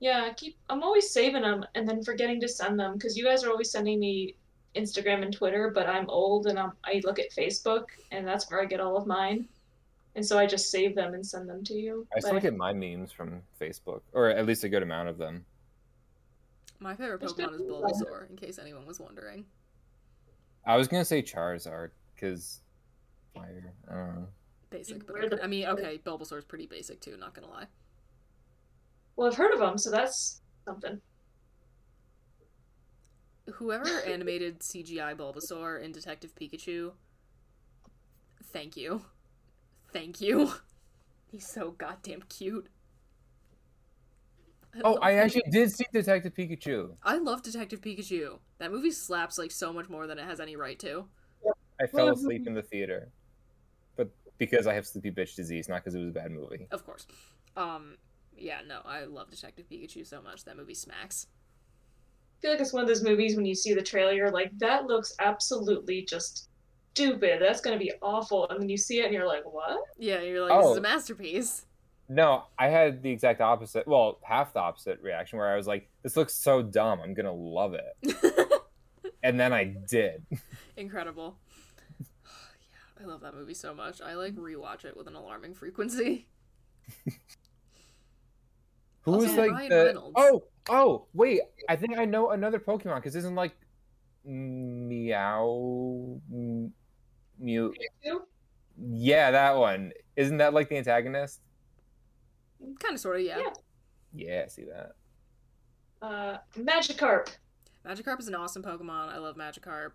Yeah, 0.00 0.24
I 0.24 0.32
keep. 0.34 0.56
I'm 0.68 0.82
always 0.82 1.10
saving 1.10 1.42
them 1.42 1.64
and 1.74 1.88
then 1.88 2.02
forgetting 2.02 2.40
to 2.40 2.48
send 2.48 2.78
them 2.80 2.94
because 2.94 3.16
you 3.16 3.24
guys 3.24 3.44
are 3.44 3.50
always 3.50 3.70
sending 3.70 4.00
me 4.00 4.34
Instagram 4.74 5.22
and 5.22 5.32
Twitter, 5.32 5.70
but 5.74 5.86
I'm 5.88 6.08
old 6.08 6.46
and 6.46 6.58
I'm, 6.58 6.72
I 6.84 7.00
look 7.04 7.18
at 7.18 7.30
Facebook 7.32 7.86
and 8.10 8.26
that's 8.26 8.50
where 8.50 8.60
I 8.62 8.64
get 8.64 8.80
all 8.80 8.96
of 8.96 9.06
mine. 9.06 9.46
And 10.16 10.24
so 10.26 10.38
I 10.38 10.46
just 10.46 10.70
save 10.70 10.94
them 10.96 11.14
and 11.14 11.24
send 11.24 11.48
them 11.48 11.62
to 11.64 11.74
you. 11.74 12.06
I 12.16 12.20
still 12.20 12.32
But- 12.34 12.42
get 12.42 12.56
my 12.56 12.72
memes 12.72 13.12
from 13.12 13.42
Facebook, 13.60 14.00
or 14.12 14.28
at 14.30 14.46
least 14.46 14.64
a 14.64 14.68
good 14.68 14.82
amount 14.82 15.08
of 15.08 15.18
them. 15.18 15.44
My 16.78 16.96
favorite 16.96 17.20
There's 17.20 17.34
Pokemon 17.34 17.54
is 17.54 17.60
Bulbasaur, 17.60 18.30
in 18.30 18.36
case 18.36 18.58
anyone 18.58 18.86
was 18.86 18.98
wondering. 18.98 19.44
I 20.66 20.76
was 20.76 20.88
gonna 20.88 21.04
say 21.04 21.22
Charizard 21.22 21.90
because 22.14 22.60
fire. 23.34 23.72
I 23.88 23.94
don't 23.94 24.14
know. 24.16 24.28
Basic, 24.70 25.04
but 25.06 25.14
Where 25.14 25.28
the- 25.28 25.42
I 25.42 25.46
mean, 25.46 25.66
okay, 25.66 25.98
Bulbasaur's 26.04 26.44
pretty 26.44 26.66
basic 26.66 27.00
too. 27.00 27.16
Not 27.16 27.34
gonna 27.34 27.48
lie. 27.48 27.66
Well, 29.16 29.28
I've 29.28 29.36
heard 29.36 29.52
of 29.52 29.58
them, 29.60 29.76
so 29.76 29.90
that's 29.90 30.40
something. 30.64 31.00
Whoever 33.54 33.88
animated 34.06 34.60
CGI 34.60 35.16
Bulbasaur 35.16 35.82
in 35.82 35.92
Detective 35.92 36.32
Pikachu, 36.34 36.92
thank 38.52 38.76
you, 38.76 39.02
thank 39.92 40.20
you. 40.20 40.52
He's 41.32 41.46
so 41.48 41.72
goddamn 41.72 42.22
cute. 42.28 42.68
Oh, 44.84 44.98
I 45.02 45.12
him. 45.12 45.18
actually 45.18 45.42
did 45.50 45.70
see 45.72 45.84
Detective 45.92 46.32
Pikachu. 46.34 46.94
I 47.02 47.18
love 47.18 47.42
Detective 47.42 47.80
Pikachu. 47.80 48.38
That 48.58 48.70
movie 48.70 48.92
slaps 48.92 49.36
like 49.36 49.50
so 49.50 49.72
much 49.72 49.88
more 49.88 50.06
than 50.06 50.18
it 50.18 50.24
has 50.24 50.38
any 50.38 50.54
right 50.56 50.78
to. 50.80 51.06
I 51.82 51.86
fell 51.86 52.08
asleep 52.10 52.46
in 52.46 52.54
the 52.54 52.62
theater, 52.62 53.08
but 53.08 53.19
because 54.40 54.66
I 54.66 54.74
have 54.74 54.84
sleepy 54.86 55.12
bitch 55.12 55.36
disease, 55.36 55.68
not 55.68 55.76
because 55.76 55.94
it 55.94 56.00
was 56.00 56.08
a 56.08 56.12
bad 56.12 56.32
movie. 56.32 56.66
Of 56.72 56.84
course. 56.84 57.06
Um, 57.56 57.96
yeah, 58.36 58.58
no, 58.66 58.80
I 58.84 59.04
love 59.04 59.30
Detective 59.30 59.66
Pikachu 59.70 60.04
so 60.04 60.20
much. 60.20 60.44
That 60.44 60.56
movie 60.56 60.74
smacks. 60.74 61.28
I 61.28 62.40
feel 62.40 62.50
like 62.52 62.60
it's 62.60 62.72
one 62.72 62.82
of 62.82 62.88
those 62.88 63.04
movies 63.04 63.36
when 63.36 63.44
you 63.44 63.54
see 63.54 63.74
the 63.74 63.82
trailer, 63.82 64.12
you're 64.14 64.30
like, 64.32 64.50
that 64.58 64.86
looks 64.86 65.14
absolutely 65.20 66.02
just 66.02 66.48
stupid. 66.94 67.40
That's 67.40 67.60
gonna 67.60 67.78
be 67.78 67.92
awful. 68.02 68.48
And 68.48 68.60
then 68.62 68.68
you 68.68 68.78
see 68.78 69.00
it 69.00 69.04
and 69.04 69.14
you're 69.14 69.26
like, 69.26 69.44
what? 69.44 69.78
Yeah, 69.98 70.20
you're 70.22 70.48
like, 70.48 70.58
this 70.58 70.70
is 70.70 70.76
Oh. 70.76 70.78
a 70.78 70.80
masterpiece. 70.80 71.66
No, 72.08 72.44
I 72.58 72.68
had 72.68 73.02
the 73.02 73.10
exact 73.10 73.40
opposite. 73.40 73.86
Well, 73.86 74.18
half 74.24 74.52
the 74.54 74.58
opposite 74.58 75.00
reaction, 75.00 75.38
where 75.38 75.46
I 75.48 75.56
was 75.56 75.68
like, 75.68 75.88
"This 76.02 76.16
looks 76.16 76.34
so 76.34 76.60
dumb. 76.60 77.00
I'm 77.00 77.14
gonna 77.14 77.32
love 77.32 77.74
it," 77.74 78.50
and 79.22 79.38
then 79.38 79.52
I 79.52 79.62
did. 79.88 80.26
Incredible. 80.76 81.36
Yeah, 83.00 83.06
I 83.06 83.08
love 83.08 83.20
that 83.22 83.34
movie 83.34 83.54
so 83.54 83.74
much. 83.74 84.00
I 84.00 84.14
like 84.14 84.34
rewatch 84.36 84.84
it 84.84 84.96
with 84.96 85.06
an 85.08 85.14
alarming 85.14 85.54
frequency. 85.54 86.28
Who 89.02 89.14
Also, 89.14 89.26
was 89.28 89.36
like 89.36 89.50
Ryan 89.50 89.68
the? 89.70 89.84
Reynolds. 89.86 90.14
Oh, 90.16 90.44
oh, 90.68 91.06
wait! 91.14 91.40
I 91.68 91.76
think 91.76 91.98
I 91.98 92.04
know 92.04 92.30
another 92.30 92.58
Pokemon 92.60 92.96
because 92.96 93.16
isn't 93.16 93.34
like 93.34 93.54
Meow, 94.24 96.20
M- 96.30 96.72
Mew? 97.38 97.74
Yeah, 98.78 99.30
that 99.30 99.56
one. 99.56 99.92
Isn't 100.16 100.36
that 100.38 100.52
like 100.52 100.68
the 100.68 100.76
antagonist? 100.76 101.40
Kind 102.78 102.94
of, 102.94 103.00
sort 103.00 103.16
of, 103.16 103.22
yeah. 103.22 103.38
Yeah. 103.38 103.52
Yeah, 104.12 104.42
I 104.44 104.48
see 104.48 104.64
that. 104.64 104.92
Uh, 106.02 106.38
Magikarp. 106.58 107.28
Magikarp 107.86 108.20
is 108.20 108.28
an 108.28 108.34
awesome 108.34 108.62
Pokemon. 108.62 109.08
I 109.08 109.18
love 109.18 109.36
Magikarp. 109.36 109.92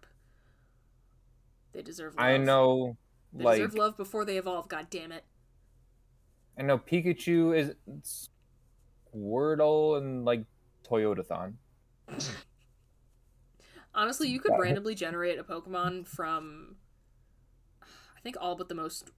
They 1.75 1.81
deserve 1.81 2.15
love. 2.15 2.25
I 2.25 2.37
know, 2.37 2.95
They 3.33 3.43
like 3.43 3.57
deserve 3.57 3.75
love 3.75 3.97
before 3.97 4.23
they 4.23 4.37
evolve. 4.37 4.69
God 4.69 4.87
damn 4.89 5.11
it. 5.11 5.25
I 6.57 6.61
know 6.61 6.77
Pikachu 6.77 7.53
is 7.53 8.29
Wordle 9.13 9.97
and 9.97 10.23
like 10.23 10.45
Toyotathon. 10.89 11.55
Honestly, 13.93 14.29
you 14.29 14.39
could 14.39 14.53
Yeah. 14.53 14.59
randomly 14.59 14.95
generate 14.95 15.37
a 15.37 15.43
Pokemon 15.43 16.07
from, 16.07 16.77
I 17.81 18.21
think 18.21 18.37
all 18.39 18.55
but 18.55 18.69
the 18.69 18.75
most, 18.75 19.11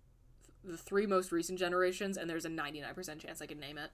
the 0.64 0.78
three 0.78 1.05
most 1.05 1.32
recent 1.32 1.60
generations, 1.60 2.18
and 2.18 2.28
there's 2.28 2.45
a 2.45 2.49
99% 2.49 3.20
chance 3.20 3.39
I 3.39 3.45
could 3.45 3.60
name 3.60 3.78
it. 3.78 3.91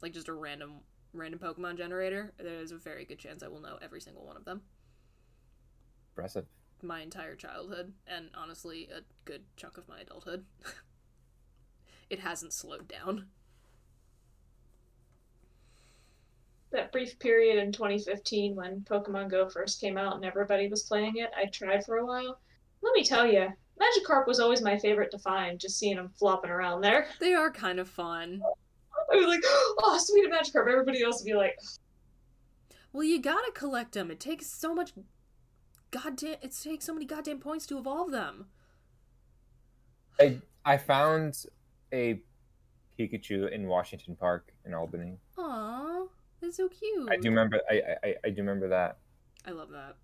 Like 0.00 0.12
just 0.12 0.26
a 0.26 0.32
random, 0.32 0.80
random 1.12 1.38
Pokemon 1.38 1.76
generator. 1.76 2.34
There's 2.38 2.72
a 2.72 2.76
very 2.76 3.04
good 3.04 3.20
chance 3.20 3.44
I 3.44 3.48
will 3.48 3.60
know 3.60 3.78
every 3.80 4.00
single 4.00 4.26
one 4.26 4.36
of 4.36 4.44
them. 4.44 4.62
Impressive. 6.10 6.46
My 6.84 7.00
entire 7.00 7.36
childhood, 7.36 7.92
and 8.08 8.30
honestly, 8.34 8.88
a 8.92 9.02
good 9.24 9.42
chunk 9.56 9.78
of 9.78 9.88
my 9.88 10.00
adulthood. 10.00 10.44
it 12.10 12.18
hasn't 12.18 12.52
slowed 12.52 12.88
down. 12.88 13.26
That 16.72 16.90
brief 16.90 17.18
period 17.20 17.62
in 17.62 17.70
2015 17.70 18.56
when 18.56 18.80
Pokemon 18.80 19.30
Go 19.30 19.48
first 19.48 19.80
came 19.80 19.96
out 19.96 20.16
and 20.16 20.24
everybody 20.24 20.68
was 20.68 20.82
playing 20.82 21.18
it, 21.18 21.30
I 21.36 21.46
tried 21.46 21.84
for 21.84 21.98
a 21.98 22.06
while. 22.06 22.40
Let 22.82 22.94
me 22.94 23.04
tell 23.04 23.26
you, 23.26 23.48
Magikarp 23.80 24.26
was 24.26 24.40
always 24.40 24.62
my 24.62 24.76
favorite 24.78 25.10
to 25.12 25.18
find, 25.18 25.60
just 25.60 25.78
seeing 25.78 25.96
them 25.96 26.10
flopping 26.18 26.50
around 26.50 26.80
there. 26.80 27.06
They 27.20 27.34
are 27.34 27.50
kind 27.50 27.78
of 27.78 27.88
fun. 27.88 28.42
I 29.12 29.16
was 29.16 29.26
like, 29.26 29.42
oh, 29.46 29.98
sweet 30.02 30.30
Magikarp. 30.32 30.68
Everybody 30.68 31.02
else 31.02 31.20
would 31.20 31.30
be 31.30 31.36
like, 31.36 31.58
Well, 32.92 33.04
you 33.04 33.20
gotta 33.20 33.52
collect 33.52 33.92
them. 33.92 34.10
It 34.10 34.18
takes 34.18 34.46
so 34.46 34.74
much 34.74 34.92
goddamn. 35.92 36.36
It 36.42 36.56
takes 36.60 36.84
so 36.84 36.92
many 36.92 37.06
goddamn 37.06 37.38
points 37.38 37.66
to 37.66 37.78
evolve 37.78 38.10
them. 38.10 38.46
I 40.18 40.38
I 40.64 40.78
found 40.78 41.44
a 41.92 42.20
Pikachu 42.98 43.50
in 43.50 43.68
Washington 43.68 44.16
Park 44.16 44.52
in 44.64 44.74
Albany. 44.74 45.18
Aw, 45.38 46.06
that's 46.40 46.56
so 46.56 46.68
cute. 46.68 47.08
I 47.10 47.16
do 47.16 47.28
remember. 47.28 47.60
I, 47.70 47.82
I 48.02 48.14
I 48.24 48.30
do 48.30 48.42
remember 48.42 48.68
that. 48.68 48.98
I 49.46 49.50
love 49.52 49.70
that. 49.70 49.96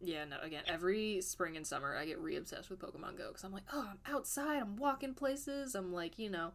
Yeah, 0.00 0.24
no, 0.24 0.36
again, 0.40 0.62
every 0.68 1.20
spring 1.22 1.56
and 1.56 1.66
summer 1.66 1.96
I 1.96 2.06
get 2.06 2.20
re 2.20 2.36
obsessed 2.36 2.70
with 2.70 2.78
Pokemon 2.78 3.18
Go 3.18 3.28
because 3.28 3.42
I'm 3.42 3.52
like, 3.52 3.64
oh, 3.72 3.88
I'm 3.90 4.14
outside, 4.14 4.60
I'm 4.60 4.76
walking 4.76 5.12
places, 5.14 5.74
I'm 5.74 5.92
like, 5.92 6.18
you 6.18 6.30
know, 6.30 6.52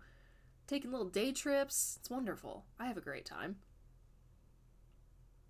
taking 0.66 0.92
little 0.92 1.10
day 1.10 1.34
trips. 1.34 1.98
It's 2.00 2.10
wonderful. 2.10 2.66
I 2.80 2.86
have 2.88 2.96
a 2.96 3.02
great 3.02 3.26
time. 3.26 3.58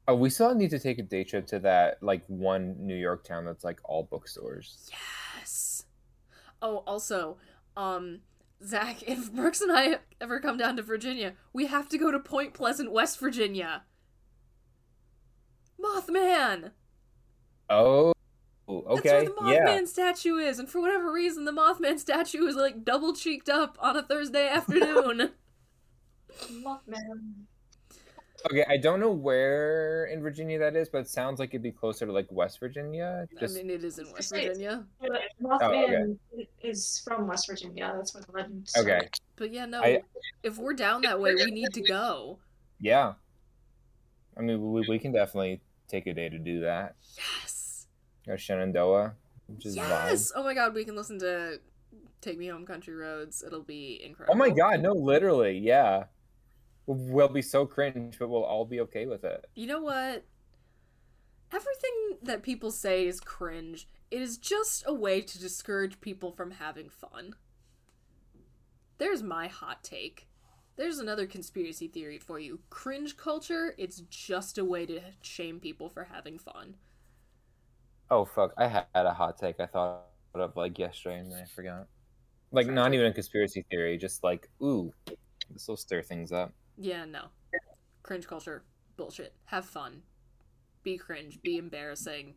Oh, 0.07 0.15
we 0.15 0.29
still 0.29 0.53
need 0.53 0.69
to 0.71 0.79
take 0.79 0.99
a 0.99 1.03
day 1.03 1.23
trip 1.23 1.47
to 1.47 1.59
that 1.59 2.01
like 2.01 2.23
one 2.27 2.75
New 2.79 2.95
York 2.95 3.23
town 3.23 3.45
that's 3.45 3.63
like 3.63 3.79
all 3.83 4.03
bookstores. 4.03 4.89
Yes. 5.39 5.85
Oh, 6.61 6.83
also, 6.85 7.37
um, 7.77 8.19
Zach, 8.65 9.03
if 9.07 9.31
Brookes 9.31 9.61
and 9.61 9.71
I 9.71 9.99
ever 10.19 10.39
come 10.39 10.57
down 10.57 10.75
to 10.77 10.81
Virginia, 10.81 11.33
we 11.53 11.67
have 11.67 11.87
to 11.89 11.97
go 11.97 12.11
to 12.11 12.19
Point 12.19 12.53
Pleasant, 12.53 12.91
West 12.91 13.19
Virginia. 13.19 13.83
Mothman! 15.81 16.71
Oh, 17.69 18.13
Okay. 18.67 18.85
That's 18.87 18.99
okay, 18.99 19.11
where 19.11 19.25
the 19.25 19.31
Mothman 19.31 19.79
yeah. 19.79 19.85
statue 19.85 20.37
is, 20.37 20.57
and 20.57 20.69
for 20.69 20.79
whatever 20.79 21.11
reason, 21.11 21.45
the 21.45 21.51
Mothman 21.51 21.99
statue 21.99 22.45
is 22.45 22.55
like 22.55 22.85
double 22.85 23.13
cheeked 23.13 23.49
up 23.49 23.77
on 23.79 23.97
a 23.97 24.03
Thursday 24.03 24.47
afternoon. 24.47 25.31
Mothman. 26.51 27.45
Okay, 28.49 28.65
I 28.67 28.77
don't 28.77 28.99
know 28.99 29.11
where 29.11 30.05
in 30.05 30.21
Virginia 30.21 30.59
that 30.59 30.75
is, 30.75 30.89
but 30.89 30.99
it 30.99 31.09
sounds 31.09 31.39
like 31.39 31.49
it'd 31.51 31.63
be 31.63 31.71
closer 31.71 32.05
to 32.05 32.11
like 32.11 32.27
West 32.29 32.59
Virginia. 32.59 33.25
I 33.41 33.47
mean, 33.47 33.69
it 33.69 33.83
is 33.83 33.99
in 33.99 34.11
West 34.11 34.31
Right. 34.33 34.47
Virginia. 34.47 34.85
Mothman 35.41 36.17
oh, 36.37 36.43
is 36.61 37.01
from 37.05 37.27
West 37.27 37.47
Virginia. 37.47 37.93
That's 37.95 38.13
where 38.13 38.23
the 38.23 38.31
legend 38.33 38.69
okay, 38.77 38.83
started. 38.83 39.09
But 39.37 39.53
yeah, 39.53 39.65
no, 39.65 39.81
I- 39.81 40.01
if 40.43 40.57
we're 40.57 40.73
down 40.73 41.01
that 41.03 41.19
way, 41.19 41.35
we 41.35 41.51
need 41.51 41.73
to 41.73 41.81
go. 41.81 42.39
yeah. 42.79 43.13
I 44.35 44.41
mean, 44.41 44.71
we, 44.71 44.83
we 44.89 44.97
can 44.97 45.11
definitely 45.11 45.61
take 45.87 46.07
a 46.07 46.13
day 46.13 46.27
to 46.27 46.39
do 46.39 46.61
that. 46.61 46.95
Yes! 47.15 47.85
Go 48.25 48.35
Shenandoah, 48.35 49.13
which 49.47 49.65
is 49.65 49.75
Yes! 49.75 50.31
vibe. 50.31 50.33
Oh 50.35 50.43
my 50.43 50.53
god, 50.55 50.73
we 50.73 50.83
can 50.83 50.95
listen 50.95 51.19
to 51.19 51.59
Take 52.19 52.39
Me 52.39 52.47
Home 52.47 52.65
Country 52.65 52.95
Roads. 52.95 53.43
It'll 53.45 53.61
be 53.61 54.01
incredible. 54.03 54.33
Oh 54.33 54.37
my 54.37 54.49
god, 54.49 54.81
no, 54.81 54.93
literally, 54.93 55.59
yeah. 55.59 56.05
We'll 56.85 57.29
be 57.29 57.41
so 57.41 57.65
cringe, 57.65 58.17
but 58.19 58.29
we'll 58.29 58.43
all 58.43 58.65
be 58.65 58.81
okay 58.81 59.05
with 59.05 59.23
it. 59.23 59.45
You 59.55 59.67
know 59.67 59.81
what? 59.81 60.25
Everything 61.51 62.17
that 62.23 62.43
people 62.43 62.71
say 62.71 63.05
is 63.05 63.19
cringe. 63.19 63.87
It 64.11 64.21
is 64.21 64.37
just 64.37 64.83
a 64.85 64.93
way 64.93 65.21
to 65.21 65.39
discourage 65.39 66.01
people 66.01 66.31
from 66.31 66.51
having 66.51 66.89
fun. 66.89 67.35
There's 68.97 69.23
my 69.23 69.47
hot 69.47 69.83
take. 69.83 70.27
There's 70.75 70.97
another 70.97 71.27
conspiracy 71.27 71.87
theory 71.87 72.17
for 72.17 72.39
you. 72.39 72.59
Cringe 72.69 73.15
culture, 73.15 73.75
it's 73.77 74.01
just 74.09 74.57
a 74.57 74.65
way 74.65 74.85
to 74.87 74.99
shame 75.21 75.59
people 75.59 75.89
for 75.89 76.05
having 76.05 76.39
fun. 76.39 76.75
Oh 78.09 78.25
fuck, 78.25 78.53
I 78.57 78.67
had 78.67 78.85
a 78.93 79.13
hot 79.13 79.37
take 79.37 79.59
I 79.59 79.67
thought 79.67 80.05
of 80.33 80.55
like 80.55 80.77
yesterday 80.79 81.19
and 81.19 81.33
I 81.33 81.45
forgot. 81.45 81.87
Like 82.51 82.67
not 82.67 82.93
even 82.93 83.05
a 83.05 83.13
conspiracy 83.13 83.65
theory, 83.69 83.97
just 83.97 84.23
like 84.23 84.49
ooh, 84.61 84.91
this 85.51 85.67
will 85.67 85.77
stir 85.77 86.01
things 86.01 86.31
up. 86.31 86.53
Yeah, 86.77 87.05
no. 87.05 87.25
Cringe 88.01 88.27
culture, 88.27 88.63
bullshit. 88.97 89.33
Have 89.45 89.65
fun. 89.65 90.03
Be 90.83 90.97
cringe, 90.97 91.41
be 91.41 91.57
embarrassing. 91.57 92.35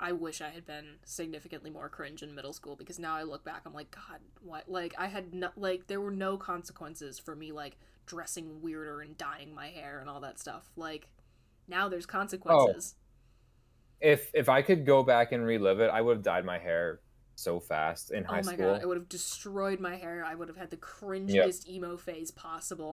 I 0.00 0.12
wish 0.12 0.40
I 0.40 0.50
had 0.50 0.64
been 0.64 0.96
significantly 1.04 1.70
more 1.70 1.88
cringe 1.88 2.22
in 2.22 2.34
middle 2.34 2.52
school 2.52 2.76
because 2.76 2.98
now 2.98 3.16
I 3.16 3.24
look 3.24 3.44
back, 3.44 3.62
I'm 3.66 3.74
like, 3.74 3.90
God, 3.90 4.20
what? 4.42 4.68
Like, 4.68 4.94
I 4.96 5.06
had 5.06 5.34
no, 5.34 5.50
like, 5.56 5.88
there 5.88 6.00
were 6.00 6.12
no 6.12 6.36
consequences 6.36 7.18
for 7.18 7.34
me, 7.34 7.50
like, 7.50 7.78
dressing 8.06 8.62
weirder 8.62 9.00
and 9.00 9.16
dyeing 9.18 9.54
my 9.54 9.68
hair 9.68 10.00
and 10.00 10.08
all 10.08 10.20
that 10.20 10.38
stuff. 10.38 10.70
Like, 10.76 11.08
now 11.66 11.88
there's 11.88 12.06
consequences. 12.06 12.94
Oh. 12.96 13.04
If 14.00 14.30
if 14.32 14.48
I 14.48 14.62
could 14.62 14.86
go 14.86 15.02
back 15.02 15.32
and 15.32 15.44
relive 15.44 15.80
it, 15.80 15.90
I 15.90 16.00
would 16.00 16.18
have 16.18 16.24
dyed 16.24 16.44
my 16.44 16.58
hair 16.58 17.00
so 17.34 17.58
fast 17.58 18.12
in 18.12 18.24
oh 18.28 18.32
high 18.32 18.42
school. 18.42 18.54
Oh, 18.54 18.56
my 18.56 18.62
school. 18.62 18.74
god, 18.74 18.82
I 18.82 18.86
would 18.86 18.96
have 18.96 19.08
destroyed 19.08 19.80
my 19.80 19.96
hair. 19.96 20.24
I 20.24 20.36
would 20.36 20.46
have 20.46 20.56
had 20.56 20.70
the 20.70 20.76
cringiest 20.76 21.68
emo 21.68 21.96
phase 21.96 22.30
possible. 22.30 22.92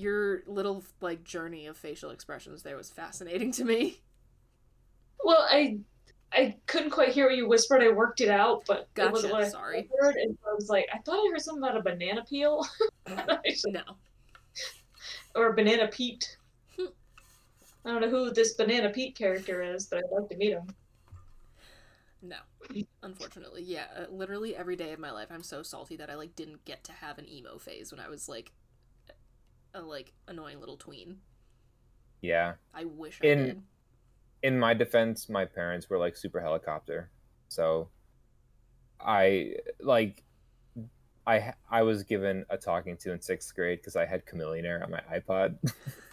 Your 0.00 0.42
little 0.46 0.82
like 1.00 1.24
journey 1.24 1.66
of 1.66 1.76
facial 1.76 2.10
expressions 2.10 2.62
there 2.62 2.76
was 2.76 2.90
fascinating 2.90 3.52
to 3.52 3.64
me. 3.64 4.00
Well, 5.22 5.46
I 5.50 5.78
I 6.32 6.56
couldn't 6.66 6.90
quite 6.90 7.10
hear 7.10 7.26
what 7.26 7.36
you 7.36 7.48
whispered. 7.48 7.82
I 7.82 7.90
worked 7.90 8.20
it 8.20 8.30
out, 8.30 8.64
but 8.66 8.88
it 8.96 9.10
wasn't 9.12 9.32
Gotcha, 9.32 9.32
what 9.32 9.42
I 9.44 9.48
sorry. 9.48 9.88
heard. 10.00 10.14
And 10.16 10.38
I 10.48 10.54
was 10.54 10.68
like, 10.68 10.86
I 10.92 10.98
thought 10.98 11.16
I 11.26 11.30
heard 11.30 11.40
something 11.40 11.62
about 11.62 11.76
a 11.76 11.82
banana 11.82 12.24
peel 12.28 12.66
No. 13.66 13.82
or 15.34 15.48
a 15.48 15.54
banana 15.54 15.88
Pete. 15.88 16.36
Hmm. 16.76 16.86
I 17.84 17.90
don't 17.90 18.00
know 18.00 18.10
who 18.10 18.30
this 18.32 18.54
banana 18.54 18.90
Pete 18.90 19.16
character 19.16 19.62
is, 19.62 19.86
but 19.86 19.98
I'd 19.98 20.10
like 20.20 20.28
to 20.30 20.36
meet 20.36 20.52
him. 20.52 20.66
No. 22.22 22.36
Unfortunately, 23.02 23.62
yeah. 23.62 24.06
Literally 24.10 24.54
every 24.54 24.76
day 24.76 24.92
of 24.92 24.98
my 24.98 25.10
life, 25.10 25.28
I'm 25.30 25.42
so 25.42 25.62
salty 25.62 25.96
that 25.96 26.10
I 26.10 26.14
like 26.14 26.36
didn't 26.36 26.64
get 26.64 26.84
to 26.84 26.92
have 26.92 27.18
an 27.18 27.28
emo 27.28 27.58
phase 27.58 27.90
when 27.92 28.00
I 28.00 28.08
was 28.08 28.28
like 28.28 28.52
a 29.74 29.80
like 29.82 30.12
annoying 30.28 30.60
little 30.60 30.76
tween. 30.76 31.16
Yeah. 32.22 32.54
I 32.74 32.84
wish 32.84 33.18
I 33.22 33.26
In- 33.28 33.44
did. 33.44 33.62
in 34.42 34.58
my 34.58 34.74
defense, 34.74 35.28
my 35.28 35.44
parents 35.44 35.88
were 35.88 35.98
like 35.98 36.16
super 36.16 36.40
helicopter, 36.40 37.10
so 37.48 37.88
I 39.00 39.54
like 39.80 40.22
I 41.26 41.54
I 41.70 41.82
was 41.82 42.02
given 42.02 42.44
a 42.50 42.56
talking 42.56 42.96
to 42.98 43.12
in 43.12 43.20
sixth 43.20 43.54
grade 43.54 43.78
because 43.80 43.96
I 43.96 44.06
had 44.06 44.26
Chamillionaire 44.26 44.82
on 44.82 44.90
my 44.90 45.00
iPod. 45.12 45.56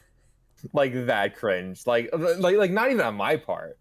like 0.73 0.93
that 1.05 1.35
cringe, 1.35 1.81
uh, 1.85 1.91
like 1.91 2.09
like 2.39 2.55
like 2.57 2.71
not 2.71 2.89
even 2.91 3.01
on 3.01 3.15
my 3.15 3.35
part. 3.37 3.77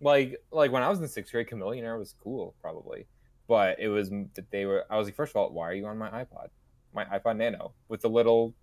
Like 0.00 0.36
like 0.50 0.70
when 0.72 0.82
I 0.82 0.88
was 0.88 1.00
in 1.00 1.08
sixth 1.08 1.32
grade, 1.32 1.48
Chamillionaire 1.48 1.98
was 1.98 2.14
cool 2.22 2.54
probably, 2.60 3.06
but 3.48 3.78
it 3.80 3.88
was 3.88 4.10
that 4.10 4.50
they 4.50 4.64
were. 4.64 4.84
I 4.90 4.96
was 4.96 5.06
like, 5.06 5.14
first 5.16 5.32
of 5.32 5.36
all, 5.36 5.50
why 5.52 5.68
are 5.68 5.74
you 5.74 5.86
on 5.86 5.98
my 5.98 6.08
iPod? 6.10 6.48
My 6.94 7.04
iPod 7.04 7.36
Nano 7.36 7.72
with 7.88 8.00
the 8.02 8.08
little 8.08 8.54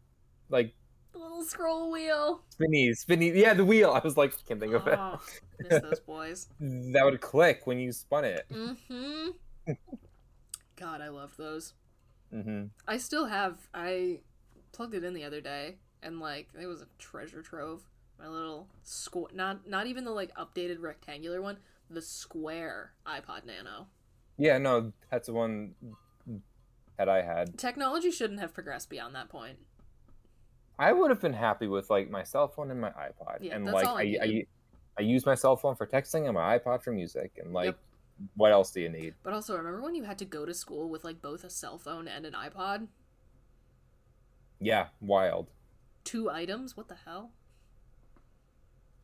like 0.49 0.73
The 1.13 1.19
little 1.19 1.43
scroll 1.43 1.91
wheel. 1.91 2.41
spinny 2.49 2.93
spinny 2.93 3.31
yeah 3.31 3.53
the 3.53 3.65
wheel. 3.65 3.91
I 3.91 3.99
was 3.99 4.17
like, 4.17 4.33
can't 4.47 4.59
think 4.59 4.73
of 4.73 4.87
it. 4.87 4.97
Oh, 4.99 5.19
miss 5.59 5.81
those 5.81 5.99
boys. 5.99 6.47
that 6.59 7.03
would 7.05 7.21
click 7.21 7.61
when 7.65 7.79
you 7.79 7.91
spun 7.91 8.25
it. 8.25 8.45
Mm-hmm. 8.51 9.29
God, 10.75 11.01
I 11.01 11.09
love 11.09 11.33
those. 11.37 11.73
Mm-hmm. 12.33 12.65
I 12.87 12.97
still 12.97 13.25
have. 13.25 13.57
I 13.73 14.19
plugged 14.71 14.93
it 14.93 15.03
in 15.03 15.13
the 15.13 15.23
other 15.23 15.39
day, 15.41 15.77
and 16.03 16.19
like 16.19 16.49
it 16.59 16.67
was 16.67 16.81
a 16.81 16.87
treasure 16.99 17.41
trove. 17.41 17.83
My 18.19 18.27
little 18.27 18.67
squ- 18.85 19.33
not 19.33 19.67
not 19.67 19.87
even 19.87 20.03
the 20.05 20.11
like 20.11 20.33
updated 20.35 20.81
rectangular 20.81 21.41
one, 21.41 21.57
the 21.89 22.01
square 22.01 22.91
iPod 23.07 23.45
Nano. 23.45 23.87
Yeah, 24.37 24.57
no, 24.57 24.91
that's 25.09 25.27
the 25.27 25.33
one 25.33 25.75
that 26.97 27.07
I 27.07 27.21
had. 27.21 27.57
Technology 27.57 28.11
shouldn't 28.11 28.39
have 28.41 28.53
progressed 28.53 28.89
beyond 28.89 29.15
that 29.15 29.29
point. 29.29 29.59
I 30.78 30.91
would 30.91 31.09
have 31.09 31.21
been 31.21 31.34
happy 31.34 31.67
with 31.67 31.89
like 31.89 32.09
my 32.09 32.23
cell 32.23 32.47
phone 32.47 32.71
and 32.71 32.80
my 32.82 32.89
iPod, 32.89 33.38
Yeah, 33.41 33.55
and 33.55 33.65
like 33.65 33.88
I 33.88 33.91
I, 33.91 34.17
I. 34.21 34.45
I 34.97 35.01
use 35.01 35.26
my 35.26 35.36
cell 35.36 35.57
phone 35.57 35.76
for 35.76 35.86
texting 35.86 36.26
and 36.26 36.34
my 36.34 36.57
iPod 36.57 36.82
for 36.82 36.91
music, 36.91 37.34
and 37.38 37.51
like, 37.51 37.65
Yep. 37.65 37.80
what 38.36 38.51
else 38.53 38.71
do 38.71 38.80
you 38.80 38.89
need? 38.89 39.13
But 39.23 39.34
also, 39.34 39.57
remember 39.57 39.82
when 39.82 39.93
you 39.93 40.03
had 40.03 40.17
to 40.19 40.26
go 40.26 40.45
to 40.45 40.53
school 40.53 40.89
with 40.89 41.03
like 41.03 41.21
both 41.21 41.43
a 41.43 41.49
cell 41.49 41.78
phone 41.78 42.07
and 42.07 42.26
an 42.26 42.34
iPod? 42.34 42.88
Yeah, 44.59 44.88
wild. 45.01 45.47
Two 46.05 46.30
items? 46.30 46.78
What 46.78 46.88
the 46.88 46.95
hell? 46.95 47.32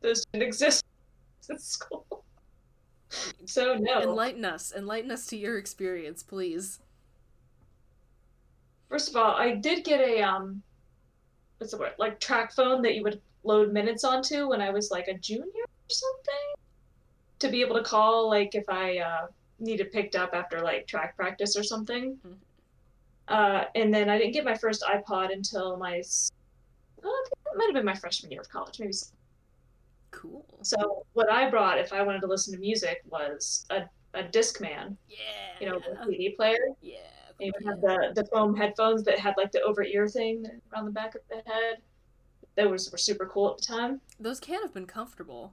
Those 0.00 0.24
didn't 0.32 0.46
exist 0.46 0.82
in 1.50 1.58
school. 1.58 2.24
So 3.44 3.76
no. 3.78 4.00
Enlighten 4.00 4.44
us. 4.46 4.72
Enlighten 4.74 5.10
us 5.10 5.26
to 5.26 5.36
your 5.36 5.58
experience, 5.58 6.22
please. 6.22 6.80
First 8.88 9.10
of 9.10 9.16
all, 9.16 9.34
I 9.34 9.54
did 9.56 9.84
get 9.84 10.00
a 10.00 10.22
um, 10.22 10.62
what's 11.62 11.70
the 11.72 11.78
word? 11.78 11.92
Like 11.96 12.18
TracFone 12.18 12.82
that 12.82 12.96
you 12.96 13.04
would 13.04 13.20
load 13.44 13.72
minutes 13.72 14.02
onto 14.02 14.48
when 14.48 14.60
I 14.60 14.70
was 14.70 14.90
like 14.90 15.06
a 15.06 15.14
junior 15.14 15.44
or 15.44 15.88
something, 15.88 16.54
to 17.38 17.48
be 17.48 17.60
able 17.60 17.76
to 17.76 17.84
call 17.84 18.28
like 18.28 18.56
if 18.56 18.64
I 18.68 18.98
uh, 18.98 19.26
needed 19.60 19.92
picked 19.92 20.16
up 20.16 20.30
after 20.34 20.60
like 20.60 20.88
track 20.88 21.16
practice 21.16 21.56
or 21.56 21.62
something. 21.62 22.18
Mhm. 22.26 22.36
Uh, 23.28 23.64
and 23.76 23.94
then 23.94 24.10
I 24.10 24.18
didn't 24.18 24.32
get 24.32 24.44
my 24.44 24.56
first 24.56 24.82
iPod 24.82 25.32
until 25.32 25.76
my, 25.76 26.02
oh, 27.04 27.08
I 27.08 27.28
think 27.28 27.54
it 27.54 27.56
might 27.56 27.66
have 27.66 27.74
been 27.74 27.84
my 27.84 27.94
freshman 27.94 28.32
year 28.32 28.40
of 28.40 28.48
college, 28.48 28.80
maybe. 28.80 28.92
Cool. 30.10 30.44
So 30.62 31.06
what 31.12 31.30
I 31.30 31.48
brought 31.48 31.78
if 31.78 31.92
I 31.92 32.02
wanted 32.02 32.20
to 32.22 32.26
listen 32.26 32.52
to 32.54 32.58
music 32.60 33.02
was 33.08 33.64
a 33.70 33.82
a 34.14 34.24
Discman, 34.24 34.94
Yeah. 35.08 35.16
you 35.58 35.70
know, 35.70 35.78
a 35.78 36.04
CD 36.04 36.30
player. 36.36 36.58
Yeah. 36.82 36.98
And 37.42 37.46
you 37.46 37.52
would 37.58 37.66
have 37.66 37.80
the, 37.80 38.22
the 38.22 38.28
foam 38.28 38.54
headphones 38.54 39.02
that 39.04 39.18
had 39.18 39.34
like 39.36 39.50
the 39.50 39.60
over 39.62 39.82
ear 39.82 40.06
thing 40.08 40.46
around 40.72 40.84
the 40.84 40.90
back 40.92 41.14
of 41.16 41.22
the 41.28 41.42
head. 41.50 41.78
Those 42.56 42.90
were 42.92 42.98
super 42.98 43.26
cool 43.26 43.50
at 43.50 43.58
the 43.58 43.64
time. 43.64 44.00
Those 44.20 44.38
can 44.38 44.62
have 44.62 44.72
been 44.72 44.86
comfortable. 44.86 45.52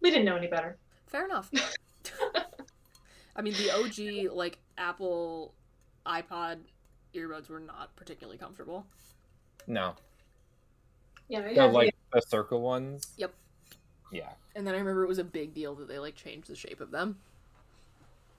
We 0.00 0.10
didn't 0.10 0.24
know 0.24 0.36
any 0.36 0.46
better. 0.46 0.78
Fair 1.06 1.26
enough. 1.26 1.50
I 3.36 3.42
mean, 3.42 3.52
the 3.54 3.70
OG 3.72 4.32
like 4.34 4.58
Apple 4.78 5.52
iPod 6.06 6.58
earbuds 7.14 7.48
were 7.50 7.60
not 7.60 7.94
particularly 7.96 8.38
comfortable. 8.38 8.86
No, 9.66 9.94
Yeah, 11.28 11.40
I 11.40 11.54
the 11.54 11.60
had 11.60 11.72
like 11.72 11.94
the 12.12 12.22
circle 12.22 12.62
ones. 12.62 13.12
Yep. 13.18 13.34
Yeah, 14.10 14.30
And 14.54 14.66
then 14.66 14.74
I 14.74 14.78
remember 14.78 15.04
it 15.04 15.08
was 15.08 15.18
a 15.18 15.24
big 15.24 15.52
deal 15.52 15.74
that 15.74 15.88
they 15.88 15.98
like 15.98 16.14
changed 16.14 16.48
the 16.48 16.56
shape 16.56 16.80
of 16.80 16.90
them. 16.90 17.18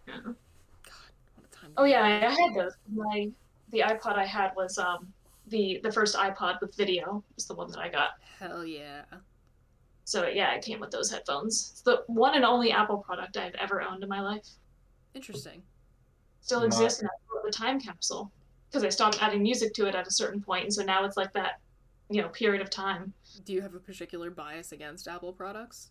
the, 0.07 0.13
God, 0.13 0.35
what 1.35 1.45
a 1.45 1.55
time. 1.55 1.58
to 1.58 1.58
Oh 1.77 1.85
yeah, 1.85 2.03
I 2.03 2.29
had 2.29 2.55
those. 2.55 2.73
My 2.93 3.29
the 3.71 3.79
iPod 3.79 4.17
I 4.17 4.25
had 4.25 4.51
was 4.55 4.77
um 4.77 5.11
the 5.47 5.79
the 5.83 5.91
first 5.91 6.15
iPod 6.15 6.61
with 6.61 6.75
video 6.75 7.23
was 7.35 7.45
the 7.45 7.55
one 7.55 7.69
that 7.71 7.79
I 7.79 7.89
got. 7.89 8.11
Hell 8.39 8.65
yeah. 8.65 9.03
So 10.05 10.27
yeah, 10.27 10.53
it 10.55 10.63
came 10.63 10.79
with 10.79 10.91
those 10.91 11.11
headphones. 11.11 11.69
It's 11.71 11.81
the 11.81 12.03
one 12.07 12.35
and 12.35 12.43
only 12.43 12.71
Apple 12.71 12.97
product 12.97 13.37
I've 13.37 13.55
ever 13.55 13.81
owned 13.81 14.03
in 14.03 14.09
my 14.09 14.21
life. 14.21 14.47
Interesting. 15.13 15.61
Still 16.41 16.61
My- 16.61 16.65
exists, 16.65 16.99
and 16.99 17.09
I 17.09 17.13
wrote 17.33 17.43
the 17.45 17.51
time 17.51 17.79
capsule 17.79 18.31
because 18.69 18.83
I 18.83 18.89
stopped 18.89 19.21
adding 19.21 19.43
music 19.43 19.73
to 19.75 19.87
it 19.87 19.95
at 19.95 20.07
a 20.07 20.11
certain 20.11 20.41
point, 20.41 20.63
and 20.63 20.73
so 20.73 20.83
now 20.83 21.03
it's 21.05 21.17
like 21.17 21.33
that, 21.33 21.59
you 22.09 22.21
know, 22.21 22.29
period 22.29 22.61
of 22.61 22.69
time. 22.69 23.13
Do 23.43 23.53
you 23.53 23.61
have 23.61 23.75
a 23.75 23.79
particular 23.79 24.29
bias 24.31 24.71
against 24.71 25.07
Apple 25.07 25.33
products? 25.33 25.89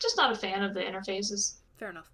Just 0.00 0.16
not 0.16 0.32
a 0.32 0.34
fan 0.36 0.62
of 0.62 0.74
the 0.74 0.80
interfaces. 0.80 1.56
Fair 1.78 1.90
enough. 1.90 2.10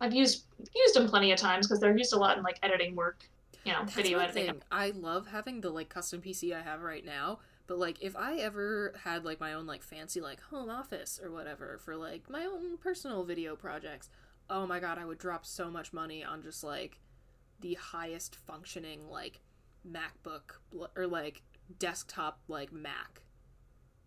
I've 0.00 0.14
used 0.14 0.44
used 0.74 0.94
them 0.94 1.08
plenty 1.08 1.32
of 1.32 1.38
times 1.38 1.66
because 1.66 1.80
they're 1.80 1.96
used 1.96 2.12
a 2.12 2.18
lot 2.18 2.36
in 2.36 2.42
like 2.42 2.58
editing 2.62 2.96
work, 2.96 3.28
you 3.64 3.72
know, 3.72 3.80
That's 3.80 3.94
video 3.94 4.18
editing. 4.18 4.46
thing. 4.46 4.62
I 4.70 4.90
love 4.90 5.26
having 5.26 5.60
the 5.60 5.70
like 5.70 5.88
custom 5.88 6.22
PC 6.22 6.54
I 6.54 6.62
have 6.62 6.80
right 6.80 7.04
now, 7.04 7.40
but 7.66 7.78
like 7.78 8.02
if 8.02 8.16
I 8.16 8.36
ever 8.36 8.94
had 9.04 9.24
like 9.24 9.40
my 9.40 9.52
own 9.52 9.66
like 9.66 9.82
fancy 9.82 10.20
like 10.20 10.40
home 10.40 10.70
office 10.70 11.20
or 11.22 11.30
whatever 11.30 11.78
for 11.84 11.96
like 11.96 12.30
my 12.30 12.44
own 12.44 12.78
personal 12.78 13.24
video 13.24 13.56
projects, 13.56 14.08
oh 14.48 14.66
my 14.66 14.80
god, 14.80 14.98
I 14.98 15.04
would 15.04 15.18
drop 15.18 15.44
so 15.44 15.70
much 15.70 15.92
money 15.92 16.24
on 16.24 16.42
just 16.42 16.64
like 16.64 16.98
the 17.60 17.74
highest 17.74 18.36
functioning 18.36 19.08
like 19.10 19.40
MacBook 19.88 20.58
or 20.96 21.06
like 21.06 21.42
desktop 21.78 22.40
like 22.48 22.72
Mac 22.72 23.22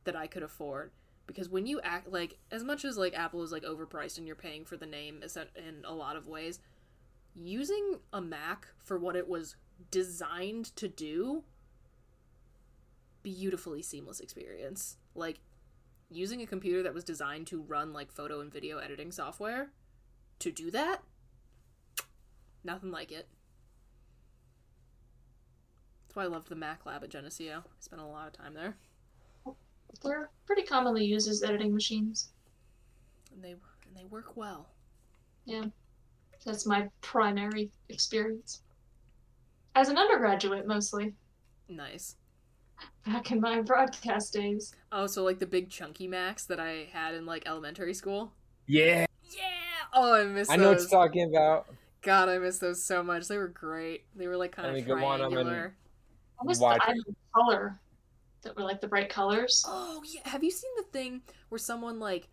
that 0.06 0.16
I 0.16 0.28
could 0.28 0.44
afford. 0.44 0.92
Because 1.28 1.50
when 1.50 1.66
you 1.66 1.80
act 1.82 2.12
like 2.12 2.38
as 2.52 2.64
much 2.64 2.86
as 2.86 2.98
like 2.98 3.14
Apple 3.14 3.44
is 3.44 3.52
like 3.52 3.64
overpriced 3.64 4.18
and 4.18 4.28
you're 4.28 4.36
paying 4.36 4.66
for 4.66 4.78
the 4.78 4.86
name 4.86 5.24
in 5.56 5.84
a 5.86 5.94
lot 5.94 6.16
of 6.16 6.28
ways 6.28 6.60
using 7.36 8.00
a 8.12 8.22
Mac 8.22 8.68
for 8.84 8.98
what 8.98 9.16
it 9.16 9.28
was 9.28 9.56
designed 9.90 10.76
to 10.76 10.88
do 10.88 11.44
beautifully 13.24 13.82
seamless 13.82 14.20
experience 14.20 14.98
like 15.16 15.40
using 16.10 16.42
a 16.42 16.46
computer 16.46 16.84
that 16.84 16.94
was 16.94 17.04
designed 17.04 17.48
to 17.48 17.62
run 17.62 17.94
like 17.94 18.12
photo 18.12 18.42
and 18.42 18.52
video 18.52 18.78
editing 18.78 19.12
software 19.12 19.70
to 20.40 20.52
do 20.52 20.70
that 20.70 21.02
nothing 22.64 22.92
like 22.92 23.12
it 23.12 23.28
that's 26.14 26.18
why 26.18 26.26
I 26.26 26.28
loved 26.28 26.50
the 26.50 26.56
Mac 26.56 26.86
lab 26.86 27.04
at 27.04 27.10
Geneseo. 27.10 27.64
I 27.66 27.80
spent 27.80 28.00
a 28.00 28.06
lot 28.06 28.28
of 28.28 28.34
time 28.34 28.54
there. 28.54 28.76
They're 30.02 30.30
pretty 30.46 30.64
commonly 30.64 31.06
used 31.06 31.28
as 31.30 31.44
editing 31.44 31.74
machines. 31.74 32.30
And 33.34 33.44
they 33.44 33.52
and 33.52 33.96
they 33.96 34.06
work 34.06 34.36
well. 34.36 34.70
Yeah. 35.46 35.66
That's 36.46 36.66
my 36.66 36.90
primary 37.02 37.72
experience. 37.90 38.62
As 39.76 39.90
an 39.90 39.98
undergraduate, 39.98 40.68
mostly. 40.68 41.14
Nice. 41.70 42.16
Back 43.06 43.32
in 43.32 43.40
my 43.40 43.62
broadcast 43.62 44.34
days. 44.34 44.76
Oh, 44.92 45.08
so 45.08 45.24
like 45.24 45.40
the 45.40 45.46
big 45.48 45.70
chunky 45.70 46.08
Macs 46.08 46.46
that 46.46 46.60
I 46.60 46.88
had 46.92 47.14
in 47.16 47.26
like 47.26 47.44
elementary 47.48 47.94
school? 47.94 48.34
Yeah. 48.68 49.06
Yeah. 49.24 49.42
Oh, 49.94 50.14
I 50.14 50.24
miss 50.26 50.48
those. 50.50 50.54
I 50.54 50.58
those. 50.58 50.64
know 50.64 50.70
what 50.72 50.80
you're 50.80 50.90
talking 50.90 51.30
about. 51.30 51.68
God, 52.02 52.28
I 52.28 52.38
miss 52.40 52.58
those 52.60 52.84
so 52.84 53.02
much. 53.04 53.28
They 53.30 53.38
were 53.38 53.48
great. 53.48 54.04
They 54.16 54.28
were 54.28 54.36
like 54.38 54.52
kind 54.52 54.68
And 54.68 54.78
of 54.78 54.84
we 54.84 54.88
go 54.88 55.06
on 55.06 55.20
'em 55.22 55.26
and- 55.28 55.34
triangular. 55.34 55.76
I 56.42 56.46
miss 56.46 56.60
Watch 56.60 56.82
the 56.86 57.16
color 57.34 57.80
that 58.44 58.56
were 58.56 58.64
like 58.64 58.82
the 58.82 58.88
bright 58.88 59.10
colors. 59.10 59.64
Oh 59.68 60.04
yeah. 60.06 60.22
Have 60.30 60.44
you 60.44 60.52
seen 60.52 60.72
the 60.78 60.84
thing 60.84 61.22
where 61.50 61.60
someone 61.60 62.00
like 62.00 62.30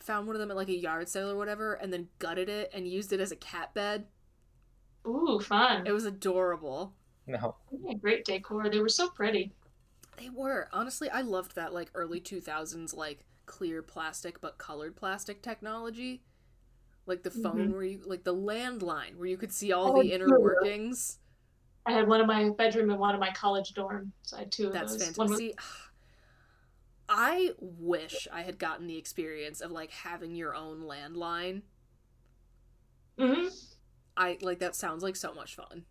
found 0.00 0.26
one 0.26 0.36
of 0.36 0.40
them 0.40 0.50
at 0.50 0.56
like 0.56 0.68
a 0.68 0.76
yard 0.76 1.08
sale 1.08 1.30
or 1.30 1.36
whatever 1.36 1.74
and 1.74 1.92
then 1.92 2.08
gutted 2.18 2.48
it 2.48 2.70
and 2.74 2.86
used 2.88 3.12
it 3.12 3.20
as 3.20 3.32
a 3.32 3.36
cat 3.36 3.72
bed? 3.74 4.06
Ooh, 5.06 5.40
fun. 5.40 5.86
It 5.86 5.92
was 5.92 6.04
adorable. 6.04 6.94
No. 7.26 7.56
Yeah, 7.70 7.94
great 7.94 8.24
decor. 8.24 8.68
They 8.70 8.80
were 8.80 8.88
so 8.88 9.08
pretty. 9.10 9.52
They 10.16 10.30
were. 10.30 10.68
Honestly, 10.72 11.10
I 11.10 11.22
loved 11.22 11.54
that 11.56 11.72
like 11.74 11.90
early 11.94 12.20
2000s 12.20 12.94
like 12.94 13.24
clear 13.46 13.82
plastic 13.82 14.40
but 14.40 14.58
colored 14.58 14.96
plastic 14.96 15.42
technology. 15.42 16.22
Like 17.06 17.22
the 17.22 17.30
phone 17.30 17.70
Mhm. 17.70 17.72
where 17.72 17.82
you 17.84 18.02
like 18.04 18.24
the 18.24 18.34
landline 18.34 19.16
where 19.16 19.26
you 19.26 19.36
could 19.36 19.52
see 19.52 19.72
all 19.72 19.92
Oh, 19.96 20.02
the 20.02 20.12
inner 20.12 20.28
sure. 20.28 20.40
workings. 20.40 21.18
I 21.86 21.92
had 21.92 22.08
one 22.08 22.20
in 22.20 22.26
my 22.26 22.48
bedroom 22.50 22.90
and 22.90 22.98
one 22.98 23.14
in 23.14 23.20
my 23.20 23.30
college 23.32 23.72
dorm. 23.74 24.12
So 24.22 24.36
I 24.36 24.40
had 24.40 24.52
two 24.52 24.68
of 24.68 24.72
That's 24.72 24.92
those. 24.96 25.16
One 25.16 25.28
fantastic. 25.28 25.30
was- 25.30 25.38
See, 25.38 25.54
I 27.08 27.50
wish 27.60 28.26
I 28.32 28.42
had 28.42 28.58
gotten 28.58 28.86
the 28.86 28.96
experience 28.96 29.60
of 29.60 29.70
like 29.70 29.90
having 29.90 30.34
your 30.34 30.54
own 30.54 30.80
landline. 30.82 31.62
Mhm. 33.18 33.54
I 34.16 34.38
like 34.40 34.60
that 34.60 34.74
sounds 34.74 35.02
like 35.02 35.16
so 35.16 35.34
much 35.34 35.54
fun. 35.54 35.84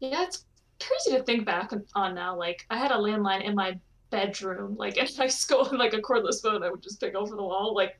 Yeah, 0.00 0.22
it's 0.22 0.44
crazy 0.80 1.16
to 1.16 1.22
think 1.24 1.44
back 1.46 1.72
on 1.94 2.14
now. 2.14 2.36
Like, 2.36 2.66
I 2.70 2.76
had 2.76 2.90
a 2.90 2.96
landline 2.96 3.42
in 3.44 3.54
my 3.54 3.78
bedroom. 4.10 4.76
Like, 4.76 4.96
in 4.98 5.06
high 5.06 5.28
school, 5.28 5.66
and 5.68 5.78
like 5.78 5.94
a 5.94 5.98
cordless 6.02 6.42
phone 6.42 6.62
I 6.62 6.70
would 6.70 6.82
just 6.82 7.00
pick 7.00 7.14
over 7.14 7.34
the 7.34 7.42
wall. 7.42 7.74
Like, 7.74 7.98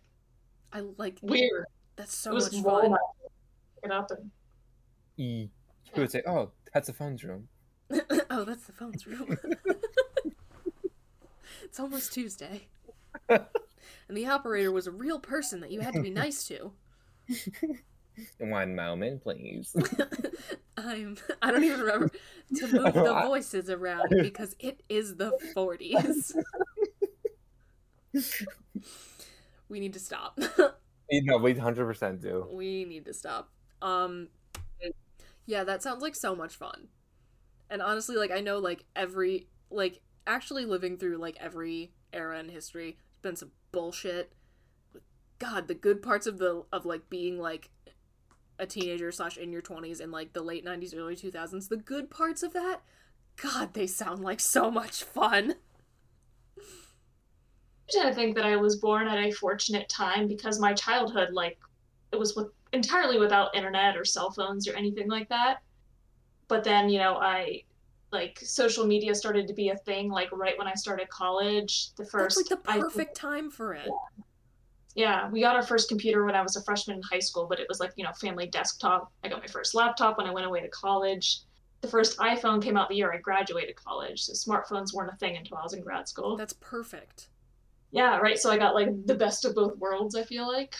I 0.73 0.81
like 0.99 1.19
weird. 1.23 1.67
that's 1.97 2.15
so 2.15 2.31
it 2.31 2.35
was 2.35 2.53
much 2.53 2.62
fun. 2.62 2.91
my- 2.93 2.99
Pick 3.77 3.85
it 3.85 3.91
up 3.91 4.11
and 4.11 4.31
You 5.95 6.03
would 6.03 6.11
say, 6.11 6.22
"Oh, 6.26 6.51
that's 6.72 6.88
the 6.88 6.92
phone's 6.92 7.24
room." 7.24 7.49
oh, 8.30 8.45
that's 8.45 8.66
the 8.66 8.72
phone's 8.72 9.07
room. 9.07 9.38
it's 11.62 11.78
almost 11.78 12.12
Tuesday. 12.12 12.68
and 13.28 13.47
the 14.09 14.26
operator 14.26 14.72
was 14.72 14.86
a 14.86 14.90
real 14.90 15.18
person 15.18 15.61
that 15.61 15.70
you 15.70 15.80
had 15.80 15.95
to 15.95 16.03
be 16.03 16.11
nice 16.11 16.47
to. 16.49 16.72
One 18.38 18.74
moment, 18.74 19.22
please. 19.22 19.74
I'm 20.76 21.16
I 21.42 21.51
don't 21.51 21.64
even 21.64 21.80
remember 21.80 22.11
to 22.57 22.68
move 22.68 22.95
the 22.95 23.22
voices 23.26 23.70
around 23.70 24.09
because 24.11 24.55
it 24.59 24.82
is 24.88 25.16
the 25.16 25.32
40s. 25.57 26.32
we 29.68 29.80
need 29.80 29.92
to 29.95 29.99
stop. 29.99 30.38
know, 31.11 31.38
we 31.38 31.55
hundred 31.55 31.86
percent 31.86 32.20
do. 32.20 32.47
we 32.51 32.84
need 32.84 33.05
to 33.07 33.14
stop. 33.14 33.51
Um 33.82 34.28
yeah, 35.47 35.64
that 35.64 35.82
sounds 35.82 36.03
like 36.03 36.14
so 36.14 36.34
much 36.34 36.57
fun. 36.57 36.88
And 37.70 37.82
honestly, 37.82 38.16
like 38.16 38.30
I 38.30 38.40
know 38.40 38.59
like 38.59 38.84
every 38.95 39.49
like 39.70 40.01
actually 40.26 40.64
living 40.64 40.97
through 40.97 41.16
like 41.18 41.36
every 41.40 41.92
era 42.12 42.38
in 42.38 42.49
history 42.49 42.97
has 43.12 43.20
been 43.22 43.36
some 43.36 43.53
bullshit. 43.72 44.32
God, 45.38 45.68
the 45.68 45.74
good 45.74 46.03
parts 46.03 46.26
of 46.26 46.38
the 46.38 46.64
of 46.72 46.86
like 46.86 47.11
being 47.11 47.38
like 47.38 47.70
a 48.59 48.66
teenager 48.66 49.11
slash 49.11 49.36
in 49.36 49.51
your 49.51 49.62
twenties 49.62 50.01
in 50.01 50.11
like 50.11 50.32
the 50.32 50.42
late 50.42 50.64
nineties, 50.64 50.95
early 50.95 51.16
two 51.16 51.30
thousands, 51.30 51.68
the 51.68 51.76
good 51.76 52.11
parts 52.11 52.42
of 52.42 52.53
that, 52.53 52.82
God, 53.36 53.74
they 53.74 53.86
sound 53.86 54.22
like 54.22 54.40
so 54.40 54.70
much 54.70 55.03
fun. 55.03 55.55
I 56.57 56.62
tend 57.90 58.09
to 58.09 58.14
think 58.14 58.36
that 58.36 58.47
I 58.47 58.57
was 58.57 58.76
born 58.76 59.09
at 59.09 59.18
a 59.18 59.30
fortunate 59.32 59.88
time 59.88 60.26
because 60.26 60.59
my 60.59 60.72
childhood, 60.72 61.32
like, 61.32 61.59
it 62.15 62.19
was 62.19 62.35
with, 62.37 62.49
entirely 62.73 63.19
without 63.19 63.55
internet 63.55 63.97
or 63.97 64.05
cell 64.05 64.31
phones 64.31 64.69
or 64.69 64.75
anything 64.75 65.09
like 65.09 65.29
that. 65.29 65.59
But 66.49 66.62
then, 66.65 66.89
you 66.89 66.99
know, 66.99 67.17
I 67.17 67.62
like 68.12 68.39
social 68.41 68.87
media 68.87 69.15
started 69.15 69.49
to 69.49 69.55
be 69.55 69.71
a 69.71 69.77
thing 69.79 70.09
like 70.09 70.31
right 70.33 70.57
when 70.57 70.69
I 70.69 70.75
started 70.75 71.09
college. 71.09 71.93
The 71.97 72.05
first 72.05 72.37
That's 72.37 72.51
like 72.51 72.62
the 72.62 72.71
I- 72.71 72.79
perfect 72.81 73.17
time 73.17 73.51
for 73.51 73.75
it. 73.75 73.89
yeah, 74.95 75.29
we 75.31 75.41
got 75.41 75.57
our 75.57 75.62
first 75.65 75.89
computer 75.89 76.25
when 76.25 76.37
I 76.37 76.43
was 76.43 76.55
a 76.57 76.62
freshman 76.62 76.99
in 76.99 77.03
high 77.03 77.19
school, 77.19 77.47
but 77.49 77.59
it 77.59 77.67
was 77.69 77.81
like, 77.81 77.93
you 77.97 78.05
know, 78.05 78.12
family 78.12 78.47
desktop. 78.47 79.11
I 79.25 79.29
got 79.29 79.41
my 79.41 79.49
first 79.49 79.75
laptop 79.75 80.17
when 80.19 80.27
I 80.29 80.33
went 80.33 80.47
away 80.47 80.61
to 80.61 80.69
college. 80.69 81.41
The 81.81 81.89
first 81.89 82.17
iPhone 82.19 82.62
came 82.62 82.77
out 82.77 82.89
the 82.89 82.95
year 82.95 83.12
I 83.12 83.19
graduated 83.19 83.75
college, 83.77 84.23
so 84.23 84.33
smartphones 84.33 84.95
weren't 84.95 85.12
a 85.12 85.17
thing 85.17 85.37
until 85.37 85.57
I 85.59 85.62
was 85.65 85.75
in 85.75 85.83
grad 85.83 86.09
school. 86.09 86.37
That's 86.37 86.55
perfect. 86.61 87.29
Yeah, 87.91 88.19
right. 88.19 88.39
So 88.39 88.51
I 88.51 88.57
got 88.57 88.75
like 88.75 88.89
the 89.07 89.15
best 89.15 89.45
of 89.45 89.55
both 89.55 89.77
worlds, 89.79 90.15
I 90.15 90.23
feel 90.23 90.47
like. 90.47 90.75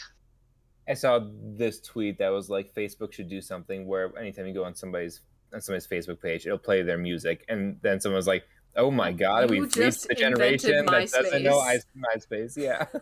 I 0.87 0.93
saw 0.93 1.19
this 1.57 1.81
tweet 1.81 2.17
that 2.19 2.29
was 2.29 2.49
like 2.49 2.73
Facebook 2.73 3.13
should 3.13 3.29
do 3.29 3.41
something 3.41 3.87
where 3.87 4.15
anytime 4.17 4.47
you 4.47 4.53
go 4.53 4.63
on 4.63 4.75
somebody's 4.75 5.21
on 5.53 5.61
somebody's 5.61 5.87
Facebook 5.87 6.21
page, 6.21 6.45
it'll 6.45 6.57
play 6.57 6.81
their 6.81 6.97
music, 6.97 7.45
and 7.49 7.77
then 7.81 7.99
someone 7.99 8.17
was 8.17 8.27
like, 8.27 8.43
"Oh 8.75 8.91
my 8.91 9.09
oh, 9.09 9.13
God, 9.13 9.51
You 9.51 9.61
we've 9.61 9.75
reached 9.75 10.07
the 10.07 10.15
generation 10.15 10.85
that 10.85 11.11
doesn't 11.11 11.43
know 11.43 11.59
MySpace." 11.59 11.85
I- 11.95 12.17
MySpace." 12.17 12.57
Yeah, 12.57 12.85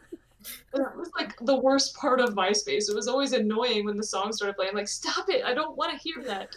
It 0.73 0.95
was 0.95 1.11
like 1.17 1.35
the 1.41 1.57
worst 1.57 1.95
part 1.95 2.19
of 2.19 2.35
MySpace. 2.35 2.89
It 2.89 2.95
was 2.95 3.07
always 3.07 3.33
annoying 3.33 3.85
when 3.85 3.97
the 3.97 4.03
song 4.03 4.33
started 4.33 4.55
playing. 4.55 4.73
Like, 4.73 4.87
stop 4.87 5.29
it! 5.29 5.43
I 5.43 5.53
don't 5.53 5.77
want 5.77 5.91
to 5.91 5.97
hear 5.97 6.23
that. 6.23 6.55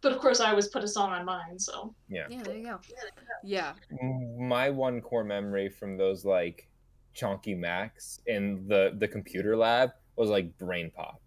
But 0.00 0.12
of 0.12 0.18
course, 0.18 0.40
I 0.40 0.50
always 0.50 0.68
put 0.68 0.84
a 0.84 0.88
song 0.88 1.12
on 1.12 1.24
mine, 1.24 1.58
so. 1.58 1.94
yeah. 2.10 2.26
Yeah, 2.28 2.42
there 2.42 2.56
you 2.56 2.64
go. 2.64 2.80
Yeah. 3.42 3.72
My 4.38 4.68
one 4.68 5.00
core 5.00 5.24
memory 5.24 5.70
from 5.70 5.96
those 5.96 6.24
like 6.24 6.68
chonky 7.16 7.56
Macs 7.56 8.20
in 8.26 8.66
the 8.68 8.94
the 8.98 9.08
computer 9.08 9.56
lab 9.56 9.92
was 10.16 10.30
like 10.30 10.56
Brain 10.58 10.90
Pop. 10.94 11.20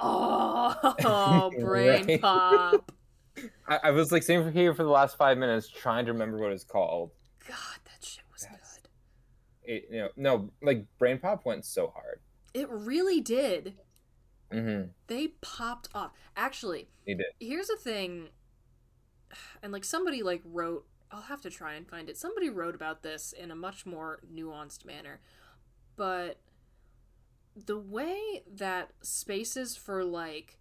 Oh, 0.00 1.50
brain 1.60 2.06
Right. 2.06 2.20
pop. 2.20 2.92
I, 3.68 3.78
I 3.84 3.90
was 3.90 4.12
like 4.12 4.22
sitting 4.22 4.52
here 4.52 4.74
for 4.74 4.82
the 4.82 4.88
last 4.88 5.16
five 5.16 5.38
minutes 5.38 5.68
trying 5.68 6.06
to 6.06 6.12
remember 6.12 6.38
what 6.38 6.52
it's 6.52 6.64
called. 6.64 7.10
God, 7.46 7.56
that 7.84 8.04
shit 8.04 8.24
was 8.32 8.46
Yes. 8.50 8.78
good. 8.82 9.70
It, 9.72 9.88
you 9.90 9.98
know, 9.98 10.08
no, 10.16 10.50
like 10.62 10.84
Brain 10.98 11.18
Pop 11.18 11.44
went 11.44 11.64
so 11.64 11.92
hard. 11.94 12.20
It 12.54 12.68
really 12.70 13.20
did. 13.20 13.74
Mm-hmm. 14.52 14.88
They 15.08 15.28
popped 15.42 15.88
off. 15.94 16.12
Actually, 16.36 16.88
He 17.04 17.14
did. 17.14 17.26
here's 17.38 17.68
a 17.68 17.76
thing, 17.76 18.28
and 19.62 19.72
like 19.72 19.84
somebody 19.84 20.22
like 20.22 20.42
wrote. 20.44 20.86
I'll 21.10 21.22
have 21.22 21.40
to 21.42 21.50
try 21.50 21.72
and 21.74 21.88
find 21.88 22.10
it. 22.10 22.18
Somebody 22.18 22.50
wrote 22.50 22.74
about 22.74 23.02
this 23.02 23.32
in 23.32 23.50
a 23.50 23.54
much 23.56 23.86
more 23.86 24.20
nuanced 24.30 24.84
manner, 24.84 25.20
but 25.96 26.38
the 27.66 27.78
way 27.78 28.42
that 28.50 28.92
spaces 29.02 29.76
for 29.76 30.04
like 30.04 30.58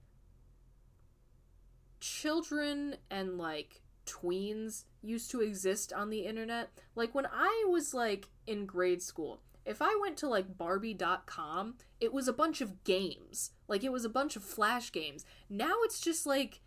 children 1.99 2.95
and 3.09 3.37
like 3.37 3.81
tweens 4.05 4.85
used 5.01 5.29
to 5.31 5.41
exist 5.41 5.91
on 5.91 6.09
the 6.09 6.25
internet 6.25 6.69
like 6.95 7.13
when 7.13 7.25
i 7.25 7.65
was 7.67 7.93
like 7.93 8.29
in 8.45 8.65
grade 8.65 9.01
school 9.01 9.41
if 9.65 9.81
i 9.81 9.97
went 10.01 10.15
to 10.15 10.27
like 10.27 10.57
barbie.com 10.57 11.73
it 11.99 12.13
was 12.13 12.27
a 12.27 12.33
bunch 12.33 12.61
of 12.61 12.83
games. 12.83 13.51
Like 13.67 13.83
it 13.83 13.91
was 13.91 14.05
a 14.05 14.09
bunch 14.09 14.35
of 14.35 14.43
flash 14.43 14.91
games. 14.91 15.25
Now 15.49 15.73
it's 15.83 15.99
just 15.99 16.25
like 16.25 16.61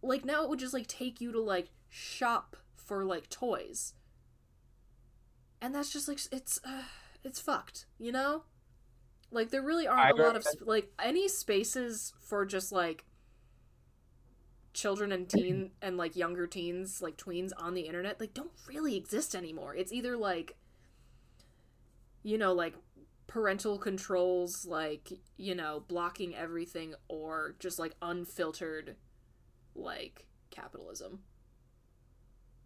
like 0.00 0.24
now 0.24 0.44
it 0.44 0.48
would 0.48 0.60
just 0.60 0.74
like 0.74 0.86
take 0.86 1.20
you 1.20 1.32
to 1.32 1.40
like 1.40 1.70
shop 1.88 2.56
for 2.76 3.04
like 3.04 3.28
toys. 3.28 3.94
And 5.60 5.74
that's 5.74 5.92
just 5.92 6.08
like 6.08 6.20
it's 6.30 6.60
uh, 6.64 6.84
it's 7.24 7.40
fucked 7.40 7.86
you 7.98 8.12
know 8.12 8.44
like 9.30 9.50
there 9.50 9.62
really 9.62 9.86
aren't 9.86 10.00
I 10.00 10.10
a 10.10 10.26
lot 10.26 10.36
of 10.36 10.44
sp- 10.44 10.66
like 10.66 10.90
any 11.02 11.28
spaces 11.28 12.12
for 12.20 12.46
just 12.46 12.72
like 12.72 13.04
children 14.72 15.12
and 15.12 15.28
teen 15.28 15.72
and 15.82 15.96
like 15.96 16.16
younger 16.16 16.46
teens, 16.46 17.02
like 17.02 17.16
tweens 17.16 17.50
on 17.56 17.74
the 17.74 17.82
internet, 17.82 18.20
like 18.20 18.34
don't 18.34 18.52
really 18.66 18.96
exist 18.96 19.34
anymore. 19.34 19.74
It's 19.74 19.92
either 19.92 20.16
like 20.16 20.56
you 22.22 22.36
know, 22.36 22.52
like 22.52 22.74
parental 23.26 23.78
controls 23.78 24.66
like, 24.66 25.12
you 25.36 25.54
know, 25.54 25.84
blocking 25.86 26.34
everything 26.34 26.94
or 27.08 27.54
just 27.58 27.78
like 27.78 27.94
unfiltered 28.02 28.96
like 29.74 30.26
capitalism. 30.50 31.20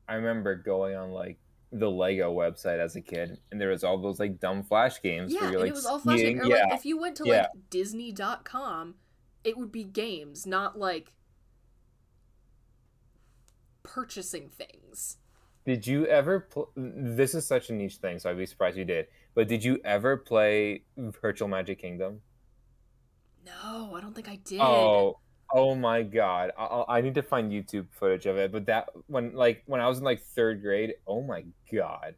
I 0.08 0.14
remember 0.14 0.56
going 0.56 0.96
on 0.96 1.10
like 1.10 1.38
the 1.72 1.90
Lego 1.90 2.32
website 2.32 2.78
as 2.78 2.96
a 2.96 3.00
kid, 3.00 3.38
and 3.50 3.60
there 3.60 3.70
was 3.70 3.82
all 3.82 3.98
those 3.98 4.20
like 4.20 4.38
dumb 4.38 4.62
flash 4.62 5.00
games. 5.00 5.32
Yeah, 5.32 5.40
where 5.40 5.50
you're, 5.52 5.60
like, 5.60 5.70
it 5.70 5.74
was 5.74 5.86
all. 5.86 6.00
Or 6.04 6.14
yeah, 6.14 6.42
like 6.42 6.74
if 6.74 6.84
you 6.84 6.98
went 6.98 7.16
to 7.16 7.24
yeah. 7.26 7.42
like 7.42 7.70
Disney.com, 7.70 8.94
it 9.42 9.56
would 9.56 9.72
be 9.72 9.84
games, 9.84 10.46
not 10.46 10.78
like 10.78 11.12
purchasing 13.82 14.48
things. 14.48 15.16
Did 15.64 15.86
you 15.86 16.06
ever? 16.06 16.40
Pl- 16.40 16.70
this 16.76 17.34
is 17.34 17.46
such 17.46 17.70
a 17.70 17.72
niche 17.72 17.96
thing, 17.96 18.18
so 18.18 18.30
I'd 18.30 18.36
be 18.36 18.46
surprised 18.46 18.76
you 18.76 18.84
did. 18.84 19.06
But 19.34 19.48
did 19.48 19.64
you 19.64 19.80
ever 19.84 20.18
play 20.18 20.82
Virtual 20.96 21.48
Magic 21.48 21.80
Kingdom? 21.80 22.20
No, 23.46 23.94
I 23.94 24.00
don't 24.00 24.14
think 24.14 24.28
I 24.28 24.36
did. 24.44 24.60
Oh, 24.60 25.18
oh 25.52 25.74
my 25.74 26.02
God! 26.02 26.50
I, 26.58 26.64
I 26.64 26.98
I 26.98 27.00
need 27.00 27.14
to 27.14 27.22
find 27.22 27.52
YouTube 27.52 27.86
footage 27.90 28.26
of 28.26 28.36
it. 28.36 28.52
But 28.52 28.66
that 28.66 28.88
when 29.06 29.34
like 29.34 29.62
when 29.66 29.80
I 29.80 29.88
was 29.88 29.98
in 29.98 30.04
like 30.04 30.22
third 30.22 30.62
grade, 30.62 30.94
oh 31.06 31.22
my 31.22 31.44
God, 31.72 32.14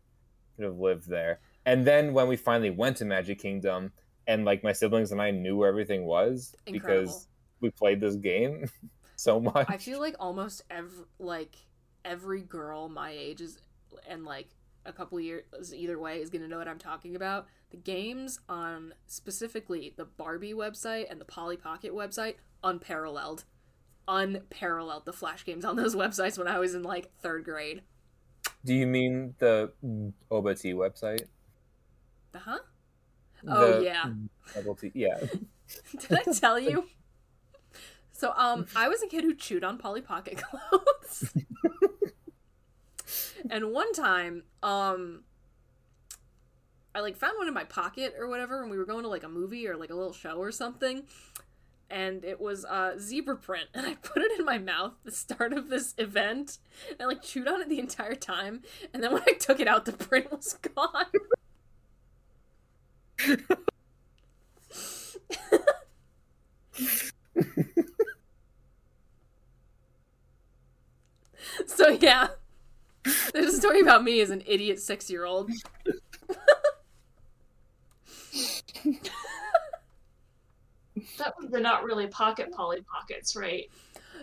could 0.57 0.65
have 0.65 0.79
lived 0.79 1.09
there. 1.09 1.41
And 1.67 1.87
then 1.87 2.13
when 2.13 2.29
we 2.29 2.37
finally 2.37 2.71
went 2.71 2.99
to 2.99 3.05
Magic 3.05 3.39
Kingdom, 3.39 3.93
and 4.27 4.45
like 4.45 4.63
my 4.63 4.73
siblings 4.73 5.13
and 5.13 5.21
I 5.21 5.31
knew 5.31 5.57
where 5.57 5.69
everything 5.69 6.05
was 6.05 6.55
Incredible. 6.67 7.03
because 7.03 7.29
we 7.61 7.71
played 7.71 8.01
this 8.01 8.17
game 8.17 8.69
so 9.17 9.41
much. 9.41 9.67
I 9.69 9.77
feel 9.77 10.01
like 10.01 10.17
almost 10.19 10.63
every 10.71 11.05
like 11.19 11.57
every 12.05 12.43
girl 12.43 12.89
my 12.89 13.11
age 13.11 13.41
is 13.41 13.63
and 14.09 14.25
like 14.25 14.49
a 14.87 14.93
couple 14.93 15.19
years 15.21 15.45
either 15.75 15.99
way 15.99 16.21
is 16.21 16.31
gonna 16.31 16.49
know 16.49 16.59
what 16.59 16.69
I'm 16.69 16.79
talking 16.79 17.17
about. 17.17 17.47
The 17.71 17.77
games 17.77 18.41
on 18.49 18.95
specifically 19.07 19.95
the 19.97 20.05
Barbie 20.05 20.55
website 20.55 21.11
and 21.11 21.21
the 21.21 21.25
Polly 21.25 21.57
Pocket 21.57 21.93
website 21.93 22.37
unparalleled, 22.63 23.45
unparalleled. 24.09 25.05
The 25.07 25.13
flash 25.13 25.45
games 25.45 25.65
on 25.65 25.77
those 25.77 25.95
websites 25.97 26.39
when 26.39 26.49
I 26.49 26.59
was 26.59 26.75
in 26.75 26.83
like 26.83 27.11
third 27.21 27.45
grade. 27.45 27.83
Do 28.65 28.75
you 28.75 28.87
mean 28.87 29.35
the 29.39 29.73
Tea 29.83 30.73
website? 30.75 31.27
The 32.33 32.39
huh? 32.41 32.59
Oh, 33.47 33.79
The 33.79 33.85
yeah. 33.85 34.05
Tea. 34.81 34.93
Yeah. 34.95 35.19
Did 35.99 36.13
I 36.13 36.23
tell 36.33 36.59
you? 36.59 36.85
So 38.13 38.33
um 38.37 38.67
I 38.77 38.89
was 38.89 39.03
a 39.03 39.07
kid 39.07 39.25
who 39.25 39.35
chewed 39.35 39.65
on 39.65 39.79
Polly 39.79 40.01
Pocket 40.01 40.39
clothes. 40.43 41.35
And 43.51 43.73
one 43.73 43.93
time, 43.93 44.45
um 44.63 45.25
I 46.95 47.01
like 47.01 47.17
found 47.17 47.37
one 47.39 47.49
in 47.49 47.55
my 47.55 47.65
pocket 47.65 48.15
or 48.19 48.29
whatever 48.29 48.63
and 48.63 48.71
we 48.71 48.79
were 48.79 48.85
going 48.85 49.03
to 49.03 49.09
like 49.09 49.25
a 49.25 49.29
movie 49.29 49.67
or 49.67 49.77
like 49.77 49.91
a 49.91 49.95
little 49.95 50.13
show 50.13 50.37
or 50.37 50.53
something. 50.53 51.03
And 51.91 52.25
it 52.25 52.41
was 52.41 52.65
uh 52.65 52.97
zebra 52.99 53.37
print 53.37 53.69
and 53.75 53.87
I 53.87 53.95
put 54.03 54.23
it 54.23 54.39
in 54.39 54.45
my 54.45 54.59
mouth 54.59 54.93
the 55.05 55.13
start 55.13 55.53
of 55.53 55.69
this 55.69 55.95
event 55.99 56.59
and 56.91 57.03
I 57.03 57.07
like 57.07 57.23
chewed 57.23 57.49
on 57.49 57.61
it 57.61 57.69
the 57.69 57.81
entire 57.81 58.15
time 58.15 58.63
and 58.93 59.03
then 59.03 59.13
when 59.13 59.23
I 59.29 59.33
took 59.35 59.61
it 59.61 59.69
out 59.69 59.85
the 59.85 59.93
print 59.93 60.31
was 60.31 60.55
gone. 60.55 61.07
So 71.67 71.89
yeah, 71.89 72.29
there's 73.33 73.55
a 73.55 73.57
story 73.57 73.81
about 73.81 74.03
me 74.03 74.21
as 74.21 74.31
an 74.31 74.43
idiot 74.47 74.81
six 74.81 75.11
year 75.11 75.25
old. 75.25 75.51
That 81.19 81.35
they're 81.51 81.61
not 81.61 81.85
really 81.85 82.07
pocket 82.07 82.53
Polly 82.53 82.81
Pockets, 82.83 83.37
right? 83.37 83.69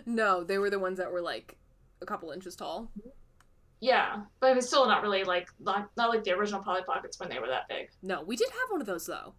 No, 0.06 0.42
they 0.42 0.58
were 0.58 0.70
the 0.70 0.78
ones 0.78 0.98
that 0.98 1.10
were 1.10 1.20
like 1.20 1.56
a 2.00 2.06
couple 2.06 2.30
inches 2.30 2.56
tall. 2.56 2.90
Yeah, 3.80 4.22
but 4.40 4.56
it's 4.56 4.66
still 4.66 4.86
not 4.86 5.02
really 5.02 5.24
like 5.24 5.48
not, 5.60 5.90
not 5.96 6.10
like 6.10 6.24
the 6.24 6.32
original 6.32 6.62
Polly 6.62 6.82
Pockets 6.84 7.18
when 7.20 7.28
they 7.28 7.38
were 7.38 7.48
that 7.48 7.68
big. 7.68 7.88
No, 8.02 8.22
we 8.22 8.36
did 8.36 8.48
have 8.48 8.70
one 8.70 8.80
of 8.80 8.86
those 8.86 9.06
though. 9.06 9.34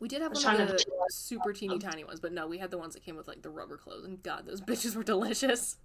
We 0.00 0.08
did 0.08 0.22
have 0.22 0.32
one 0.32 0.60
of 0.60 0.68
the 0.68 0.84
super 1.10 1.52
teeny 1.52 1.78
tiny 1.78 2.04
ones, 2.04 2.20
but 2.20 2.32
no, 2.32 2.46
we 2.46 2.58
had 2.58 2.70
the 2.70 2.78
ones 2.78 2.94
that 2.94 3.04
came 3.04 3.16
with 3.16 3.28
like 3.28 3.42
the 3.42 3.50
rubber 3.50 3.76
clothes, 3.76 4.04
and 4.04 4.22
God, 4.22 4.46
those 4.46 4.60
bitches 4.62 4.96
were 4.96 5.04
delicious. 5.04 5.78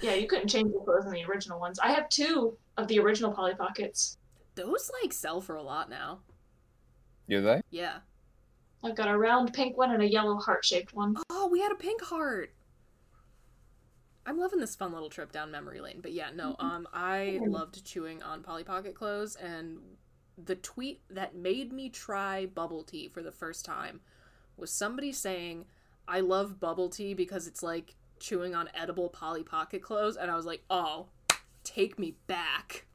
Yeah, 0.00 0.14
you 0.14 0.28
couldn't 0.28 0.48
change 0.48 0.72
the 0.72 0.80
clothes 0.80 1.06
in 1.06 1.12
the 1.12 1.24
original 1.24 1.58
ones. 1.58 1.78
I 1.78 1.92
have 1.92 2.08
two 2.08 2.56
of 2.76 2.88
the 2.88 2.98
original 3.00 3.32
Polly 3.32 3.54
Pockets. 3.54 4.16
Those 4.54 4.90
like 5.02 5.12
sell 5.12 5.40
for 5.40 5.56
a 5.56 5.62
lot 5.62 5.90
now. 5.90 6.20
Do 7.28 7.42
they? 7.42 7.60
Yeah. 7.70 7.98
I've 8.82 8.94
got 8.94 9.08
a 9.08 9.18
round 9.18 9.52
pink 9.52 9.76
one 9.76 9.90
and 9.90 10.02
a 10.02 10.08
yellow 10.08 10.36
heart 10.36 10.64
shaped 10.64 10.94
one. 10.94 11.16
Oh, 11.30 11.48
we 11.48 11.60
had 11.60 11.72
a 11.72 11.76
pink 11.76 12.02
heart. 12.02 12.54
I'm 14.24 14.38
loving 14.38 14.60
this 14.60 14.76
fun 14.76 14.92
little 14.92 15.08
trip 15.08 15.32
down 15.32 15.50
memory 15.50 15.80
lane. 15.80 16.00
But 16.02 16.12
yeah, 16.12 16.28
no, 16.34 16.54
um, 16.58 16.86
I 16.92 17.40
loved 17.46 17.84
chewing 17.84 18.22
on 18.22 18.42
Polly 18.42 18.62
Pocket 18.62 18.94
clothes, 18.94 19.36
and 19.36 19.78
the 20.36 20.54
tweet 20.54 21.00
that 21.10 21.34
made 21.34 21.72
me 21.72 21.88
try 21.88 22.44
bubble 22.46 22.84
tea 22.84 23.08
for 23.08 23.22
the 23.22 23.32
first 23.32 23.64
time 23.64 24.00
was 24.56 24.70
somebody 24.70 25.12
saying, 25.12 25.64
"I 26.06 26.20
love 26.20 26.60
bubble 26.60 26.90
tea 26.90 27.14
because 27.14 27.46
it's 27.46 27.62
like 27.62 27.96
chewing 28.20 28.54
on 28.54 28.68
edible 28.74 29.08
Polly 29.08 29.42
Pocket 29.42 29.82
clothes," 29.82 30.16
and 30.16 30.30
I 30.30 30.36
was 30.36 30.46
like, 30.46 30.62
"Oh, 30.70 31.08
take 31.64 31.98
me 31.98 32.16
back." 32.26 32.86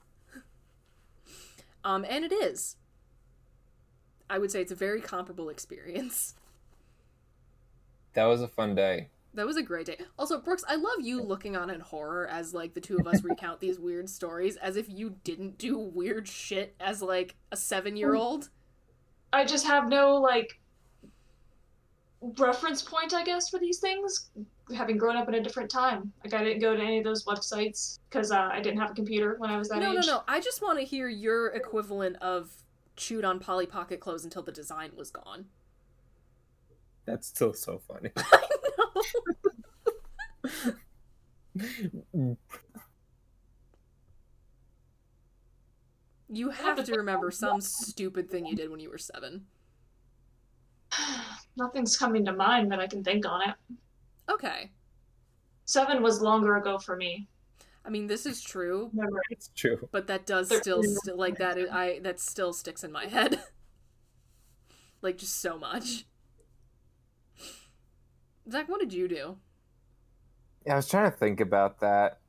um, 1.83 2.05
and 2.07 2.23
it 2.23 2.31
is. 2.31 2.77
I 4.29 4.39
would 4.39 4.51
say 4.51 4.61
it's 4.61 4.71
a 4.71 4.75
very 4.75 5.01
comparable 5.01 5.49
experience. 5.49 6.35
That 8.13 8.25
was 8.25 8.41
a 8.41 8.47
fun 8.47 8.75
day. 8.75 9.09
That 9.35 9.47
was 9.47 9.57
a 9.57 9.63
great 9.63 9.87
day. 9.87 9.97
Also, 10.17 10.39
Brookes, 10.39 10.63
I 10.67 10.75
love 10.75 11.01
you 11.01 11.21
looking 11.21 11.57
on 11.57 11.71
in 11.71 11.79
horror 11.79 12.27
as 12.27 12.53
like 12.53 12.75
the 12.75 12.81
two 12.81 12.97
of 12.97 13.07
us 13.07 13.23
recount 13.23 13.59
these 13.59 13.79
weird 13.79 14.07
stories 14.07 14.55
as 14.57 14.77
if 14.77 14.87
you 14.87 15.15
didn't 15.23 15.57
do 15.57 15.77
weird 15.77 16.27
shit 16.27 16.75
as 16.79 17.01
like 17.01 17.35
a 17.51 17.57
seven 17.57 17.97
year 17.97 18.13
old. 18.13 18.49
I 19.31 19.45
just 19.45 19.65
have 19.65 19.87
no 19.87 20.17
like 20.17 20.59
reference 22.37 22.81
point, 22.81 23.13
I 23.13 23.23
guess, 23.23 23.49
for 23.49 23.59
these 23.59 23.79
things. 23.79 24.29
Having 24.75 24.97
grown 24.97 25.17
up 25.17 25.27
in 25.27 25.35
a 25.35 25.43
different 25.43 25.69
time, 25.69 26.13
like 26.23 26.33
I 26.33 26.43
didn't 26.43 26.61
go 26.61 26.75
to 26.75 26.81
any 26.81 26.99
of 26.99 27.03
those 27.03 27.25
websites 27.25 27.99
because 28.09 28.31
uh, 28.31 28.49
I 28.51 28.61
didn't 28.61 28.79
have 28.79 28.91
a 28.91 28.93
computer 28.93 29.35
when 29.37 29.49
I 29.49 29.57
was 29.57 29.67
that 29.69 29.77
age. 29.77 29.81
No, 29.81 29.91
no, 29.93 30.01
no. 30.01 30.23
I 30.27 30.39
just 30.39 30.61
want 30.61 30.79
to 30.79 30.85
hear 30.85 31.09
your 31.09 31.47
equivalent 31.47 32.15
of 32.17 32.49
chewed 32.95 33.25
on 33.25 33.39
Polly 33.39 33.65
Pocket 33.65 33.99
clothes 33.99 34.23
until 34.23 34.41
the 34.41 34.53
design 34.53 34.91
was 34.95 35.11
gone. 35.11 35.45
That's 37.05 37.27
still 37.27 37.53
so 37.53 37.81
funny. 37.87 38.11
I 38.17 38.47
know. 42.13 42.37
You 46.33 46.49
have 46.49 46.83
to 46.83 46.93
remember 46.95 47.29
some 47.29 47.61
stupid 47.61 48.27
thing 48.31 48.47
you 48.47 48.55
did 48.55 48.71
when 48.71 48.79
you 48.79 48.89
were 48.89 48.97
seven. 48.97 49.45
Nothing's 51.57 51.97
coming 51.97 52.25
to 52.25 52.33
mind 52.33 52.71
that 52.71 52.79
I 52.79 52.87
can 52.87 53.03
think 53.03 53.27
on 53.27 53.41
it. 53.49 53.55
Okay. 54.31 54.71
Seven 55.65 56.01
was 56.01 56.21
longer 56.21 56.55
ago 56.57 56.77
for 56.77 56.95
me. 56.95 57.27
I 57.85 57.89
mean, 57.89 58.07
this 58.07 58.25
is 58.25 58.41
true, 58.41 58.89
Remember, 58.93 59.21
it's 59.29 59.49
true. 59.55 59.89
but 59.91 60.07
that 60.07 60.25
does 60.25 60.47
still 60.55 60.81
st- 60.81 61.17
like 61.17 61.37
that 61.39 61.57
is, 61.57 61.69
I 61.69 61.99
that 62.03 62.17
still 62.21 62.53
sticks 62.53 62.83
in 62.83 62.93
my 62.93 63.07
head. 63.07 63.41
like 65.01 65.17
just 65.17 65.41
so 65.41 65.57
much. 65.57 66.05
Zach, 68.49 68.69
what 68.69 68.79
did 68.79 68.93
you 68.93 69.07
do? 69.09 69.37
Yeah, 70.65 70.73
I 70.73 70.75
was 70.77 70.87
trying 70.87 71.11
to 71.11 71.17
think 71.17 71.41
about 71.41 71.81
that. 71.81 72.19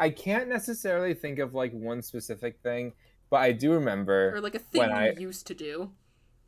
I 0.00 0.10
can't 0.10 0.48
necessarily 0.48 1.14
think 1.14 1.38
of 1.38 1.54
like 1.54 1.72
one 1.72 2.02
specific 2.02 2.58
thing, 2.62 2.92
but 3.30 3.36
I 3.36 3.52
do 3.52 3.72
remember 3.72 4.34
Or 4.34 4.40
like 4.40 4.56
a 4.56 4.58
thing 4.58 4.80
when 4.80 4.90
you 4.90 4.96
I 4.96 5.10
used 5.18 5.46
to 5.46 5.54
do? 5.54 5.92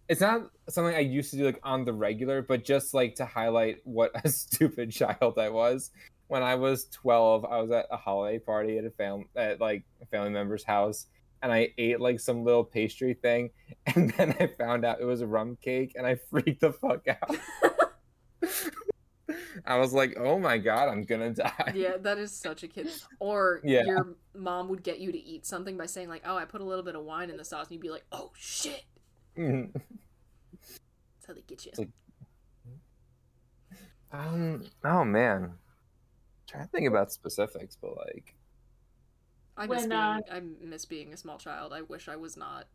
It's 0.09 0.21
not 0.21 0.51
something 0.69 0.95
I 0.95 1.01
used 1.01 1.31
to 1.33 1.37
do 1.37 1.45
like 1.45 1.61
on 1.63 1.85
the 1.85 1.93
regular, 1.93 2.43
but 2.43 2.65
just 2.65 2.95
like 2.95 3.15
to 3.17 3.27
highlight 3.27 3.79
what 3.85 4.11
a 4.25 4.29
stupid 4.31 4.91
child 4.91 5.39
I 5.39 5.51
was. 5.51 5.91
When 6.29 6.43
I 6.43 6.55
was 6.57 6.87
12, 6.87 7.45
I 7.45 7.59
was 7.61 7.71
at 7.71 7.87
a 7.91 7.97
holiday 7.97 8.39
party 8.39 8.79
at 8.79 8.85
a 8.85 8.91
fam 8.91 9.25
at 9.37 9.61
like 9.61 9.85
a 10.03 10.07
family 10.07 10.31
member's 10.31 10.65
house 10.65 11.07
and 11.43 11.53
I 11.53 11.73
ate 11.79 12.01
like 12.01 12.21
some 12.21 12.45
little 12.45 12.65
pastry 12.65 13.15
thing 13.15 13.51
and 13.87 14.11
then 14.15 14.35
I 14.41 14.49
found 14.59 14.85
out 14.85 15.01
it 15.01 15.05
was 15.05 15.21
a 15.21 15.27
rum 15.27 15.57
cake 15.63 15.93
and 15.95 16.07
I 16.07 16.17
freaked 16.31 16.61
the 16.61 16.73
fuck 16.73 17.07
out. 17.09 17.37
I 19.67 19.77
was 19.79 19.93
like, 19.93 20.17
"Oh 20.19 20.39
my 20.39 20.57
god, 20.57 20.89
I'm 20.89 21.03
going 21.05 21.21
to 21.35 21.43
die." 21.43 21.73
Yeah, 21.75 21.97
that 22.01 22.17
is 22.19 22.33
such 22.33 22.63
a 22.63 22.69
kid. 22.69 22.89
Or 23.19 23.61
Yeah. 23.65 23.85
your 23.85 24.17
mom 24.35 24.69
would 24.69 24.83
get 24.83 25.01
you 25.01 25.13
to 25.13 25.19
eat 25.19 25.45
something 25.45 25.77
by 25.77 25.87
saying 25.87 26.09
like, 26.09 26.23
"Oh, 26.25 26.37
I 26.37 26.45
put 26.47 26.61
a 26.61 26.65
little 26.65 26.85
bit 26.85 26.95
of 26.95 27.05
wine 27.05 27.29
in 27.29 27.37
the 27.37 27.45
sauce," 27.45 27.67
and 27.67 27.73
you'd 27.73 27.83
be 27.83 27.91
like, 27.91 28.07
"Oh 28.11 28.31
shit!" 28.39 28.85
That's 29.39 31.27
how 31.27 31.35
they 31.35 31.43
get 31.47 31.65
you. 31.67 31.73
Like- 31.79 31.89
Um. 34.11 34.65
Oh 34.85 35.05
man. 35.05 35.53
trying 36.47 36.65
to 36.65 36.71
think 36.71 36.89
about 36.89 37.13
specifics, 37.13 37.77
but 37.81 37.95
like 37.97 38.35
I 39.57 39.67
miss 39.67 39.81
When, 39.83 39.89
being 39.91 40.01
uh, 40.01 40.21
I 40.31 40.41
miss 40.41 40.85
being 40.87 41.13
a 41.13 41.17
small 41.17 41.37
child. 41.39 41.73
I 41.73 41.83
wish 41.83 42.09
I 42.09 42.17
was 42.17 42.37
not 42.37 42.69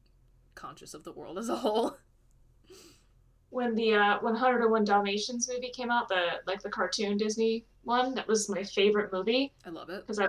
conscious 0.53 0.93
of 0.93 1.03
the 1.03 1.11
world 1.11 1.37
as 1.39 1.49
a 1.49 1.55
whole. 1.55 1.97
when 3.49 3.73
the 3.75 3.95
uh, 3.95 4.19
101 4.19 4.83
Dalmatians 4.83 5.49
movie 5.51 5.69
came 5.71 5.89
out, 5.89 6.07
the 6.07 6.41
like 6.45 6.61
the 6.61 6.69
cartoon 6.69 7.17
Disney 7.17 7.65
one, 7.83 8.13
that 8.15 8.27
was 8.27 8.47
my 8.49 8.63
favorite 8.63 9.11
movie 9.11 9.53
I 9.65 9.69
love 9.69 9.89
it. 9.89 10.01
because 10.01 10.19
I, 10.19 10.25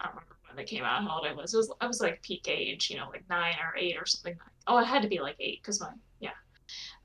I 0.00 0.04
don't 0.04 0.14
remember 0.14 0.33
when 0.54 0.64
it 0.64 0.68
came 0.68 0.84
out, 0.84 1.02
how 1.02 1.16
old 1.16 1.26
I 1.26 1.32
was. 1.32 1.52
It 1.52 1.56
was 1.56 1.72
I 1.80 1.86
was 1.86 2.00
like 2.00 2.22
peak 2.22 2.48
age, 2.48 2.90
you 2.90 2.96
know, 2.96 3.08
like 3.10 3.24
nine 3.28 3.54
or 3.62 3.76
eight 3.76 3.96
or 3.96 4.06
something. 4.06 4.36
Oh, 4.66 4.76
I 4.76 4.84
had 4.84 5.02
to 5.02 5.08
be 5.08 5.20
like 5.20 5.36
eight 5.40 5.60
because 5.62 5.80
my 5.80 5.88
yeah. 6.20 6.30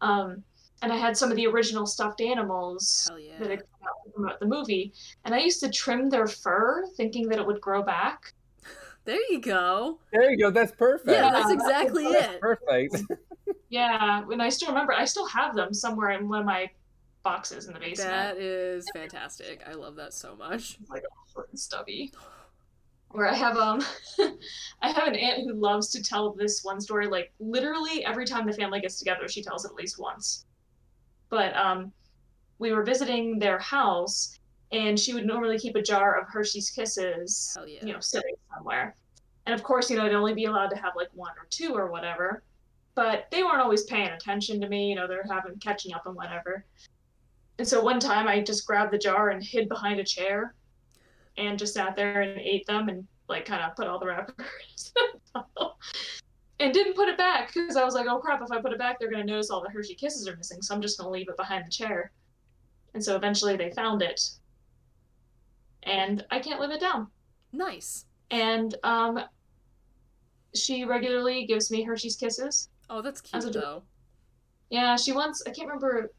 Um, 0.01 0.43
and 0.81 0.93
I 0.93 0.95
had 0.95 1.17
some 1.17 1.29
of 1.29 1.35
the 1.35 1.47
original 1.47 1.85
stuffed 1.85 2.21
animals 2.21 3.11
yeah. 3.19 3.33
that 3.39 3.49
had 3.49 3.59
come 3.59 4.25
out 4.27 4.39
from 4.39 4.49
the 4.49 4.55
movie, 4.55 4.93
and 5.25 5.35
I 5.35 5.39
used 5.39 5.59
to 5.61 5.69
trim 5.69 6.09
their 6.09 6.27
fur, 6.27 6.85
thinking 6.95 7.27
that 7.29 7.39
it 7.39 7.45
would 7.45 7.61
grow 7.61 7.83
back. 7.83 8.33
There 9.05 9.31
you 9.31 9.41
go. 9.41 9.97
there 10.11 10.29
you 10.29 10.37
go. 10.37 10.51
That's 10.51 10.73
perfect. 10.73 11.09
Yeah, 11.09 11.31
that's 11.31 11.49
exactly 11.49 12.03
That's 12.11 12.33
it. 12.33 12.41
perfect. 12.41 13.03
Yeah, 13.69 14.23
and 14.29 14.41
I 14.41 14.49
still 14.49 14.69
remember. 14.69 14.93
I 14.93 15.05
still 15.05 15.27
have 15.27 15.55
them 15.55 15.73
somewhere 15.73 16.11
in 16.11 16.27
one 16.27 16.39
of 16.39 16.45
my 16.45 16.69
boxes 17.23 17.67
in 17.67 17.73
the 17.73 17.79
basement. 17.79 18.09
That 18.09 18.37
is 18.37 18.85
fantastic. 18.93 19.61
I 19.67 19.73
love 19.73 19.95
that 19.95 20.13
so 20.13 20.35
much. 20.35 20.77
like 20.89 21.03
all 21.35 21.43
and 21.49 21.59
stubby. 21.59 22.11
Where 23.11 23.27
I 23.27 23.33
have 23.33 23.57
um, 23.57 23.83
I 24.81 24.91
have 24.91 25.07
an 25.07 25.15
aunt 25.15 25.43
who 25.43 25.53
loves 25.53 25.89
to 25.89 26.03
tell 26.03 26.33
this 26.33 26.63
one 26.63 26.79
story. 26.79 27.07
Like 27.07 27.31
literally 27.39 28.05
every 28.05 28.25
time 28.25 28.45
the 28.45 28.53
family 28.53 28.79
gets 28.79 28.99
together, 28.99 29.27
she 29.27 29.41
tells 29.41 29.65
it 29.65 29.69
at 29.69 29.75
least 29.75 29.99
once. 29.99 30.45
But 31.29 31.55
um, 31.55 31.91
we 32.59 32.71
were 32.71 32.83
visiting 32.83 33.39
their 33.39 33.59
house, 33.59 34.37
and 34.71 34.99
she 34.99 35.13
would 35.13 35.25
normally 35.25 35.57
keep 35.57 35.75
a 35.75 35.81
jar 35.81 36.19
of 36.19 36.27
Hershey's 36.27 36.69
Kisses, 36.69 37.57
yeah. 37.67 37.85
you 37.85 37.93
know, 37.93 37.99
sitting 37.99 38.35
somewhere. 38.53 38.95
And 39.45 39.55
of 39.55 39.63
course, 39.63 39.89
you 39.89 39.97
know, 39.97 40.05
I'd 40.05 40.13
only 40.13 40.33
be 40.33 40.45
allowed 40.45 40.69
to 40.69 40.77
have 40.77 40.93
like 40.95 41.09
one 41.13 41.31
or 41.31 41.47
two 41.49 41.73
or 41.73 41.89
whatever. 41.89 42.43
But 42.93 43.27
they 43.31 43.43
weren't 43.43 43.61
always 43.61 43.83
paying 43.83 44.09
attention 44.09 44.59
to 44.61 44.67
me. 44.67 44.89
You 44.89 44.95
know, 44.95 45.07
they're 45.07 45.25
having 45.29 45.57
catching 45.57 45.93
up 45.93 46.05
and 46.05 46.15
whatever. 46.15 46.65
And 47.57 47.67
so 47.67 47.81
one 47.81 47.99
time 47.99 48.27
I 48.27 48.41
just 48.41 48.67
grabbed 48.67 48.93
the 48.93 48.97
jar 48.97 49.29
and 49.29 49.43
hid 49.43 49.67
behind 49.67 49.99
a 49.99 50.03
chair 50.03 50.53
and 51.39 51.57
just 51.57 51.73
sat 51.73 51.95
there 51.95 52.21
and 52.21 52.39
ate 52.39 52.67
them 52.67 52.89
and 52.89 53.07
like 53.27 53.45
kind 53.45 53.63
of 53.63 53.75
put 53.75 53.87
all 53.87 53.99
the 53.99 54.05
wrappers 54.05 54.93
and 56.59 56.73
didn't 56.73 56.95
put 56.95 57.07
it 57.07 57.17
back 57.17 57.53
because 57.53 57.75
I 57.75 57.83
was 57.83 57.93
like, 57.93 58.07
oh 58.07 58.19
crap, 58.19 58.41
if 58.41 58.51
I 58.51 58.61
put 58.61 58.73
it 58.73 58.79
back, 58.79 58.99
they're 58.99 59.09
going 59.09 59.25
to 59.25 59.31
notice 59.31 59.49
all 59.49 59.63
the 59.63 59.69
Hershey 59.69 59.95
kisses 59.95 60.27
are 60.27 60.35
missing. 60.35 60.61
So 60.61 60.75
I'm 60.75 60.81
just 60.81 60.99
going 60.99 61.07
to 61.07 61.11
leave 61.11 61.29
it 61.29 61.37
behind 61.37 61.65
the 61.65 61.71
chair. 61.71 62.11
And 62.93 63.03
so 63.03 63.15
eventually 63.15 63.55
they 63.55 63.71
found 63.71 64.01
it. 64.01 64.21
And 65.83 66.25
I 66.29 66.39
can't 66.39 66.59
live 66.59 66.71
it 66.71 66.81
down. 66.81 67.07
Nice. 67.53 68.05
And 68.31 68.75
um, 68.83 69.21
she 70.53 70.83
regularly 70.83 71.45
gives 71.45 71.71
me 71.71 71.83
Hershey's 71.83 72.15
kisses. 72.15 72.69
Oh, 72.89 73.01
that's 73.01 73.21
cute 73.21 73.53
though. 73.53 73.83
Yeah, 74.69 74.97
she 74.97 75.13
once, 75.13 75.41
I 75.47 75.51
can't 75.51 75.67
remember, 75.67 76.11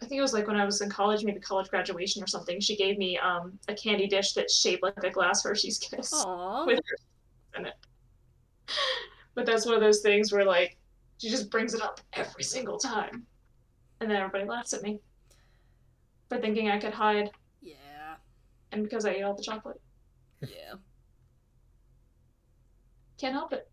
I 0.00 0.06
think 0.06 0.18
it 0.18 0.22
was 0.22 0.32
like 0.32 0.46
when 0.46 0.56
I 0.56 0.64
was 0.64 0.80
in 0.80 0.88
college, 0.90 1.24
maybe 1.24 1.40
college 1.40 1.68
graduation 1.70 2.22
or 2.22 2.26
something. 2.28 2.60
She 2.60 2.76
gave 2.76 2.98
me 2.98 3.18
um, 3.18 3.58
a 3.68 3.74
candy 3.74 4.06
dish 4.06 4.32
that's 4.32 4.56
shaped 4.56 4.82
like 4.82 4.94
a 5.02 5.10
glass 5.10 5.42
Hershey's 5.42 5.78
kiss 5.78 6.12
Aw. 6.14 6.64
with 6.66 6.78
her 6.78 7.58
in 7.60 7.66
it. 7.66 7.74
But 9.34 9.44
that's 9.46 9.66
one 9.66 9.74
of 9.74 9.80
those 9.80 10.00
things 10.00 10.32
where 10.32 10.44
like 10.44 10.76
she 11.18 11.28
just 11.30 11.50
brings 11.50 11.74
it 11.74 11.82
up 11.82 12.00
every 12.12 12.44
single 12.44 12.78
time. 12.78 13.26
And 14.00 14.08
then 14.08 14.18
everybody 14.18 14.44
laughs 14.44 14.72
at 14.72 14.82
me 14.82 15.00
for 16.28 16.38
thinking 16.38 16.70
I 16.70 16.78
could 16.78 16.94
hide 16.94 17.30
Yeah. 17.60 17.74
and 18.70 18.84
because 18.84 19.04
I 19.04 19.10
ate 19.10 19.22
all 19.22 19.34
the 19.34 19.42
chocolate. 19.42 19.80
Yeah. 20.42 20.74
Can't 23.18 23.34
help 23.34 23.52
it. 23.52 23.68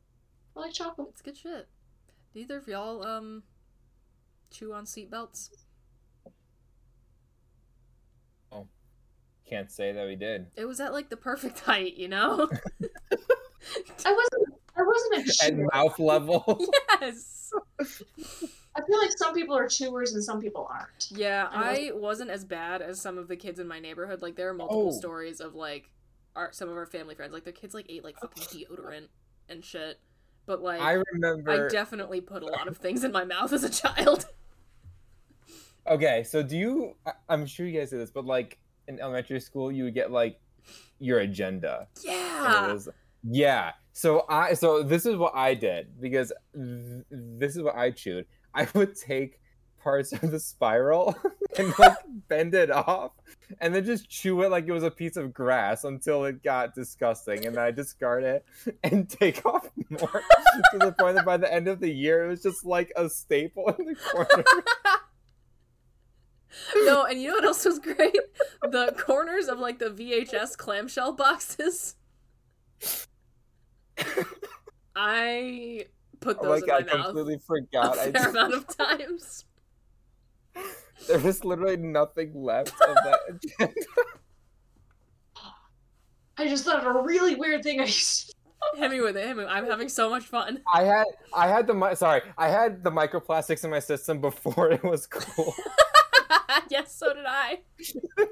I 0.56 0.62
like 0.62 0.74
chocolate. 0.74 1.10
It's 1.12 1.22
good 1.22 1.38
shit. 1.38 1.68
Do 2.34 2.40
either 2.40 2.58
of 2.58 2.68
y'all 2.68 3.06
um 3.06 3.44
chew 4.50 4.74
on 4.74 4.86
seatbelts? 4.86 5.50
Can't 9.50 9.72
say 9.72 9.92
that 9.92 10.08
we 10.08 10.16
did. 10.16 10.48
It 10.56 10.66
was 10.66 10.80
at 10.80 10.92
like 10.94 11.10
the 11.10 11.18
perfect 11.18 11.60
height, 11.62 11.98
you 11.98 12.08
know? 12.08 12.50
I 14.06 14.12
wasn't 14.12 14.54
I 14.78 14.82
wasn't 14.82 15.16
a 15.16 15.20
At 15.46 15.52
chewer. 15.56 15.68
mouth 15.74 16.00
level. 16.00 16.60
yes. 17.02 17.52
I 17.80 18.82
feel 18.86 19.00
like 19.00 19.12
some 19.18 19.34
people 19.34 19.56
are 19.56 19.68
chewers 19.68 20.14
and 20.14 20.24
some 20.24 20.42
people 20.42 20.68
aren't. 20.70 21.08
Yeah, 21.12 21.48
I 21.52 21.90
I 21.94 21.96
wasn't 21.96 22.30
as 22.32 22.44
bad 22.44 22.82
as 22.82 23.00
some 23.00 23.18
of 23.18 23.28
the 23.28 23.36
kids 23.38 23.60
in 23.60 23.68
my 23.68 23.80
neighborhood. 23.80 24.22
Like 24.22 24.36
there 24.36 24.50
are 24.50 24.54
multiple 24.54 24.90
Oh. 24.94 24.98
stories 24.98 25.40
of 25.40 25.56
like 25.56 25.90
our 26.36 26.52
some 26.52 26.68
of 26.70 26.76
our 26.76 26.86
family 26.86 27.16
friends, 27.16 27.32
like 27.34 27.44
their 27.44 27.54
kids 27.54 27.74
like 27.74 27.86
ate 27.90 28.04
like 28.04 28.18
fucking 28.20 28.44
deodorant 28.44 29.08
and 29.48 29.64
shit. 29.64 30.00
But 30.46 30.62
like 30.62 30.82
I 30.82 31.02
remember 31.14 31.52
I 31.52 31.68
definitely 31.70 32.20
put 32.22 32.44
a 32.44 32.48
lot 32.48 32.68
of 32.68 32.78
things 32.78 33.04
in 33.04 33.12
my 33.12 33.24
mouth 33.24 33.54
as 33.54 33.64
a 33.64 33.70
child. 33.70 34.26
Okay, 35.88 36.24
so 36.24 36.42
do 36.42 36.58
you? 36.58 36.96
I- 37.06 37.12
I'm 37.30 37.46
sure 37.46 37.68
you 37.68 37.80
guys 37.80 37.92
did 37.92 38.00
this, 38.00 38.10
but 38.10 38.26
like 38.26 38.58
in 38.88 39.00
elementary 39.00 39.40
school, 39.40 39.72
you 39.72 39.84
would 39.86 39.94
get 39.94 40.12
like 40.12 40.40
your 41.00 41.20
agenda. 41.20 41.88
Yeah. 42.04 42.74
was- 42.74 42.90
yeah. 43.28 43.72
So 43.94 44.26
I 44.30 44.54
so 44.54 44.84
this 44.84 45.06
is 45.06 45.16
what 45.16 45.34
I 45.36 45.54
did 45.56 46.00
because 46.00 46.32
th- 46.54 47.04
this 47.10 47.56
is 47.56 47.64
what 47.64 47.76
I 47.76 47.92
chewed. 47.92 48.26
I 48.54 48.68
would 48.76 48.96
take 48.96 49.40
parts 49.82 50.12
of 50.14 50.32
the 50.32 50.40
spiral 50.40 51.16
and 51.60 51.72
like 51.78 51.96
bend 52.28 52.56
it 52.56 52.72
off 52.72 53.12
and 53.62 53.74
then 53.76 53.86
just 53.86 54.10
chew 54.10 54.42
it 54.42 54.50
like 54.50 54.66
it 54.68 54.72
was 54.72 54.82
a 54.84 54.90
piece 54.90 55.16
of 55.16 55.32
grass 55.32 55.84
until 55.84 56.26
it 56.26 56.42
got 56.44 56.74
disgusting 56.74 57.46
and 57.46 57.56
then 57.56 57.64
I 57.64 57.70
discard 57.70 58.24
it 58.24 58.44
and 58.84 59.08
take 59.08 59.46
off 59.46 59.70
more 59.90 60.24
to 60.72 60.78
the 60.80 60.92
point 61.00 61.16
that 61.16 61.26
by 61.26 61.38
the 61.38 61.52
end 61.54 61.68
of 61.68 61.80
the 61.80 61.92
year 61.92 62.26
it 62.26 62.30
was 62.30 62.42
just 62.42 62.66
like 62.66 62.92
a 62.96 63.08
staple 63.10 63.70
in 63.78 63.86
the 63.86 63.96
corner. 63.96 64.44
No, 66.76 67.06
and 67.06 67.22
you 67.22 67.30
know 67.30 67.36
what 67.36 67.46
else 67.46 67.66
was 67.66 67.80
great? 67.80 68.18
The 68.62 68.94
corners 68.98 69.48
of 69.48 69.60
like 69.60 69.80
the 69.80 69.90
VHS 69.90 70.58
clamshell 70.58 71.14
boxes. 71.14 71.96
I 74.96 75.86
put 76.20 76.38
Oh 76.40 76.44
those 76.44 76.62
my 76.62 76.76
in 76.78 76.84
god, 76.84 76.90
I 76.90 76.92
my 76.92 76.98
mouth 76.98 77.06
completely 77.08 77.36
a 77.36 77.40
forgot. 77.40 77.98
I 77.98 78.12
fair 78.12 78.30
amount 78.30 78.54
of 78.54 78.78
times. 78.78 79.46
There 81.08 81.20
was 81.20 81.44
literally 81.44 81.78
nothing 81.78 82.34
left 82.34 82.74
of 82.82 82.96
that 82.96 83.20
agenda. 83.30 83.74
I 86.38 86.48
just 86.48 86.66
thought 86.66 86.86
of 86.86 86.96
a 86.96 87.02
really 87.02 87.36
weird 87.36 87.64
thing 87.64 87.80
I 87.80 87.86
used 87.86 88.30
to 88.30 88.36
Hit 88.76 88.92
me 88.92 89.00
with 89.00 89.16
it. 89.16 89.26
Hit 89.26 89.38
me. 89.38 89.46
I'm 89.46 89.66
having 89.66 89.90
so 89.90 90.10
much 90.10 90.26
fun. 90.26 90.60
I 90.74 90.84
had 90.84 91.06
I 91.34 91.48
had 91.48 91.68
the 91.68 91.74
mi- 91.74 91.96
sorry 91.96 92.22
I 92.38 92.50
had 92.50 92.84
the 92.84 92.92
microplastics 92.92 93.64
in 93.64 93.70
my 93.70 93.80
system 93.80 94.20
before 94.20 94.72
it 94.72 94.84
was 94.84 95.08
cool. 95.08 95.54
yes, 96.70 96.96
so 96.96 97.14
did 97.14 97.26
I. 97.28 97.60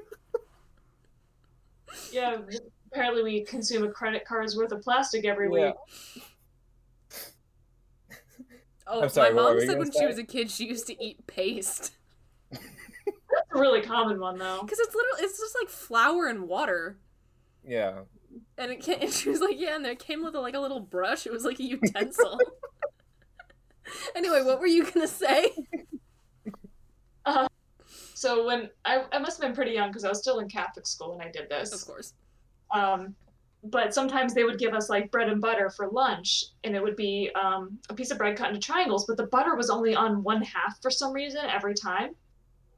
Yeah, 2.10 2.38
apparently 2.90 3.22
we 3.22 3.44
consume 3.44 3.84
a 3.84 3.88
credit 3.90 4.24
card's 4.24 4.56
worth 4.56 4.72
of 4.72 4.82
plastic 4.82 5.24
every 5.24 5.48
Yeah. 5.52 5.72
week. 6.16 6.24
Oh, 8.86 9.02
I'm 9.02 9.08
sorry, 9.08 9.32
my 9.32 9.40
mom 9.42 9.58
said 9.60 9.68
gonna 9.68 9.78
when 9.78 9.92
she 9.92 10.04
was 10.04 10.18
a 10.18 10.24
kid 10.24 10.50
she 10.50 10.66
used 10.66 10.86
to 10.88 11.02
eat 11.02 11.26
paste 11.26 11.92
That's 12.50 12.62
a 13.54 13.58
really 13.58 13.80
common 13.80 14.20
one 14.20 14.38
though. 14.38 14.58
because 14.60 14.78
it's 14.78 14.94
literally 14.94 15.22
it's 15.22 15.38
just 15.38 15.56
like 15.58 15.70
flour 15.70 16.26
and 16.26 16.42
water. 16.48 16.98
Yeah. 17.66 18.00
And 18.58 18.70
it 18.72 18.80
came, 18.80 18.98
and 19.00 19.10
she 19.12 19.30
was 19.30 19.40
like, 19.40 19.58
yeah, 19.58 19.76
and 19.76 19.86
it 19.86 19.98
came 20.00 20.22
with 20.22 20.34
a, 20.34 20.40
like 20.40 20.54
a 20.54 20.60
little 20.60 20.80
brush. 20.80 21.26
It 21.26 21.32
was 21.32 21.44
like 21.44 21.60
a 21.60 21.62
utensil. 21.62 22.38
anyway, 24.14 24.42
what 24.42 24.60
were 24.60 24.66
you 24.66 24.84
gonna 24.90 25.08
say? 25.08 25.46
Uh, 27.24 27.48
So 28.14 28.46
when 28.46 28.70
I, 28.84 29.04
I 29.12 29.18
must 29.18 29.40
have 29.40 29.46
been 29.46 29.54
pretty 29.54 29.72
young 29.72 29.90
because 29.90 30.04
I 30.04 30.08
was 30.08 30.20
still 30.20 30.38
in 30.38 30.48
Catholic 30.48 30.86
school 30.86 31.16
when 31.16 31.26
I 31.26 31.30
did 31.30 31.48
this. 31.48 31.72
Of 31.72 31.86
course. 31.86 32.14
Um, 32.70 33.14
but 33.64 33.94
sometimes 33.94 34.34
they 34.34 34.44
would 34.44 34.58
give 34.58 34.74
us 34.74 34.88
like 34.88 35.10
bread 35.10 35.28
and 35.28 35.40
butter 35.40 35.70
for 35.70 35.88
lunch, 35.88 36.44
and 36.64 36.76
it 36.76 36.82
would 36.82 36.96
be 36.96 37.30
um, 37.34 37.78
a 37.88 37.94
piece 37.94 38.10
of 38.10 38.18
bread 38.18 38.36
cut 38.36 38.48
into 38.48 38.60
triangles, 38.60 39.06
but 39.06 39.16
the 39.16 39.26
butter 39.26 39.56
was 39.56 39.70
only 39.70 39.94
on 39.94 40.22
one 40.22 40.42
half 40.42 40.80
for 40.82 40.90
some 40.90 41.12
reason 41.12 41.44
every 41.46 41.74
time. 41.74 42.14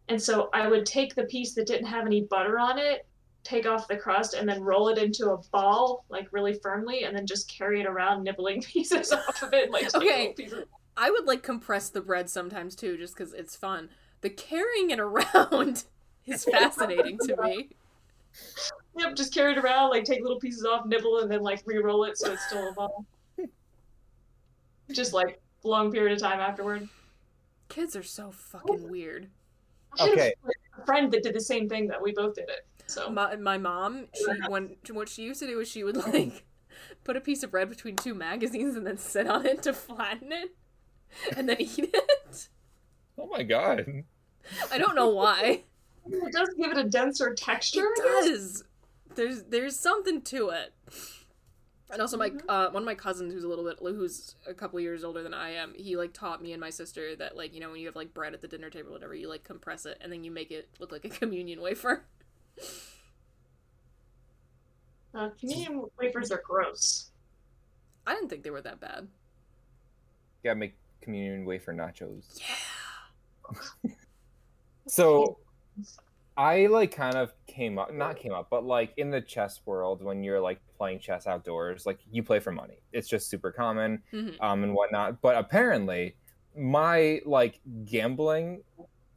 And 0.08 0.22
so 0.22 0.48
I 0.54 0.68
would 0.68 0.86
take 0.86 1.14
the 1.14 1.24
piece 1.24 1.54
that 1.54 1.66
didn't 1.66 1.86
have 1.86 2.06
any 2.06 2.22
butter 2.22 2.58
on 2.60 2.78
it, 2.78 3.06
take 3.42 3.66
off 3.66 3.88
the 3.88 3.96
crust, 3.96 4.34
and 4.34 4.48
then 4.48 4.62
roll 4.62 4.88
it 4.88 4.98
into 4.98 5.30
a 5.30 5.38
ball, 5.50 6.04
like 6.08 6.28
really 6.32 6.54
firmly, 6.54 7.02
and 7.04 7.16
then 7.16 7.26
just 7.26 7.50
carry 7.50 7.80
it 7.80 7.86
around, 7.86 8.22
nibbling 8.22 8.62
pieces 8.72 9.12
off 9.12 9.42
of 9.42 9.52
it. 9.52 9.70
Like 9.72 9.92
Okay. 9.94 10.34
I 10.96 11.10
would 11.10 11.26
like 11.26 11.42
compress 11.42 11.90
the 11.90 12.00
bread 12.00 12.30
sometimes 12.30 12.76
too, 12.76 12.96
just 12.96 13.16
because 13.16 13.34
it's 13.34 13.56
fun. 13.56 13.90
The 14.20 14.30
carrying 14.30 14.90
it 14.90 15.00
around 15.00 15.84
is 16.26 16.44
fascinating 16.44 17.18
to 17.18 17.36
me. 17.42 17.68
Yep, 18.98 19.16
just 19.16 19.32
carry 19.34 19.52
it 19.52 19.58
around, 19.58 19.90
like 19.90 20.04
take 20.04 20.22
little 20.22 20.40
pieces 20.40 20.64
off, 20.64 20.86
nibble, 20.86 21.20
and 21.20 21.30
then 21.30 21.42
like 21.42 21.62
re-roll 21.66 22.04
it 22.04 22.18
so 22.18 22.32
it's 22.32 22.46
still 22.46 22.68
a 22.68 22.72
ball. 22.72 23.04
just 24.92 25.12
like 25.12 25.40
long 25.62 25.92
period 25.92 26.12
of 26.12 26.18
time 26.18 26.40
afterward. 26.40 26.88
Kids 27.68 27.96
are 27.96 28.02
so 28.02 28.30
fucking 28.30 28.88
weird. 28.88 29.28
Okay. 30.00 30.32
a 30.78 30.84
friend 30.84 31.10
that 31.12 31.22
did 31.22 31.34
the 31.34 31.40
same 31.40 31.68
thing 31.68 31.88
that 31.88 32.00
we 32.02 32.12
both 32.12 32.34
did 32.34 32.48
it. 32.48 32.66
So 32.86 33.10
My 33.10 33.36
my 33.36 33.58
mom, 33.58 34.06
she 34.14 34.24
when 34.48 34.76
what 34.90 35.08
she 35.08 35.22
used 35.22 35.40
to 35.40 35.46
do 35.46 35.60
is 35.60 35.68
she 35.68 35.82
would 35.82 35.96
like 36.12 36.44
put 37.04 37.16
a 37.16 37.20
piece 37.20 37.42
of 37.42 37.50
bread 37.50 37.68
between 37.68 37.96
two 37.96 38.14
magazines 38.14 38.76
and 38.76 38.86
then 38.86 38.96
sit 38.98 39.26
on 39.26 39.46
it 39.46 39.62
to 39.62 39.72
flatten 39.72 40.32
it, 40.32 40.54
and 41.36 41.48
then 41.48 41.56
eat 41.60 41.90
it. 41.92 42.48
Oh 43.18 43.26
my 43.26 43.42
god. 43.42 44.04
I 44.70 44.78
don't 44.78 44.94
know 44.94 45.08
why. 45.10 45.62
it 46.06 46.32
does 46.32 46.50
give 46.58 46.70
it 46.70 46.78
a 46.78 46.84
denser 46.84 47.34
texture. 47.34 47.84
It 47.96 48.02
does. 48.02 48.64
There's 49.14 49.44
there's 49.44 49.78
something 49.78 50.20
to 50.22 50.50
it. 50.50 50.74
And 51.90 52.02
also, 52.02 52.16
my 52.16 52.30
Mm-hmm. 52.30 52.50
uh, 52.50 52.70
one 52.70 52.82
of 52.82 52.84
my 52.86 52.96
cousins, 52.96 53.32
who's 53.32 53.44
a 53.44 53.48
little 53.48 53.64
bit, 53.64 53.78
who's 53.80 54.34
a 54.46 54.52
couple 54.52 54.80
years 54.80 55.04
older 55.04 55.22
than 55.22 55.32
I 55.32 55.50
am, 55.50 55.72
he 55.76 55.96
like 55.96 56.12
taught 56.12 56.42
me 56.42 56.52
and 56.52 56.60
my 56.60 56.70
sister 56.70 57.14
that 57.16 57.36
like 57.36 57.54
you 57.54 57.60
know 57.60 57.70
when 57.70 57.78
you 57.80 57.86
have 57.86 57.96
like 57.96 58.12
bread 58.12 58.34
at 58.34 58.40
the 58.42 58.48
dinner 58.48 58.70
table, 58.70 58.90
or 58.90 58.92
whatever, 58.92 59.14
you 59.14 59.28
like 59.28 59.44
compress 59.44 59.86
it 59.86 59.96
and 60.00 60.12
then 60.12 60.24
you 60.24 60.30
make 60.30 60.50
it 60.50 60.68
look 60.80 60.90
like 60.92 61.04
a 61.04 61.08
communion 61.20 61.60
wafer. 61.60 62.04
Uh, 65.14 65.30
communion 65.40 65.84
wafers 65.98 66.30
are 66.30 66.42
gross. 66.44 67.10
I 68.06 68.14
didn't 68.14 68.28
think 68.28 68.42
they 68.42 68.50
were 68.50 68.60
that 68.62 68.80
bad. 68.80 69.08
Gotta 70.44 70.56
make 70.58 70.74
communion 71.00 71.44
wafer 71.44 71.72
nachos. 71.72 72.38
So 74.88 75.38
I 76.36 76.66
like 76.66 76.92
kind 76.92 77.16
of 77.16 77.32
came 77.46 77.78
up 77.78 77.92
not 77.92 78.16
came 78.16 78.32
up, 78.32 78.48
but 78.50 78.64
like 78.64 78.92
in 78.96 79.10
the 79.10 79.20
chess 79.20 79.60
world 79.66 80.02
when 80.02 80.22
you're 80.22 80.40
like 80.40 80.60
playing 80.76 81.00
chess 81.00 81.26
outdoors, 81.26 81.86
like 81.86 81.98
you 82.10 82.22
play 82.22 82.38
for 82.40 82.52
money. 82.52 82.78
It's 82.92 83.08
just 83.08 83.28
super 83.28 83.50
common, 83.50 84.02
Mhm. 84.12 84.36
um, 84.40 84.62
and 84.62 84.74
whatnot. 84.74 85.20
But 85.22 85.36
apparently 85.36 86.16
my 86.56 87.20
like 87.24 87.60
gambling 87.84 88.62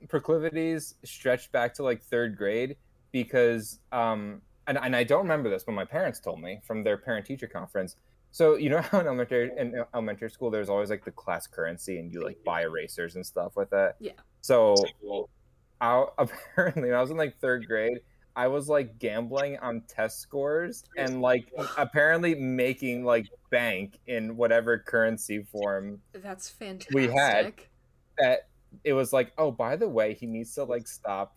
proclivities 0.08 0.96
stretched 1.04 1.52
back 1.52 1.74
to 1.76 1.84
like 1.84 2.02
third 2.02 2.38
grade 2.38 2.78
because 3.12 3.80
um 3.92 4.42
and, 4.68 4.78
and 4.78 4.96
I 4.96 5.04
don't 5.04 5.24
remember 5.24 5.50
this, 5.50 5.64
but 5.64 5.74
my 5.74 5.86
parents 5.86 6.20
told 6.20 6.40
me 6.42 6.62
from 6.64 6.84
their 6.84 6.98
parent 6.98 7.26
teacher 7.26 7.48
conference. 7.48 7.96
So 8.32 8.56
you 8.56 8.70
know 8.70 8.82
how 8.82 9.00
in 9.00 9.08
elementary 9.08 9.52
in 9.58 9.84
elementary 9.94 10.30
school 10.30 10.50
there's 10.50 10.70
always 10.70 10.90
like 10.90 11.06
the 11.06 11.12
class 11.12 11.48
currency 11.48 12.00
and 12.00 12.12
you 12.12 12.24
like 12.24 12.44
buy 12.44 12.64
erasers 12.64 13.16
and 13.16 13.26
stuff 13.26 13.56
with 13.56 13.74
it. 13.74 13.96
Yeah. 14.00 14.12
So 14.42 14.76
I, 15.82 16.06
apparently 16.18 16.90
when 16.90 16.94
I 16.94 17.02
was 17.02 17.12
in 17.12 17.18
like 17.18 17.38
third 17.40 17.68
grade, 17.68 18.00
I 18.36 18.48
was 18.48 18.70
like 18.70 19.00
gambling 19.00 19.58
on 19.58 19.82
test 19.88 20.20
scores 20.20 20.84
and 20.98 21.22
like 21.22 21.52
apparently 21.78 22.36
making 22.36 23.04
like 23.04 23.28
bank 23.50 24.00
in 24.08 24.38
whatever 24.38 24.78
currency 24.78 25.44
form 25.44 26.00
That's 26.14 26.50
fantastic. 26.50 26.94
We 26.94 27.08
had- 27.08 27.54
that 28.18 28.48
it 28.84 28.94
was 28.94 29.12
like, 29.12 29.32
oh, 29.38 29.52
by 29.52 29.76
the 29.76 29.90
way, 29.90 30.14
he 30.14 30.26
needs 30.26 30.54
to 30.56 30.64
like 30.64 30.88
stop. 30.88 31.36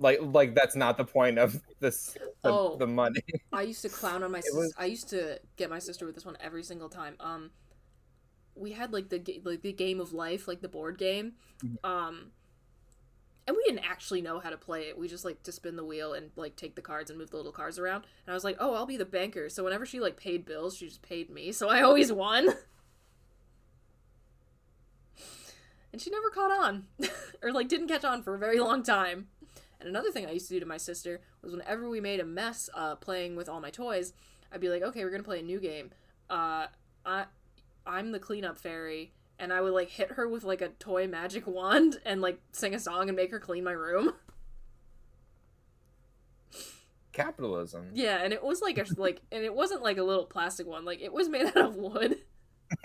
Like, 0.00 0.18
like 0.22 0.54
that's 0.54 0.76
not 0.76 0.96
the 0.96 1.04
point 1.04 1.38
of 1.38 1.60
this 1.80 2.16
the, 2.42 2.50
Oh. 2.50 2.76
the 2.76 2.86
money. 2.86 3.20
I 3.52 3.62
used 3.62 3.82
to 3.82 3.88
clown 3.88 4.22
on 4.22 4.30
my 4.30 4.40
sis- 4.40 4.54
was- 4.54 4.74
I 4.78 4.86
used 4.86 5.08
to 5.10 5.40
get 5.56 5.70
my 5.70 5.80
sister 5.80 6.06
with 6.06 6.14
this 6.14 6.24
one 6.24 6.36
every 6.40 6.62
single 6.62 6.88
time. 6.88 7.16
Um 7.20 7.50
we 8.54 8.72
had 8.72 8.92
like 8.92 9.08
the 9.08 9.40
like 9.44 9.62
the 9.62 9.72
game 9.72 10.00
of 10.00 10.12
life, 10.12 10.46
like 10.48 10.60
the 10.60 10.68
board 10.68 10.98
game. 10.98 11.32
Mm-hmm. 11.64 11.90
Um 11.90 12.32
and 13.46 13.56
we 13.56 13.64
didn't 13.64 13.88
actually 13.90 14.20
know 14.20 14.40
how 14.40 14.50
to 14.50 14.58
play 14.58 14.88
it. 14.88 14.98
We 14.98 15.08
just 15.08 15.24
like 15.24 15.42
to 15.44 15.52
spin 15.52 15.76
the 15.76 15.84
wheel 15.84 16.12
and 16.12 16.30
like 16.36 16.54
take 16.54 16.76
the 16.76 16.82
cards 16.82 17.08
and 17.10 17.18
move 17.18 17.30
the 17.30 17.38
little 17.38 17.50
cards 17.50 17.78
around. 17.78 18.04
And 18.26 18.32
I 18.32 18.34
was 18.34 18.44
like, 18.44 18.56
"Oh, 18.60 18.74
I'll 18.74 18.84
be 18.84 18.98
the 18.98 19.06
banker." 19.06 19.48
So 19.48 19.64
whenever 19.64 19.86
she 19.86 20.00
like 20.00 20.18
paid 20.18 20.44
bills, 20.44 20.76
she 20.76 20.86
just 20.86 21.00
paid 21.02 21.30
me. 21.30 21.50
So 21.52 21.68
I 21.70 21.80
always 21.80 22.12
won. 22.12 22.48
and 25.92 26.00
she 26.00 26.10
never 26.10 26.30
caught 26.30 26.50
on 26.50 26.86
or 27.42 27.52
like 27.52 27.68
didn't 27.68 27.88
catch 27.88 28.04
on 28.04 28.22
for 28.22 28.34
a 28.34 28.38
very 28.38 28.60
long 28.60 28.82
time. 28.82 29.28
And 29.80 29.88
another 29.88 30.10
thing 30.10 30.26
I 30.26 30.32
used 30.32 30.48
to 30.48 30.54
do 30.54 30.60
to 30.60 30.66
my 30.66 30.76
sister 30.76 31.20
was 31.42 31.52
whenever 31.52 31.88
we 31.88 32.00
made 32.00 32.20
a 32.20 32.24
mess 32.24 32.68
uh, 32.74 32.96
playing 32.96 33.36
with 33.36 33.48
all 33.48 33.60
my 33.60 33.70
toys, 33.70 34.12
I'd 34.52 34.60
be 34.60 34.68
like, 34.68 34.82
okay, 34.82 35.04
we're 35.04 35.10
gonna 35.10 35.22
play 35.22 35.40
a 35.40 35.42
new 35.42 35.60
game. 35.60 35.90
Uh, 36.28 36.66
I, 37.06 37.26
I'm 37.86 38.12
the 38.12 38.18
cleanup 38.18 38.58
fairy, 38.58 39.12
and 39.38 39.52
I 39.52 39.60
would 39.60 39.72
like 39.72 39.88
hit 39.88 40.12
her 40.12 40.28
with 40.28 40.44
like 40.44 40.60
a 40.60 40.68
toy 40.68 41.06
magic 41.06 41.46
wand 41.48 42.00
and 42.04 42.20
like 42.20 42.40
sing 42.52 42.74
a 42.74 42.78
song 42.78 43.08
and 43.08 43.16
make 43.16 43.30
her 43.30 43.40
clean 43.40 43.64
my 43.64 43.72
room. 43.72 44.14
Capitalism. 47.12 47.90
Yeah, 47.94 48.18
and 48.22 48.32
it 48.32 48.42
was 48.42 48.60
like 48.60 48.78
a 48.78 48.86
like, 48.96 49.22
and 49.32 49.44
it 49.44 49.54
wasn't 49.54 49.82
like 49.82 49.98
a 49.98 50.04
little 50.04 50.26
plastic 50.26 50.66
one. 50.66 50.84
Like 50.84 51.00
it 51.00 51.12
was 51.12 51.28
made 51.28 51.46
out 51.46 51.56
of 51.56 51.76
wood. 51.76 52.18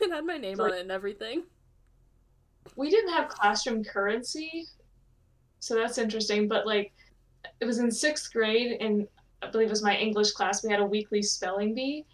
it 0.00 0.10
had 0.10 0.24
my 0.24 0.36
name 0.36 0.60
on 0.60 0.72
it 0.72 0.80
and 0.80 0.90
everything. 0.90 1.44
We 2.76 2.90
didn't 2.90 3.12
have 3.12 3.28
classroom 3.28 3.84
currency, 3.84 4.66
so 5.60 5.74
that's 5.74 5.98
interesting. 5.98 6.48
But 6.48 6.66
like, 6.66 6.92
it 7.60 7.64
was 7.64 7.78
in 7.78 7.90
sixth 7.90 8.32
grade, 8.32 8.80
and 8.80 9.06
I 9.42 9.50
believe 9.50 9.68
it 9.68 9.70
was 9.70 9.82
my 9.82 9.96
English 9.96 10.32
class. 10.32 10.64
We 10.64 10.70
had 10.70 10.80
a 10.80 10.86
weekly 10.86 11.22
spelling 11.22 11.74
bee, 11.74 12.04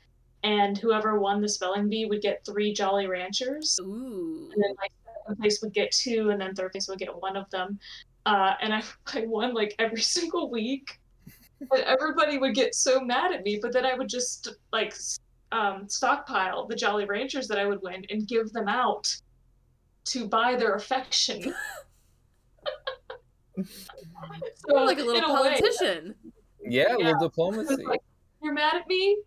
and 0.43 0.77
whoever 0.77 1.19
won 1.19 1.41
the 1.41 1.49
spelling 1.49 1.89
bee 1.89 2.07
would 2.07 2.23
get 2.23 2.45
three 2.45 2.73
Jolly 2.73 3.07
Ranchers, 3.07 3.79
Ooh. 3.81 4.51
and 4.53 4.63
then 4.63 4.75
like 4.79 4.93
second 5.31 5.41
place 5.41 5.63
would 5.63 5.73
get 5.73 5.91
two, 5.93 6.31
and 6.31 6.41
then 6.41 6.55
third 6.55 6.73
place 6.73 6.89
would 6.89 6.99
get 6.99 7.15
one 7.15 7.37
of 7.37 7.49
them. 7.51 7.79
Uh, 8.27 8.55
and 8.61 8.75
I, 8.75 8.83
I 9.15 9.27
won 9.27 9.55
like 9.55 9.75
every 9.79 10.01
single 10.17 10.51
week. 10.51 10.99
And 11.61 11.83
everybody 11.83 12.39
would 12.39 12.55
get 12.55 12.75
so 12.75 13.01
mad 13.01 13.33
at 13.33 13.45
me, 13.45 13.59
but 13.61 13.73
then 13.73 13.85
I 13.85 13.95
would 13.95 14.09
just 14.09 14.49
like 14.73 14.95
um, 15.53 15.87
stockpile 15.89 16.67
the 16.67 16.75
Jolly 16.75 17.05
Ranchers 17.05 17.49
that 17.49 17.59
I 17.59 17.67
would 17.67 17.83
win 17.83 18.07
and 18.09 18.27
give 18.27 18.51
them 18.53 18.67
out 18.67 19.15
to 20.07 20.27
buy 20.27 20.57
their 20.57 20.75
affection. 20.75 21.55
so, 23.65 24.75
like 24.85 24.99
a 24.99 25.03
little 25.03 25.17
in 25.17 25.25
a 25.25 25.43
way, 25.43 25.51
politician. 25.51 26.15
Yeah, 26.63 26.95
a 26.95 26.99
Yeah. 26.99 27.07
little 27.07 27.29
diplomacy. 27.29 27.85
like, 27.85 28.01
you're 28.43 28.53
mad 28.53 28.75
at 28.77 28.87
me? 28.87 29.19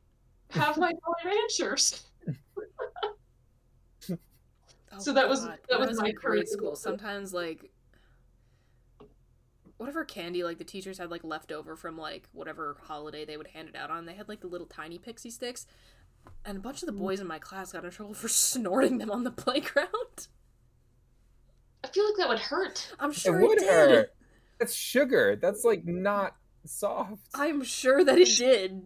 Have 0.52 0.78
my 0.78 0.92
Jolly 0.92 1.36
Ranchers. 1.36 2.04
Oh, 4.96 5.00
So 5.00 5.12
that 5.14 5.28
was- 5.28 5.44
God. 5.44 5.58
that 5.70 5.80
When 5.80 5.90
was 5.90 6.00
my 6.00 6.10
in 6.10 6.14
grade 6.14 6.46
curriculum. 6.46 6.60
school. 6.60 6.76
Sometimes 6.76 7.34
like 7.34 7.72
whatever 9.78 10.06
candy 10.06 10.44
like 10.44 10.60
the 10.60 10.64
teachers 10.64 11.00
had 11.00 11.10
like 11.10 11.24
left 11.24 11.52
over 11.52 11.76
from 11.76 11.98
like 11.98 12.30
whatever 12.32 12.78
holiday 12.84 13.26
they 13.26 13.36
would 13.36 13.48
hand 13.48 13.70
it 13.70 13.76
out 13.76 13.90
on, 13.90 14.06
they 14.06 14.14
had 14.14 14.30
like 14.30 14.42
the 14.42 14.48
little 14.48 14.68
tiny 14.68 15.00
Pixy 15.00 15.36
Stix. 15.36 15.66
And 16.46 16.58
a 16.58 16.62
bunch 16.62 16.84
of 16.84 16.86
the 16.86 16.94
mm. 16.94 17.00
boys 17.00 17.20
in 17.20 17.26
my 17.26 17.40
class 17.40 17.72
got 17.72 17.84
in 17.84 17.90
trouble 17.90 18.14
for 18.14 18.28
snorting 18.28 19.00
them 19.00 19.10
on 19.10 19.24
the 19.24 19.32
playground. 19.32 20.28
I 21.94 21.96
feel 21.96 22.06
like 22.06 22.16
that 22.18 22.30
would 22.30 22.40
hurt. 22.40 22.92
I'm 23.00 23.12
sure 23.12 23.40
it, 23.40 23.48
would 23.48 23.60
did. 23.60 23.68
hurt. 23.70 24.14
That's 24.60 24.74
sugar. 24.74 25.36
That's 25.36 25.64
like 25.64 25.86
not 25.86 26.36
soft. 26.66 27.22
I'm 27.36 27.64
sure 27.64 28.04
that 28.04 28.18
it 28.18 28.36
did. 28.36 28.82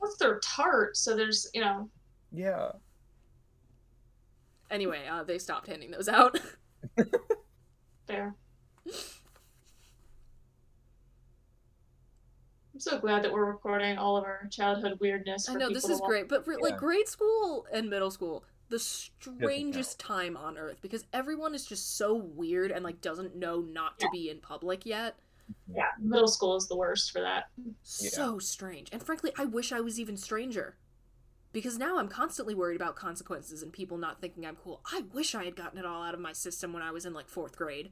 Plus, 0.00 0.16
they're 0.16 0.40
tart, 0.40 0.96
so 0.96 1.14
there's, 1.14 1.48
you 1.54 1.60
know, 1.60 1.88
Yeah. 2.32 2.72
Anyway, 4.68 5.06
uh, 5.08 5.22
they 5.22 5.38
stopped 5.38 5.68
handing 5.68 5.92
those 5.92 6.08
out. 6.08 6.40
fair. 8.06 8.34
I'm 12.74 12.80
so 12.80 12.98
glad 12.98 13.22
that 13.22 13.32
we're 13.32 13.44
recording 13.44 13.96
all 13.96 14.16
of 14.16 14.24
our 14.24 14.48
childhood 14.50 14.98
weirdness. 15.00 15.48
I 15.48 15.54
know 15.54 15.68
this 15.72 15.88
is 15.88 16.00
great, 16.00 16.28
but 16.28 16.44
for, 16.44 16.58
like 16.58 16.78
grade 16.78 17.08
school 17.08 17.66
and 17.72 17.88
middle 17.88 18.10
school, 18.10 18.44
the 18.70 18.78
strangest 18.78 19.98
time 19.98 20.36
on 20.36 20.56
earth 20.56 20.78
because 20.80 21.04
everyone 21.12 21.54
is 21.54 21.66
just 21.66 21.96
so 21.98 22.14
weird 22.14 22.70
and 22.70 22.84
like 22.84 23.00
doesn't 23.00 23.36
know 23.36 23.60
not 23.60 23.98
to 23.98 24.08
be 24.12 24.30
in 24.30 24.38
public 24.38 24.86
yet. 24.86 25.16
Yeah, 25.74 25.88
middle 25.98 26.28
school 26.28 26.56
is 26.56 26.68
the 26.68 26.76
worst 26.76 27.10
for 27.10 27.20
that. 27.20 27.48
So 27.82 28.38
strange. 28.38 28.88
And 28.92 29.02
frankly, 29.02 29.32
I 29.36 29.44
wish 29.44 29.72
I 29.72 29.80
was 29.80 29.98
even 29.98 30.16
stranger. 30.16 30.76
Because 31.52 31.78
now 31.78 31.98
I'm 31.98 32.06
constantly 32.06 32.54
worried 32.54 32.76
about 32.76 32.94
consequences 32.94 33.60
and 33.60 33.72
people 33.72 33.98
not 33.98 34.20
thinking 34.20 34.46
I'm 34.46 34.54
cool. 34.54 34.80
I 34.92 35.02
wish 35.12 35.34
I 35.34 35.44
had 35.44 35.56
gotten 35.56 35.80
it 35.80 35.84
all 35.84 36.04
out 36.04 36.14
of 36.14 36.20
my 36.20 36.32
system 36.32 36.72
when 36.72 36.84
I 36.84 36.92
was 36.92 37.04
in 37.04 37.12
like 37.12 37.28
fourth 37.28 37.56
grade. 37.56 37.90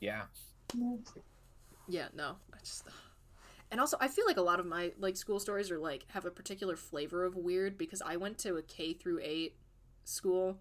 Yeah. 0.00 0.22
Yeah, 1.88 2.08
no. 2.14 2.36
I 2.54 2.58
just 2.60 2.84
And 3.70 3.80
also 3.80 3.96
I 4.00 4.08
feel 4.08 4.26
like 4.26 4.36
a 4.36 4.42
lot 4.42 4.60
of 4.60 4.66
my 4.66 4.92
like 4.98 5.16
school 5.16 5.40
stories 5.40 5.70
are 5.70 5.78
like 5.78 6.04
have 6.10 6.24
a 6.24 6.30
particular 6.30 6.76
flavor 6.76 7.24
of 7.24 7.34
weird 7.34 7.76
because 7.76 8.00
I 8.00 8.16
went 8.16 8.38
to 8.38 8.56
a 8.56 8.62
K 8.62 8.92
through 8.92 9.20
8 9.22 9.56
school 10.04 10.58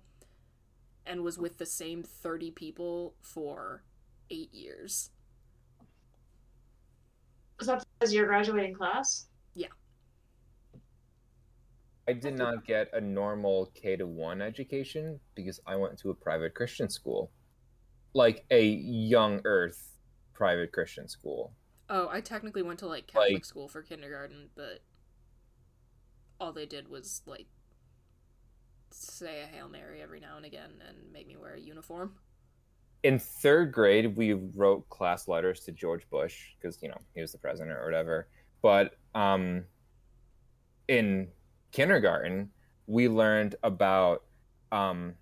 and 1.05 1.21
was 1.21 1.37
with 1.37 1.57
the 1.57 1.65
same 1.65 2.01
30 2.01 2.51
people 2.51 3.13
for 3.21 3.83
8 4.29 4.53
years. 4.53 5.11
Is 7.59 7.67
that 7.67 7.85
because 7.99 8.13
you're 8.13 8.25
graduating 8.25 8.73
class? 8.73 9.27
Yeah. 9.53 9.67
I 12.07 12.13
did 12.13 12.37
not 12.37 12.65
get 12.65 12.89
a 12.93 13.01
normal 13.01 13.71
K 13.75 13.95
to 13.95 14.05
one 14.05 14.41
education 14.41 15.19
because 15.35 15.59
I 15.65 15.75
went 15.75 15.97
to 15.99 16.09
a 16.09 16.13
private 16.15 16.53
Christian 16.53 16.89
school, 16.89 17.31
like 18.13 18.45
a 18.51 18.63
young 18.63 19.41
Earth 19.45 19.95
private 20.33 20.71
Christian 20.71 21.07
school. 21.07 21.53
Oh, 21.89 22.09
I 22.09 22.21
technically 22.21 22.63
went 22.63 22.79
to 22.79 22.87
like 22.87 23.07
Catholic 23.07 23.33
Like- 23.33 23.45
school 23.45 23.67
for 23.67 23.81
kindergarten, 23.81 24.49
but 24.55 24.79
all 26.39 26.51
they 26.51 26.65
did 26.65 26.87
was 26.87 27.21
like 27.25 27.47
say 28.91 29.41
a 29.43 29.45
Hail 29.45 29.67
Mary 29.69 30.01
every 30.01 30.19
now 30.19 30.37
and 30.37 30.45
again 30.45 30.81
and 30.87 31.11
make 31.11 31.27
me 31.27 31.35
wear 31.37 31.53
a 31.53 31.59
uniform. 31.59 32.15
In 33.03 33.19
third 33.19 33.71
grade, 33.71 34.15
we 34.17 34.33
wrote 34.33 34.89
class 34.89 35.27
letters 35.27 35.59
to 35.61 35.71
George 35.71 36.09
Bush 36.09 36.53
because 36.59 36.81
you 36.81 36.89
know 36.89 36.97
he 37.13 37.21
was 37.21 37.31
the 37.31 37.37
president 37.37 37.77
or 37.77 37.85
whatever. 37.85 38.27
But 38.61 38.97
um, 39.13 39.65
in 40.87 41.27
kindergarten, 41.71 42.49
we 42.87 43.07
learned 43.07 43.55
about 43.63 44.23
um, 44.71 45.13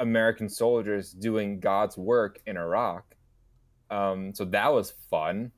American 0.00 0.48
soldiers 0.48 1.12
doing 1.12 1.60
God's 1.60 1.96
work 1.96 2.40
in 2.46 2.56
Iraq. 2.56 3.13
Um, 3.94 4.34
so 4.34 4.44
that 4.46 4.72
was 4.72 4.92
fun. 5.08 5.52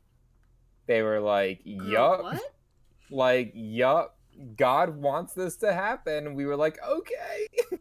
They 0.86 1.02
were 1.02 1.20
like, 1.20 1.60
"Yup, 1.64 2.22
What? 2.22 2.42
like, 3.10 3.52
yup, 3.54 4.18
God 4.56 4.90
wants 4.96 5.32
this 5.32 5.56
to 5.58 5.72
happen." 5.72 6.34
We 6.34 6.44
were 6.44 6.56
like, 6.56 6.78
"Okay," 6.86 7.48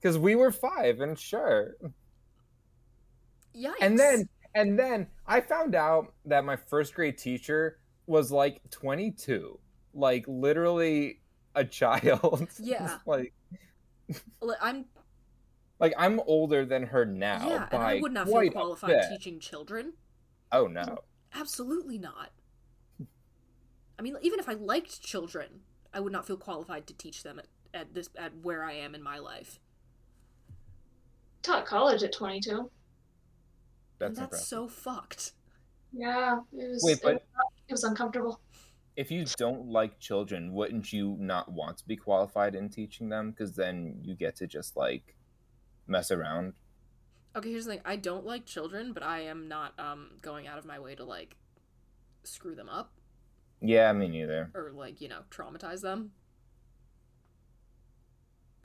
because 0.00 0.18
we 0.18 0.34
were 0.34 0.50
five, 0.50 1.00
and 1.00 1.18
sure. 1.18 1.76
Yikes. 3.56 3.74
And 3.80 3.98
then, 3.98 4.28
and 4.54 4.78
then 4.78 5.06
I 5.26 5.40
found 5.40 5.74
out 5.74 6.12
that 6.24 6.44
my 6.44 6.56
first 6.56 6.94
grade 6.94 7.16
teacher 7.18 7.78
was 8.06 8.32
like 8.32 8.60
22, 8.70 9.58
like 9.94 10.24
literally 10.26 11.20
a 11.54 11.64
child. 11.80 12.48
Yeah. 12.58 12.98
like, 13.06 13.32
I'm 14.60 14.86
like 15.80 15.94
I'm 15.98 16.20
older 16.26 16.64
than 16.64 16.84
her 16.84 17.04
now. 17.04 17.48
yeah, 17.48 17.68
and 17.72 17.82
I 17.82 18.00
would 18.00 18.12
not 18.12 18.28
feel 18.28 18.50
qualified 18.50 19.02
teaching 19.10 19.40
children. 19.40 19.94
Oh 20.52 20.66
no. 20.66 20.98
Absolutely 21.34 21.98
not. 21.98 22.30
I 23.98 24.02
mean, 24.02 24.16
even 24.22 24.40
if 24.40 24.48
I 24.48 24.54
liked 24.54 25.02
children, 25.02 25.60
I 25.92 26.00
would 26.00 26.12
not 26.12 26.26
feel 26.26 26.36
qualified 26.36 26.86
to 26.88 26.94
teach 26.94 27.22
them 27.22 27.38
at, 27.38 27.46
at 27.72 27.94
this 27.94 28.08
at 28.16 28.32
where 28.42 28.64
I 28.64 28.72
am 28.72 28.94
in 28.94 29.02
my 29.02 29.18
life. 29.18 29.58
Taught 31.42 31.66
college 31.66 32.02
at 32.02 32.12
22. 32.12 32.70
That's 33.98 34.18
that's 34.18 34.46
so 34.46 34.68
fucked. 34.68 35.32
Yeah, 35.92 36.40
it 36.52 36.70
was. 36.70 36.82
Wait, 36.84 36.98
it, 36.98 37.02
but 37.02 37.12
was 37.14 37.22
it 37.68 37.72
was 37.72 37.84
uncomfortable. 37.84 38.40
if 38.96 39.10
you 39.10 39.24
don't 39.36 39.68
like 39.68 39.98
children, 40.00 40.52
wouldn't 40.52 40.92
you 40.92 41.16
not 41.18 41.50
want 41.50 41.78
to 41.78 41.86
be 41.86 41.96
qualified 41.96 42.54
in 42.54 42.68
teaching 42.68 43.08
them? 43.08 43.30
Because 43.30 43.54
then 43.54 43.98
you 44.02 44.14
get 44.14 44.36
to 44.36 44.46
just 44.46 44.76
like 44.76 45.14
mess 45.90 46.10
around. 46.10 46.54
Okay, 47.36 47.50
here's 47.50 47.64
the 47.66 47.72
thing. 47.72 47.80
I 47.84 47.96
don't 47.96 48.24
like 48.26 48.46
children, 48.46 48.92
but 48.92 49.02
I 49.02 49.20
am 49.20 49.48
not 49.48 49.78
um 49.78 50.12
going 50.22 50.46
out 50.46 50.58
of 50.58 50.64
my 50.64 50.78
way 50.78 50.94
to 50.94 51.04
like 51.04 51.36
screw 52.24 52.54
them 52.54 52.68
up 52.68 52.92
Yeah, 53.60 53.92
me 53.92 54.08
neither. 54.08 54.50
or 54.54 54.70
like, 54.72 55.00
you 55.00 55.08
know, 55.08 55.22
traumatize 55.30 55.80
them. 55.82 56.12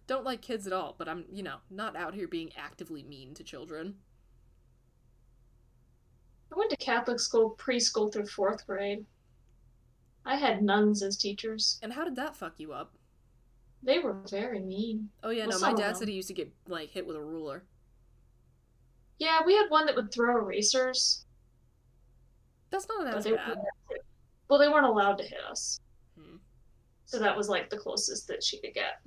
Don't 0.07 0.23
like 0.25 0.41
kids 0.41 0.67
at 0.67 0.73
all, 0.73 0.93
but 0.97 1.07
I'm, 1.09 1.25
you 1.31 1.41
know, 1.43 1.57
not 1.69 1.95
out 1.95 2.13
here 2.13 2.27
being 2.27 2.51
actively 2.55 3.01
mean 3.03 3.33
to 3.35 3.43
children. 3.43 3.95
I 6.51 6.57
went 6.57 6.69
to 6.71 6.77
Catholic 6.77 7.19
school 7.19 7.55
preschool 7.57 8.11
through 8.11 8.27
fourth 8.27 8.65
grade. 8.67 9.05
I 10.25 10.35
had 10.37 10.61
nuns 10.63 11.01
as 11.03 11.17
teachers. 11.17 11.79
And 11.81 11.93
how 11.93 12.03
did 12.03 12.15
that 12.17 12.35
fuck 12.35 12.59
you 12.59 12.71
up? 12.73 12.95
They 13.85 13.99
were 13.99 14.13
very 14.29 14.59
mean. 14.59 15.09
Oh 15.23 15.29
yeah, 15.29 15.45
Well, 15.45 15.59
no, 15.59 15.67
my 15.67 15.73
dad 15.73 15.95
said 15.95 16.07
he 16.07 16.15
used 16.15 16.27
to 16.29 16.33
get 16.33 16.51
like 16.67 16.89
hit 16.89 17.05
with 17.05 17.15
a 17.15 17.21
ruler. 17.21 17.63
Yeah, 19.19 19.41
we 19.45 19.53
had 19.55 19.69
one 19.69 19.85
that 19.85 19.95
would 19.95 20.11
throw 20.11 20.37
erasers. 20.37 21.23
That's 22.71 22.87
not 22.89 23.05
but 23.05 23.15
as 23.15 23.23
they. 23.23 23.37
Well, 24.49 24.59
they 24.59 24.67
weren't 24.67 24.87
allowed 24.87 25.19
to 25.19 25.23
hit 25.23 25.39
us. 25.49 25.79
Hmm. 26.19 26.37
So 27.05 27.19
that 27.19 27.37
was 27.37 27.47
like 27.47 27.69
the 27.69 27.77
closest 27.77 28.27
that 28.27 28.43
she 28.43 28.59
could 28.59 28.73
get. 28.73 28.99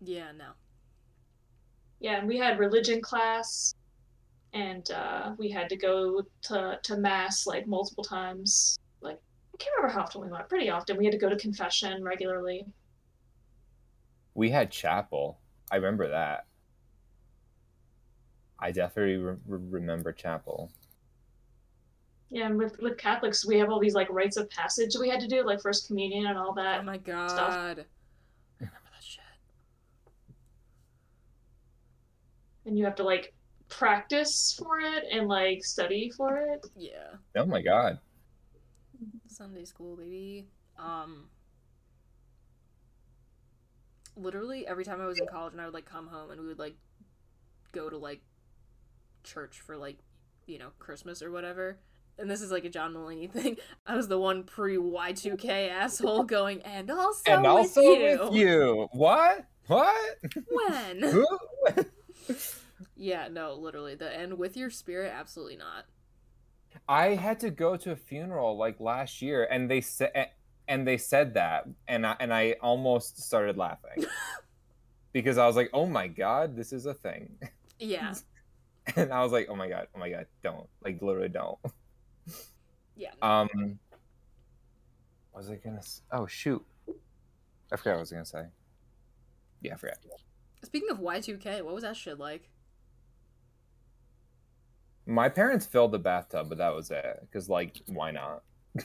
Yeah, 0.00 0.30
no. 0.36 0.50
Yeah, 1.98 2.18
and 2.18 2.28
we 2.28 2.38
had 2.38 2.58
religion 2.60 3.00
class, 3.00 3.74
and 4.52 4.88
uh, 4.92 5.32
we 5.38 5.50
had 5.50 5.68
to 5.70 5.76
go 5.76 6.22
to 6.42 6.78
to 6.80 6.96
mass 6.96 7.48
like 7.48 7.66
multiple 7.66 8.04
times. 8.04 8.78
Like 9.00 9.18
I 9.52 9.56
can't 9.56 9.74
remember 9.76 9.92
how 9.92 10.04
often 10.04 10.20
we 10.20 10.28
went. 10.28 10.48
Pretty 10.48 10.70
often. 10.70 10.96
We 10.96 11.04
had 11.04 11.12
to 11.12 11.18
go 11.18 11.28
to 11.28 11.36
confession 11.36 12.04
regularly. 12.04 12.64
We 14.34 14.50
had 14.50 14.70
chapel. 14.70 15.38
I 15.70 15.76
remember 15.76 16.08
that. 16.08 16.46
I 18.58 18.70
definitely 18.70 19.16
re- 19.16 19.36
re- 19.46 19.68
remember 19.70 20.12
chapel. 20.12 20.70
Yeah, 22.30 22.46
and 22.46 22.58
with 22.58 22.78
with 22.80 22.98
Catholics, 22.98 23.46
we 23.46 23.58
have 23.58 23.70
all 23.70 23.78
these 23.78 23.94
like 23.94 24.10
rites 24.10 24.36
of 24.36 24.50
passage 24.50 24.96
we 24.98 25.08
had 25.08 25.20
to 25.20 25.28
do, 25.28 25.44
like 25.44 25.60
First 25.60 25.86
Communion 25.86 26.26
and 26.26 26.38
all 26.38 26.52
that. 26.54 26.80
Oh 26.80 26.82
my 26.84 26.96
god. 26.98 27.78
I 27.78 27.84
remember 28.60 28.88
that 28.92 29.02
shit. 29.02 29.22
and 32.66 32.78
you 32.78 32.84
have 32.84 32.94
to 32.96 33.02
like 33.04 33.34
practice 33.68 34.58
for 34.58 34.80
it 34.80 35.04
and 35.12 35.28
like 35.28 35.64
study 35.64 36.10
for 36.16 36.38
it. 36.38 36.66
Yeah. 36.76 37.14
Oh 37.36 37.46
my 37.46 37.62
god. 37.62 37.98
Sunday 39.28 39.64
school, 39.64 39.96
baby. 39.96 40.48
Um 40.78 41.28
literally 44.16 44.66
every 44.66 44.84
time 44.84 45.00
I 45.00 45.06
was 45.06 45.18
in 45.18 45.26
college 45.26 45.52
and 45.52 45.60
I 45.60 45.64
would 45.64 45.74
like 45.74 45.84
come 45.84 46.06
home 46.06 46.30
and 46.30 46.40
we 46.40 46.46
would 46.46 46.58
like 46.58 46.76
go 47.72 47.90
to 47.90 47.96
like 47.96 48.20
church 49.22 49.60
for 49.60 49.76
like, 49.76 49.98
you 50.46 50.58
know, 50.58 50.70
Christmas 50.78 51.22
or 51.22 51.30
whatever. 51.30 51.78
And 52.18 52.30
this 52.30 52.42
is 52.42 52.50
like 52.50 52.64
a 52.64 52.70
John 52.70 52.94
Mulaney 52.94 53.30
thing. 53.30 53.56
I 53.86 53.96
was 53.96 54.08
the 54.08 54.18
one 54.18 54.44
pre 54.44 54.76
Y2K 54.76 55.70
asshole 55.70 56.24
going, 56.24 56.62
and 56.62 56.90
also, 56.90 57.32
and 57.32 57.46
also 57.46 57.80
with 57.80 58.00
you. 58.00 58.24
with 58.24 58.34
you. 58.34 58.88
What? 58.92 59.46
What? 59.66 60.18
When? 60.48 61.24
Yeah, 62.96 63.28
no, 63.30 63.54
literally. 63.54 63.94
The 63.94 64.08
and 64.08 64.38
with 64.38 64.56
your 64.56 64.70
spirit, 64.70 65.12
absolutely 65.14 65.56
not. 65.56 65.86
I 66.88 67.14
had 67.14 67.40
to 67.40 67.50
go 67.50 67.76
to 67.76 67.92
a 67.92 67.96
funeral 67.96 68.56
like 68.56 68.80
last 68.80 69.22
year, 69.22 69.46
and 69.50 69.70
they 69.70 69.80
said 69.80 70.30
and 70.68 70.86
they 70.86 70.96
said 70.96 71.34
that, 71.34 71.68
and 71.88 72.06
I 72.06 72.16
and 72.20 72.32
I 72.32 72.56
almost 72.60 73.22
started 73.22 73.56
laughing 73.56 74.04
because 75.12 75.38
I 75.38 75.46
was 75.46 75.56
like, 75.56 75.70
"Oh 75.72 75.86
my 75.86 76.08
god, 76.08 76.56
this 76.56 76.72
is 76.72 76.86
a 76.86 76.94
thing," 76.94 77.36
Yeah. 77.78 78.14
and 78.96 79.12
I 79.12 79.22
was 79.22 79.32
like, 79.32 79.48
"Oh 79.48 79.56
my 79.56 79.68
god, 79.68 79.88
oh 79.94 79.98
my 79.98 80.10
god, 80.10 80.26
don't 80.42 80.66
like 80.82 81.00
literally 81.02 81.28
don't." 81.28 81.58
Yeah. 82.96 83.10
Um, 83.22 83.78
was 85.34 85.50
I 85.50 85.56
gonna? 85.56 85.82
Oh 86.12 86.26
shoot, 86.26 86.64
I 87.72 87.76
forgot 87.76 87.92
what 87.92 87.96
I 87.96 88.00
was 88.00 88.10
gonna 88.12 88.24
say. 88.24 88.44
Yeah, 89.60 89.74
I 89.74 89.76
forgot. 89.76 89.98
Speaking 90.62 90.90
of 90.90 90.98
Y2K, 90.98 91.62
what 91.62 91.74
was 91.74 91.82
that 91.82 91.96
shit 91.96 92.18
like? 92.18 92.50
My 95.06 95.28
parents 95.28 95.66
filled 95.66 95.92
the 95.92 95.98
bathtub, 95.98 96.48
but 96.48 96.58
that 96.58 96.74
was 96.74 96.90
it. 96.90 97.18
Because 97.22 97.48
like, 97.48 97.80
why 97.86 98.10
not? 98.10 98.42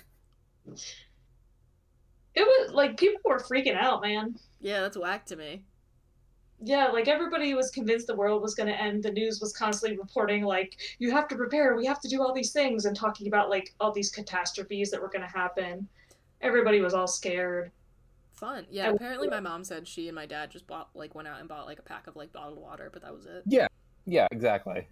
It 2.35 2.41
was 2.41 2.72
like 2.73 2.97
people 2.97 3.22
were 3.26 3.39
freaking 3.39 3.76
out, 3.76 4.01
man. 4.01 4.35
Yeah, 4.60 4.81
that's 4.81 4.97
whack 4.97 5.26
to 5.27 5.35
me. 5.35 5.64
Yeah, 6.61 6.88
like 6.88 7.07
everybody 7.07 7.53
was 7.53 7.72
convinced 7.72 8.07
the 8.07 8.15
world 8.15 8.41
was 8.41 8.53
going 8.53 8.68
to 8.68 8.80
end. 8.80 9.03
The 9.03 9.11
news 9.11 9.39
was 9.39 9.53
constantly 9.53 9.97
reporting, 9.97 10.43
like, 10.43 10.77
you 10.99 11.10
have 11.11 11.27
to 11.30 11.35
prepare, 11.35 11.76
we 11.77 11.85
have 11.85 12.01
to 12.01 12.10
do 12.10 12.22
all 12.22 12.34
these 12.34 12.51
things, 12.51 12.84
and 12.84 12.95
talking 12.97 13.27
about, 13.27 13.49
like, 13.49 13.73
all 13.80 13.93
these 13.93 14.11
catastrophes 14.11 14.91
that 14.91 15.01
were 15.01 15.07
going 15.07 15.22
to 15.22 15.27
happen. 15.27 15.88
Everybody 16.41 16.81
was 16.81 16.93
all 16.93 17.07
scared. 17.07 17.72
Fun. 18.34 18.65
Yeah, 18.69 18.88
I- 18.89 18.93
apparently 18.93 19.27
my 19.30 19.39
mom 19.39 19.64
said 19.64 19.88
she 19.88 20.07
and 20.07 20.15
my 20.15 20.26
dad 20.26 20.51
just 20.51 20.65
bought 20.65 20.89
like 20.93 21.14
went 21.14 21.27
out 21.27 21.39
and 21.41 21.49
bought 21.49 21.65
like 21.65 21.80
a 21.80 21.81
pack 21.81 22.07
of 22.07 22.15
like 22.15 22.31
bottled 22.31 22.57
water, 22.60 22.89
but 22.91 23.01
that 23.01 23.14
was 23.14 23.26
it. 23.26 23.43
Yeah, 23.45 23.68
yeah, 24.06 24.27
exactly. 24.31 24.88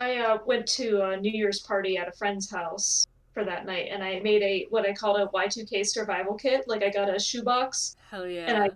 I 0.00 0.18
uh, 0.18 0.38
went 0.46 0.66
to 0.68 1.02
a 1.02 1.16
New 1.18 1.30
Year's 1.30 1.60
party 1.60 1.98
at 1.98 2.08
a 2.08 2.12
friend's 2.12 2.50
house 2.50 3.06
for 3.36 3.44
that 3.44 3.66
night, 3.66 3.90
and 3.92 4.02
I 4.02 4.18
made 4.20 4.42
a 4.42 4.66
what 4.70 4.88
I 4.88 4.94
called 4.94 5.20
a 5.20 5.26
Y2K 5.26 5.84
survival 5.84 6.36
kit. 6.36 6.66
Like, 6.66 6.82
I 6.82 6.88
got 6.88 7.14
a 7.14 7.20
shoebox, 7.20 7.94
Hell 8.10 8.26
yeah. 8.26 8.46
and 8.46 8.56
I 8.56 8.70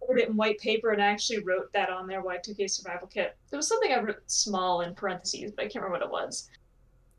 covered 0.00 0.18
it 0.18 0.28
in 0.28 0.36
white 0.36 0.58
paper, 0.58 0.90
and 0.90 1.02
I 1.02 1.06
actually 1.06 1.42
wrote 1.42 1.72
that 1.72 1.88
on 1.88 2.06
there 2.06 2.22
Y2K 2.22 2.68
survival 2.68 3.08
kit. 3.08 3.34
There 3.48 3.56
was 3.56 3.66
something 3.66 3.90
I 3.90 4.00
wrote 4.00 4.22
small 4.26 4.82
in 4.82 4.94
parentheses, 4.94 5.52
but 5.52 5.64
I 5.64 5.68
can't 5.68 5.82
remember 5.82 6.06
what 6.06 6.06
it 6.06 6.26
was. 6.26 6.50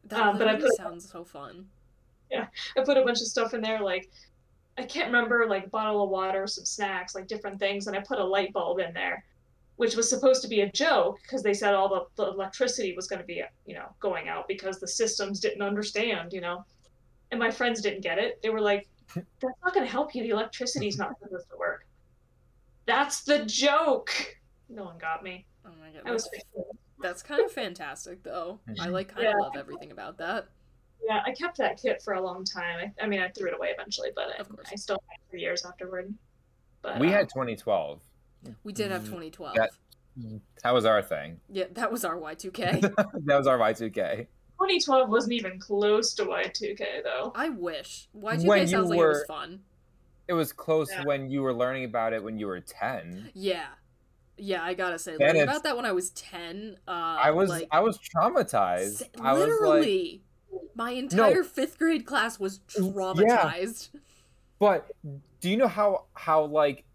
that 0.04 0.20
um, 0.20 0.38
but 0.38 0.48
I 0.48 0.56
put- 0.56 0.76
sounds 0.76 1.10
so 1.10 1.24
fun. 1.24 1.66
Yeah, 2.30 2.46
I 2.78 2.84
put 2.84 2.98
a 2.98 3.04
bunch 3.04 3.22
of 3.22 3.28
stuff 3.28 3.56
in 3.56 3.62
there, 3.62 3.82
like 3.82 4.12
I 4.78 4.84
can't 4.84 5.08
remember, 5.08 5.48
like 5.48 5.66
a 5.66 5.70
bottle 5.70 6.04
of 6.04 6.12
water, 6.12 6.46
some 6.46 6.66
snacks, 6.66 7.16
like 7.16 7.28
different 7.28 7.60
things, 7.60 7.88
and 7.88 7.98
I 7.98 8.02
put 8.02 8.20
a 8.20 8.24
light 8.24 8.54
bulb 8.54 8.80
in 8.80 8.94
there, 8.94 9.24
which 9.78 9.96
was 9.96 10.08
supposed 10.08 10.44
to 10.44 10.48
be 10.48 10.62
a 10.62 10.72
joke 10.72 11.18
because 11.24 11.42
they 11.42 11.54
said 11.56 11.74
all 11.74 11.90
the, 11.90 12.06
the 12.24 12.32
electricity 12.32 12.94
was 12.96 13.08
going 13.08 13.20
to 13.20 13.26
be, 13.26 13.42
you 13.66 13.74
know, 13.74 13.88
going 14.00 14.30
out 14.30 14.48
because 14.48 14.80
the 14.80 14.88
systems 14.88 15.40
didn't 15.40 15.64
understand, 15.64 16.34
you 16.34 16.42
know. 16.42 16.64
And 17.34 17.40
my 17.40 17.50
friends 17.50 17.82
didn't 17.82 18.02
get 18.02 18.20
it. 18.20 18.40
They 18.44 18.52
were 18.52 18.62
like, 18.62 18.88
"That's 19.16 19.58
not 19.66 19.74
going 19.74 19.84
to 19.88 19.92
help 19.92 20.14
you. 20.14 20.22
The 20.22 20.30
electricity's 20.30 21.00
not 21.00 21.18
supposed 21.20 21.50
to 21.50 21.58
work." 21.58 21.88
That's 22.86 23.24
the 23.24 23.44
joke. 23.46 24.12
No 24.70 24.84
one 24.84 25.00
got 25.00 25.24
me. 25.24 25.48
Oh 25.66 25.72
my 25.82 25.90
god. 25.90 26.08
I 26.08 26.12
was 26.12 26.30
That's, 26.32 26.68
that's 27.02 27.24
kind 27.24 27.42
of 27.44 27.52
fantastic 27.52 28.22
though. 28.22 28.60
I 28.80 28.90
like 28.90 29.16
kind 29.16 29.26
of 29.26 29.34
love 29.40 29.54
everything 29.58 29.90
about 29.90 30.20
that. 30.20 30.48
Yeah, 31.04 31.24
I 31.26 31.32
kept 31.32 31.58
that 31.58 31.82
kit 31.82 32.04
for 32.04 32.14
a 32.14 32.22
long 32.22 32.46
time. 32.46 32.92
I, 33.00 33.04
I 33.04 33.08
mean, 33.08 33.20
I 33.20 33.30
threw 33.30 33.48
it 33.48 33.56
away 33.56 33.70
eventually, 33.70 34.10
but 34.16 34.28
I, 34.40 34.44
course. 34.44 34.68
I 34.72 34.76
still 34.76 35.02
had 35.10 35.16
it 35.16 35.32
for 35.32 35.38
years 35.38 35.66
afterward. 35.66 36.14
But 36.84 37.00
we 37.00 37.08
uh, 37.08 37.14
had 37.14 37.30
2012. 37.30 38.00
We 38.64 38.74
did 38.74 38.92
have 38.92 39.06
2012. 39.06 39.56
That- 39.56 39.72
That 40.64 40.74
was 40.76 40.86
our 40.86 41.02
thing. 41.02 41.40
Yeah, 41.50 41.66
that 41.72 41.92
was 41.92 42.06
our 42.06 42.16
Y2K. 42.16 42.82
that 43.26 43.38
was 43.38 43.48
our 43.48 43.58
Y2K. 43.58 44.28
2012 44.60 45.10
wasn't 45.10 45.34
even 45.34 45.60
close 45.60 46.14
to 46.16 46.24
Y2K 46.26 47.04
though. 47.04 47.32
I 47.36 47.50
wish. 47.50 48.08
Y2K 48.16 48.46
When 48.46 48.62
you 48.62 48.68
sounds 48.68 48.90
like 48.90 49.00
it 49.00 49.06
was 49.06 49.26
fun. 49.28 49.60
It 50.28 50.34
was 50.34 50.54
close 50.54 50.90
Yeah. 50.92 51.04
when 51.04 51.30
you 51.30 51.42
were 51.42 51.54
learning 51.54 51.84
about 51.86 52.14
it 52.14 52.24
when 52.24 52.38
you 52.38 52.48
were 52.48 52.60
10. 52.62 53.32
Yeah. 53.34 53.66
Yeah, 54.38 54.64
I 54.64 54.74
gotta 54.74 54.98
say, 54.98 55.12
Then 55.18 55.28
learning 55.28 55.42
about 55.44 55.64
that 55.64 55.76
when 55.76 55.86
I 55.86 55.92
was 55.92 56.10
10, 56.12 56.78
uh, 56.88 56.92
I 56.92 57.32
was 57.32 57.50
like, 57.50 57.68
I 57.72 57.82
was 57.82 58.00
traumatized. 58.00 59.02
s- 59.02 59.10
I 59.22 59.34
was 59.34 59.42
like, 59.42 59.50
literally, 59.50 60.24
my 60.76 60.92
entire 60.92 61.44
fifth 61.44 61.78
grade 61.78 62.06
class 62.06 62.40
was 62.40 62.60
traumatized. 62.60 63.90
but 64.60 64.92
do 65.42 65.50
you 65.50 65.58
know 65.58 65.68
how 65.68 66.06
how 66.14 66.46
like 66.46 66.86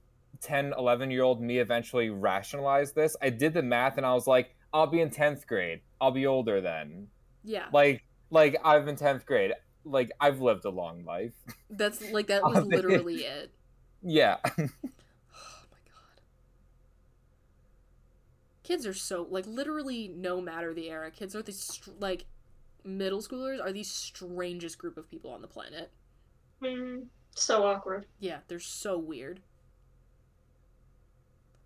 10, 0.41 0.73
11 0.79 1.11
year 1.11 1.23
old 1.23 1.41
me 1.43 1.59
eventually 1.59 2.11
rationalized 2.11 2.95
this? 2.95 3.17
I 3.21 3.31
did 3.31 3.53
the 3.55 3.63
math 3.63 3.99
and 3.99 4.07
I 4.07 4.15
was 4.15 4.27
like, 4.27 4.55
I'll 4.73 4.87
be 4.87 5.01
in 5.01 5.11
10th 5.11 5.47
grade. 5.47 5.81
I'll 6.01 6.11
be 6.13 6.27
older 6.27 6.61
then. 6.61 7.09
Yeah, 7.49 7.69
Like 7.73 8.05
like 8.31 8.57
I'm 8.65 8.89
in 8.89 8.97
10th 8.97 9.25
grade. 9.27 9.53
Like 9.85 10.11
I've 10.21 10.41
lived 10.41 10.65
a 10.65 10.71
long 10.71 11.05
life. 11.05 11.33
that's 11.71 12.01
like 12.11 12.27
that 12.29 12.45
was 12.47 12.63
literally 12.65 13.25
it. 13.25 13.53
yeah. 14.03 14.37
Oh 14.47 15.65
my 15.71 15.79
god. 15.87 16.21
Kids 18.63 18.87
are 18.87 18.95
so 18.95 19.27
like 19.31 19.47
literally 19.47 20.09
no 20.09 20.41
matter 20.41 20.73
the 20.75 20.91
era, 20.91 21.11
kids 21.11 21.35
are 21.35 21.43
these 21.43 21.61
str- 21.61 21.91
like 21.99 22.27
middle 22.85 23.21
schoolers 23.23 23.61
are 23.63 23.73
the 23.73 23.83
strangest 23.85 24.79
group 24.79 24.97
of 24.99 25.09
people 25.11 25.31
on 25.31 25.43
the 25.43 25.49
planet. 25.49 25.93
Mm, 26.63 27.07
so 27.35 27.65
awkward. 27.67 28.07
Yeah, 28.19 28.41
they're 28.49 28.61
so 28.61 28.99
weird. 28.99 29.43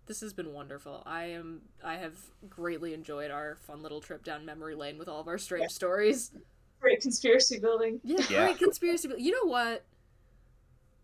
This 0.05 0.19
has 0.21 0.33
been 0.33 0.53
wonderful. 0.53 1.01
I 1.05 1.25
am 1.25 1.61
I 1.83 1.95
have 1.95 2.15
greatly 2.49 2.93
enjoyed 2.93 3.31
our 3.31 3.55
fun 3.55 3.81
little 3.81 4.01
trip 4.01 4.23
down 4.23 4.45
memory 4.45 4.75
lane 4.75 4.97
with 4.97 5.07
all 5.07 5.21
of 5.21 5.27
our 5.27 5.37
strange 5.37 5.71
stories. 5.71 6.31
Great 6.81 7.01
conspiracy 7.01 7.59
building. 7.59 8.01
Yeah, 8.03 8.17
Yeah. 8.29 8.45
great 8.45 8.57
conspiracy. 8.57 9.09
You 9.17 9.31
know 9.31 9.49
what? 9.49 9.85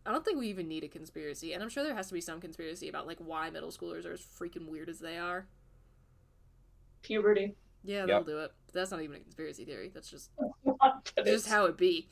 I 0.06 0.12
don't 0.12 0.26
think 0.26 0.40
we 0.40 0.48
even 0.48 0.68
need 0.68 0.84
a 0.84 0.88
conspiracy, 0.90 1.54
and 1.54 1.62
I'm 1.64 1.70
sure 1.70 1.84
there 1.84 1.94
has 1.96 2.08
to 2.08 2.14
be 2.14 2.22
some 2.22 2.42
conspiracy 2.42 2.90
about 2.90 3.08
like 3.08 3.20
why 3.20 3.50
middle 3.50 3.70
schoolers 3.70 4.06
are 4.06 4.14
as 4.14 4.22
freaking 4.22 4.68
weird 4.68 4.90
as 4.90 5.00
they 5.00 5.18
are. 5.18 5.48
Puberty. 7.02 7.56
Yeah, 7.84 8.00
Yep. 8.00 8.08
they'll 8.08 8.24
do 8.24 8.40
it. 8.40 8.52
But 8.66 8.74
that's 8.74 8.92
not 8.92 9.02
even 9.02 9.16
a 9.16 9.20
conspiracy 9.20 9.64
theory. 9.64 9.90
That's 9.94 10.10
just 10.10 10.32
But 10.66 11.26
just 11.26 11.48
how 11.48 11.66
it 11.66 11.78
be. 11.78 12.10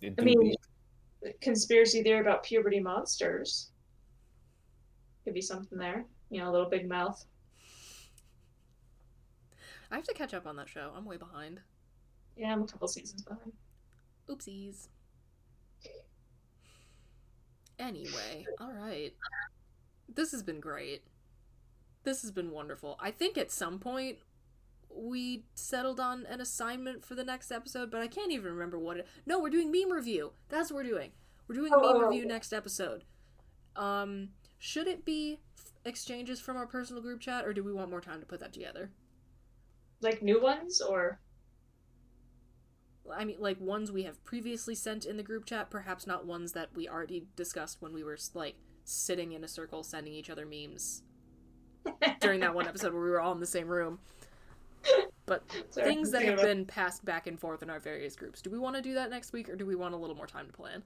It 0.00 0.14
I 0.18 0.22
mean, 0.22 0.40
be. 0.40 1.32
conspiracy 1.42 2.02
theory 2.02 2.20
about 2.20 2.42
puberty 2.42 2.80
monsters. 2.80 3.70
Could 5.24 5.34
be 5.34 5.40
something 5.42 5.78
there. 5.78 6.04
You 6.30 6.40
know, 6.40 6.50
a 6.50 6.52
little 6.52 6.68
big 6.70 6.88
mouth. 6.88 7.24
I 9.90 9.96
have 9.96 10.04
to 10.04 10.14
catch 10.14 10.32
up 10.34 10.46
on 10.46 10.56
that 10.56 10.68
show. 10.68 10.92
I'm 10.96 11.04
way 11.04 11.16
behind. 11.16 11.60
Yeah, 12.36 12.52
I'm 12.52 12.62
a 12.62 12.66
couple 12.66 12.86
seasons 12.88 13.22
behind. 13.22 13.52
Oopsies. 14.28 14.88
Anyway, 17.78 18.44
all 18.60 18.72
right. 18.72 19.12
This 20.14 20.32
has 20.32 20.42
been 20.42 20.60
great. 20.60 21.02
This 22.04 22.22
has 22.22 22.30
been 22.30 22.50
wonderful. 22.50 22.96
I 23.00 23.10
think 23.10 23.38
at 23.38 23.50
some 23.50 23.78
point 23.78 24.18
we 24.94 25.44
settled 25.54 25.98
on 26.00 26.26
an 26.26 26.40
assignment 26.40 27.04
for 27.04 27.14
the 27.14 27.24
next 27.24 27.50
episode, 27.50 27.90
but 27.90 28.00
I 28.00 28.06
can't 28.06 28.32
even 28.32 28.52
remember 28.52 28.78
what 28.78 28.98
it. 28.98 29.06
No, 29.26 29.38
we're 29.40 29.50
doing 29.50 29.70
meme 29.72 29.90
review. 29.92 30.32
That's 30.48 30.70
what 30.70 30.84
we're 30.84 30.90
doing. 30.90 31.10
We're 31.48 31.54
doing 31.56 31.72
a 31.72 31.76
meme 31.76 31.86
Oh. 31.96 32.08
review 32.08 32.26
next 32.26 32.52
episode. 32.52 33.04
Um, 33.76 34.30
should 34.60 34.86
it 34.86 35.04
be 35.04 35.40
f- 35.58 35.72
exchanges 35.84 36.38
from 36.38 36.56
our 36.56 36.66
personal 36.66 37.02
group 37.02 37.20
chat, 37.20 37.44
or 37.46 37.52
do 37.52 37.64
we 37.64 37.72
want 37.72 37.90
more 37.90 38.00
time 38.00 38.20
to 38.20 38.26
put 38.26 38.38
that 38.40 38.52
together? 38.52 38.90
Like 40.02 40.22
new 40.22 40.40
ones 40.40 40.80
or 40.80 41.18
I 43.12 43.24
mean, 43.24 43.36
like 43.40 43.60
ones 43.60 43.90
we 43.90 44.04
have 44.04 44.22
previously 44.24 44.74
sent 44.74 45.04
in 45.04 45.16
the 45.16 45.22
group 45.22 45.44
chat, 45.46 45.70
perhaps 45.70 46.06
not 46.06 46.26
ones 46.26 46.52
that 46.52 46.68
we 46.76 46.88
already 46.88 47.24
discussed 47.34 47.78
when 47.80 47.92
we 47.92 48.04
were 48.04 48.18
like 48.34 48.54
sitting 48.84 49.32
in 49.32 49.42
a 49.42 49.48
circle 49.48 49.82
sending 49.82 50.12
each 50.12 50.30
other 50.30 50.46
memes 50.46 51.02
during 52.20 52.40
that 52.40 52.54
one 52.54 52.68
episode 52.68 52.92
where 52.92 53.02
we 53.02 53.10
were 53.10 53.20
all 53.20 53.32
in 53.32 53.40
the 53.40 53.46
same 53.46 53.66
room. 53.66 53.98
But 55.26 55.42
Sorry, 55.70 55.88
things 55.88 56.10
that 56.12 56.22
have 56.22 56.34
about- 56.34 56.44
been 56.44 56.66
passed 56.66 57.04
back 57.04 57.26
and 57.26 57.38
forth 57.40 57.62
in 57.62 57.70
our 57.70 57.80
various 57.80 58.14
groups. 58.14 58.42
Do 58.42 58.50
we 58.50 58.58
want 58.58 58.76
to 58.76 58.82
do 58.82 58.94
that 58.94 59.10
next 59.10 59.32
week 59.32 59.48
or 59.48 59.56
do 59.56 59.64
we 59.64 59.74
want 59.74 59.94
a 59.94 59.96
little 59.96 60.16
more 60.16 60.26
time 60.26 60.46
to 60.46 60.52
plan? 60.52 60.82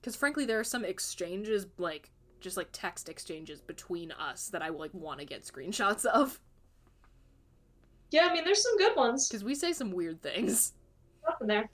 Because 0.00 0.14
frankly, 0.14 0.44
there 0.44 0.60
are 0.60 0.64
some 0.64 0.84
exchanges, 0.84 1.66
like 1.78 2.10
just 2.44 2.56
like 2.58 2.68
text 2.72 3.08
exchanges 3.08 3.60
between 3.62 4.12
us 4.12 4.48
that 4.50 4.62
I 4.62 4.68
like 4.68 4.92
want 4.92 5.18
to 5.20 5.26
get 5.26 5.42
screenshots 5.42 6.04
of 6.04 6.38
Yeah, 8.10 8.28
I 8.30 8.32
mean 8.34 8.44
there's 8.44 8.62
some 8.62 8.76
good 8.76 8.94
ones. 8.94 9.26
because 9.28 9.42
we 9.42 9.54
say 9.54 9.72
some 9.72 9.90
weird 9.90 10.22
things. 10.22 10.74
Up 11.26 11.38
in 11.40 11.46
there. 11.48 11.68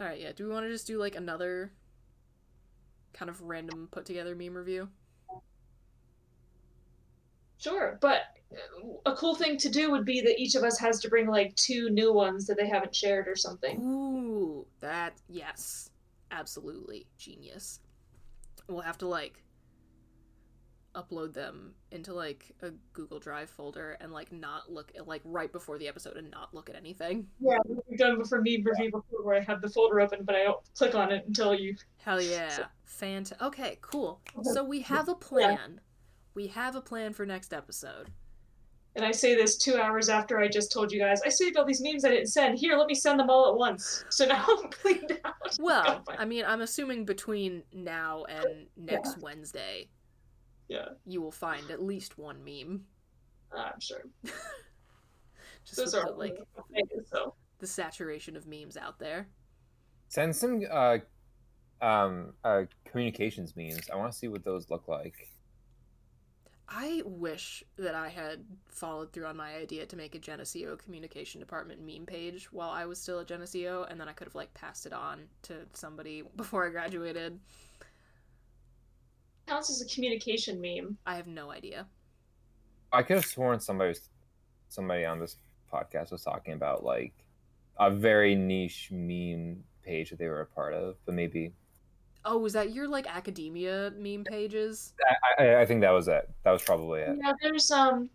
All 0.00 0.06
right, 0.06 0.18
yeah. 0.18 0.32
Do 0.34 0.44
we 0.46 0.50
want 0.52 0.64
to 0.64 0.70
just 0.72 0.86
do 0.86 0.98
like 0.98 1.16
another 1.16 1.70
kind 3.12 3.28
of 3.28 3.42
random 3.42 3.88
put 3.90 4.06
together 4.06 4.34
meme 4.34 4.54
review? 4.56 4.88
Sure, 7.58 7.98
but 8.00 8.22
uh, 8.52 9.10
a 9.10 9.14
cool 9.16 9.34
thing 9.34 9.58
to 9.58 9.68
do 9.68 9.90
would 9.90 10.04
be 10.06 10.20
that 10.22 10.38
each 10.40 10.54
of 10.54 10.62
us 10.62 10.78
has 10.78 11.00
to 11.00 11.08
bring 11.10 11.26
like 11.26 11.54
two 11.56 11.90
new 11.90 12.12
ones 12.12 12.46
that 12.46 12.56
they 12.56 12.68
haven't 12.68 12.94
shared 12.94 13.28
or 13.28 13.34
something. 13.36 13.80
Ooh, 13.82 14.64
that 14.80 15.14
yes, 15.28 15.90
absolutely 16.30 17.06
genius. 17.18 17.80
We'll 18.68 18.82
have 18.82 18.98
to 18.98 19.08
like 19.08 19.42
upload 20.94 21.32
them 21.32 21.74
into 21.92 22.12
like 22.12 22.52
a 22.62 22.70
Google 22.92 23.18
Drive 23.18 23.48
folder 23.50 23.96
and 24.00 24.12
like 24.12 24.32
not 24.32 24.70
look 24.70 24.92
at 24.96 25.06
like 25.06 25.22
right 25.24 25.52
before 25.52 25.78
the 25.78 25.88
episode 25.88 26.16
and 26.16 26.30
not 26.30 26.52
look 26.52 26.68
at 26.68 26.76
anything. 26.76 27.26
Yeah, 27.40 27.58
we've 27.66 27.98
done 27.98 28.22
for 28.24 28.40
me 28.40 28.62
review 28.62 28.90
before 28.90 29.22
where 29.22 29.36
I 29.36 29.40
have 29.40 29.60
the 29.60 29.68
folder 29.68 30.00
open, 30.00 30.24
but 30.24 30.34
I 30.34 30.44
don't 30.44 30.58
click 30.76 30.94
on 30.94 31.12
it 31.12 31.24
until 31.26 31.54
you. 31.54 31.76
Hell 31.98 32.20
yeah, 32.22 32.66
fantastic. 32.84 33.40
Okay, 33.42 33.78
cool. 33.80 34.20
So 34.42 34.64
we 34.64 34.80
have 34.82 35.08
a 35.08 35.14
plan. 35.14 35.80
We 36.34 36.48
have 36.48 36.74
a 36.76 36.80
plan 36.80 37.12
for 37.12 37.26
next 37.26 37.52
episode. 37.52 38.10
And 38.96 39.04
I 39.04 39.12
say 39.12 39.34
this 39.34 39.56
two 39.56 39.76
hours 39.76 40.08
after 40.08 40.40
I 40.40 40.48
just 40.48 40.72
told 40.72 40.90
you 40.90 40.98
guys 40.98 41.20
I 41.24 41.28
saved 41.28 41.56
all 41.56 41.64
these 41.64 41.80
memes 41.80 42.04
I 42.04 42.10
didn't 42.10 42.28
send. 42.28 42.58
Here, 42.58 42.76
let 42.76 42.88
me 42.88 42.94
send 42.94 43.20
them 43.20 43.30
all 43.30 43.48
at 43.48 43.56
once. 43.56 44.04
So 44.08 44.26
now 44.26 44.44
I'm 44.48 44.68
cleaned 44.70 45.18
out. 45.24 45.34
Well, 45.60 46.02
Go 46.06 46.14
I 46.18 46.24
mean, 46.24 46.44
I'm 46.46 46.62
assuming 46.62 47.04
between 47.04 47.62
now 47.72 48.24
and 48.24 48.66
next 48.76 49.18
Wednesday, 49.18 49.88
yeah, 50.68 50.88
you 51.06 51.20
will 51.20 51.32
find 51.32 51.70
at 51.70 51.82
least 51.82 52.18
one 52.18 52.42
meme. 52.44 52.82
I'm 53.56 53.80
sure. 53.80 54.02
Just 55.64 55.76
Those 55.76 55.94
are 55.94 56.06
the, 56.06 56.12
like 56.12 56.36
so. 57.10 57.34
the 57.58 57.66
saturation 57.66 58.36
of 58.36 58.46
memes 58.46 58.76
out 58.76 58.98
there. 58.98 59.28
Send 60.08 60.34
some 60.34 60.62
uh 60.70 60.98
um 61.80 62.32
uh 62.42 62.62
communications 62.84 63.54
memes. 63.54 63.88
I 63.92 63.96
want 63.96 64.12
to 64.12 64.18
see 64.18 64.28
what 64.28 64.44
those 64.44 64.70
look 64.70 64.88
like. 64.88 65.28
I 66.70 67.02
wish 67.06 67.64
that 67.78 67.94
I 67.94 68.08
had 68.08 68.44
followed 68.68 69.12
through 69.12 69.24
on 69.24 69.36
my 69.36 69.54
idea 69.54 69.86
to 69.86 69.96
make 69.96 70.14
a 70.14 70.18
Geneseo 70.18 70.76
communication 70.76 71.40
department 71.40 71.80
meme 71.80 72.04
page 72.04 72.52
while 72.52 72.68
I 72.68 72.84
was 72.84 73.00
still 73.00 73.20
at 73.20 73.26
Geneseo, 73.26 73.84
and 73.84 73.98
then 73.98 74.08
I 74.08 74.12
could 74.12 74.26
have 74.26 74.34
like 74.34 74.52
passed 74.52 74.84
it 74.84 74.92
on 74.92 75.22
to 75.42 75.54
somebody 75.72 76.22
before 76.36 76.66
I 76.66 76.70
graduated. 76.70 77.38
Counts 79.46 79.70
as 79.70 79.80
a 79.80 79.94
communication 79.94 80.60
meme. 80.60 80.98
I 81.06 81.14
have 81.16 81.26
no 81.26 81.50
idea. 81.50 81.86
I 82.92 83.02
could 83.02 83.16
have 83.16 83.24
sworn 83.26 83.60
somebody 83.60 83.88
was, 83.88 84.10
somebody 84.68 85.06
on 85.06 85.20
this 85.20 85.36
podcast 85.72 86.12
was 86.12 86.22
talking 86.22 86.52
about 86.52 86.84
like 86.84 87.14
a 87.78 87.90
very 87.90 88.34
niche 88.34 88.90
meme 88.90 89.64
page 89.82 90.10
that 90.10 90.18
they 90.18 90.28
were 90.28 90.42
a 90.42 90.46
part 90.46 90.74
of, 90.74 90.96
but 91.06 91.14
maybe 91.14 91.52
Oh, 92.30 92.36
was 92.36 92.52
that 92.52 92.74
your 92.74 92.86
like 92.86 93.06
academia 93.06 93.90
meme 93.96 94.22
pages? 94.22 94.92
I, 95.38 95.44
I, 95.44 95.60
I 95.62 95.66
think 95.66 95.80
that 95.80 95.92
was 95.92 96.08
it. 96.08 96.28
That 96.44 96.50
was 96.50 96.62
probably 96.62 97.00
it. 97.00 97.16
Yeah, 97.18 97.32
there's 97.42 97.70
um, 97.70 98.10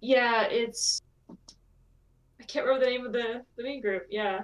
yeah, 0.00 0.44
it's. 0.44 1.02
I 1.28 2.44
can't 2.46 2.64
remember 2.64 2.84
the 2.84 2.90
name 2.92 3.04
of 3.04 3.12
the 3.12 3.42
the 3.56 3.64
main 3.64 3.80
group. 3.80 4.06
Yeah, 4.08 4.42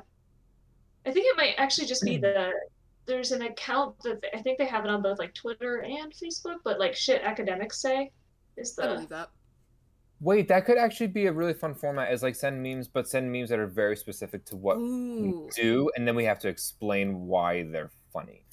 I 1.06 1.12
think 1.12 1.26
it 1.26 1.36
might 1.36 1.54
actually 1.58 1.86
just 1.86 2.02
be 2.02 2.16
the. 2.16 2.50
There's 3.06 3.30
an 3.30 3.42
account 3.42 3.94
that 4.02 4.20
they, 4.20 4.30
I 4.36 4.42
think 4.42 4.58
they 4.58 4.66
have 4.66 4.84
it 4.84 4.90
on 4.90 5.00
both 5.00 5.20
like 5.20 5.32
Twitter 5.32 5.82
and 5.82 6.12
Facebook, 6.12 6.56
but 6.64 6.80
like 6.80 6.96
shit 6.96 7.22
academics 7.22 7.80
say 7.80 8.10
is 8.56 8.76
I 8.80 8.94
believe 8.94 9.08
that. 9.10 9.30
Wait, 10.20 10.48
that 10.48 10.64
could 10.64 10.78
actually 10.78 11.08
be 11.08 11.26
a 11.26 11.32
really 11.32 11.54
fun 11.54 11.74
format. 11.74 12.12
Is 12.12 12.24
like 12.24 12.34
send 12.34 12.60
memes, 12.60 12.88
but 12.88 13.08
send 13.08 13.30
memes 13.30 13.50
that 13.50 13.60
are 13.60 13.68
very 13.68 13.96
specific 13.96 14.44
to 14.46 14.56
what 14.56 14.78
Ooh, 14.78 15.46
we 15.46 15.62
do, 15.62 15.88
and 15.96 16.06
then 16.06 16.16
we 16.16 16.24
have 16.24 16.40
to 16.40 16.48
explain 16.48 17.26
why 17.26 17.62
they're 17.70 17.90
funny. 18.12 18.44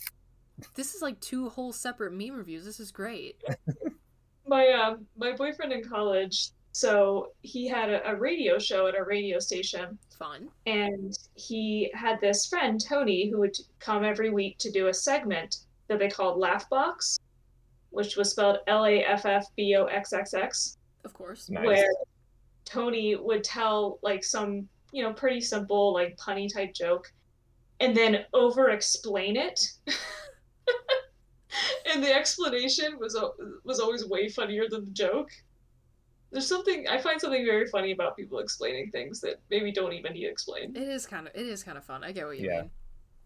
This 0.76 0.96
is 0.96 1.02
like 1.02 1.20
two 1.20 1.50
whole 1.50 1.72
separate 1.74 2.14
meme 2.14 2.36
reviews. 2.36 2.66
This 2.66 2.80
is 2.80 2.92
great. 2.92 3.42
my 4.48 4.68
um 4.70 5.06
my 5.18 5.32
boyfriend 5.34 5.72
in 5.72 5.84
college. 5.84 6.50
So 6.72 7.34
he 7.42 7.68
had 7.68 7.90
a, 7.90 8.12
a 8.12 8.16
radio 8.16 8.60
show 8.60 8.88
at 8.88 8.96
a 8.98 9.04
radio 9.04 9.40
station, 9.40 9.98
Fun. 10.18 10.50
and 10.66 11.18
he 11.34 11.92
had 11.94 12.22
this 12.22 12.46
friend 12.46 12.80
Tony 12.80 13.30
who 13.30 13.40
would 13.40 13.58
come 13.80 14.04
every 14.04 14.30
week 14.30 14.58
to 14.60 14.72
do 14.72 14.88
a 14.88 14.94
segment 14.94 15.58
that 15.88 15.98
they 16.00 16.10
called 16.10 16.40
Laughbox, 16.40 17.20
which 17.90 18.16
was 18.16 18.30
spelled 18.32 18.60
L 18.68 18.86
A 18.86 19.04
F 19.04 19.26
F 19.26 19.48
B 19.56 19.76
O 19.76 19.86
X 19.86 20.14
X 20.14 20.34
X, 20.34 20.78
Of 21.06 21.14
course. 21.14 21.50
Nice. 21.50 21.66
where 21.66 21.88
Tony 22.66 23.16
would 23.16 23.44
tell 23.44 23.98
like 24.04 24.24
some, 24.24 24.70
you 24.92 25.04
know, 25.04 25.12
pretty 25.12 25.42
simple, 25.42 25.92
like 25.92 26.18
punny 26.18 26.52
type 26.54 26.74
joke, 26.74 27.12
and 27.80 27.98
then 27.98 28.26
over 28.34 28.70
explain 28.70 29.36
it. 29.36 29.60
and 31.92 32.04
the 32.04 32.14
explanation 32.14 32.98
was 33.00 33.18
was 33.64 33.80
always 33.80 34.06
way 34.08 34.30
funnier 34.30 34.68
than 34.70 34.86
the 34.86 34.92
joke. 34.92 35.30
There's 36.32 36.48
something 36.48 36.88
I 36.88 37.00
find 37.00 37.20
something 37.20 37.44
very 37.46 37.68
funny 37.68 37.92
about 37.92 38.16
people 38.16 38.40
explaining 38.40 38.92
things 38.92 39.20
that 39.22 39.40
maybe 39.50 39.72
don't 39.72 39.94
even 39.94 40.14
need 40.14 40.28
explained. 40.28 40.78
It 40.78 40.88
is 40.88 41.06
kind 41.06 41.28
of 41.28 41.36
it 41.36 41.46
is 41.48 41.64
kind 41.64 41.78
of 41.78 41.84
fun. 41.84 42.04
I 42.04 42.12
get 42.12 42.28
what 42.28 42.38
you 42.38 42.48
Yeah. 42.50 42.62
mean. 42.62 42.72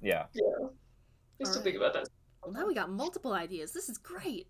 Yeah. 0.01 0.25
Yeah. 0.33 0.41
Just 1.39 1.53
to 1.53 1.59
Alright. 1.59 1.63
think 1.63 1.75
about 1.77 1.93
that. 1.93 2.07
Well, 2.43 2.53
now 2.53 2.65
we 2.67 2.73
got 2.73 2.89
multiple 2.89 3.33
ideas. 3.33 3.71
This 3.73 3.89
is 3.89 3.97
great. 3.97 4.47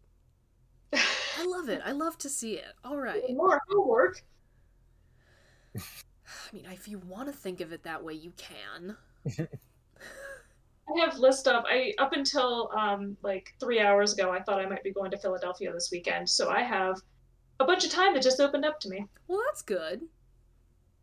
I 0.94 1.46
love 1.46 1.70
it. 1.70 1.82
I 1.84 1.92
love 1.92 2.18
to 2.20 2.30
see 2.30 2.54
it. 2.54 2.74
All 2.84 2.98
right. 2.98 3.24
More 3.30 3.60
homework. 3.70 4.22
I 5.76 5.80
mean, 6.56 6.66
if 6.72 6.88
you 6.88 7.00
want 7.00 7.28
to 7.28 7.34
think 7.34 7.60
of 7.62 7.72
it 7.74 7.84
that 7.84 8.04
way, 8.04 8.14
you 8.14 8.34
can. 8.38 8.96
I 10.90 11.00
have 11.00 11.18
list 11.18 11.48
of 11.48 11.64
I 11.68 11.94
up 11.98 12.14
until 12.14 12.70
um 12.76 13.18
like 13.24 13.54
three 13.60 13.80
hours 13.80 14.14
ago, 14.14 14.32
I 14.32 14.42
thought 14.42 14.60
I 14.60 14.66
might 14.66 14.84
be 14.84 14.92
going 14.92 15.12
to 15.12 15.18
Philadelphia 15.18 15.72
this 15.72 15.90
weekend, 15.92 16.30
so 16.30 16.50
I 16.50 16.62
have 16.62 17.00
a 17.60 17.66
bunch 17.66 17.86
of 17.86 17.92
time 17.92 18.14
that 18.14 18.24
just 18.24 18.40
opened 18.40 18.66
up 18.66 18.80
to 18.82 18.90
me. 18.90 19.06
Well, 19.28 19.42
that's 19.48 19.62
good. 19.62 20.02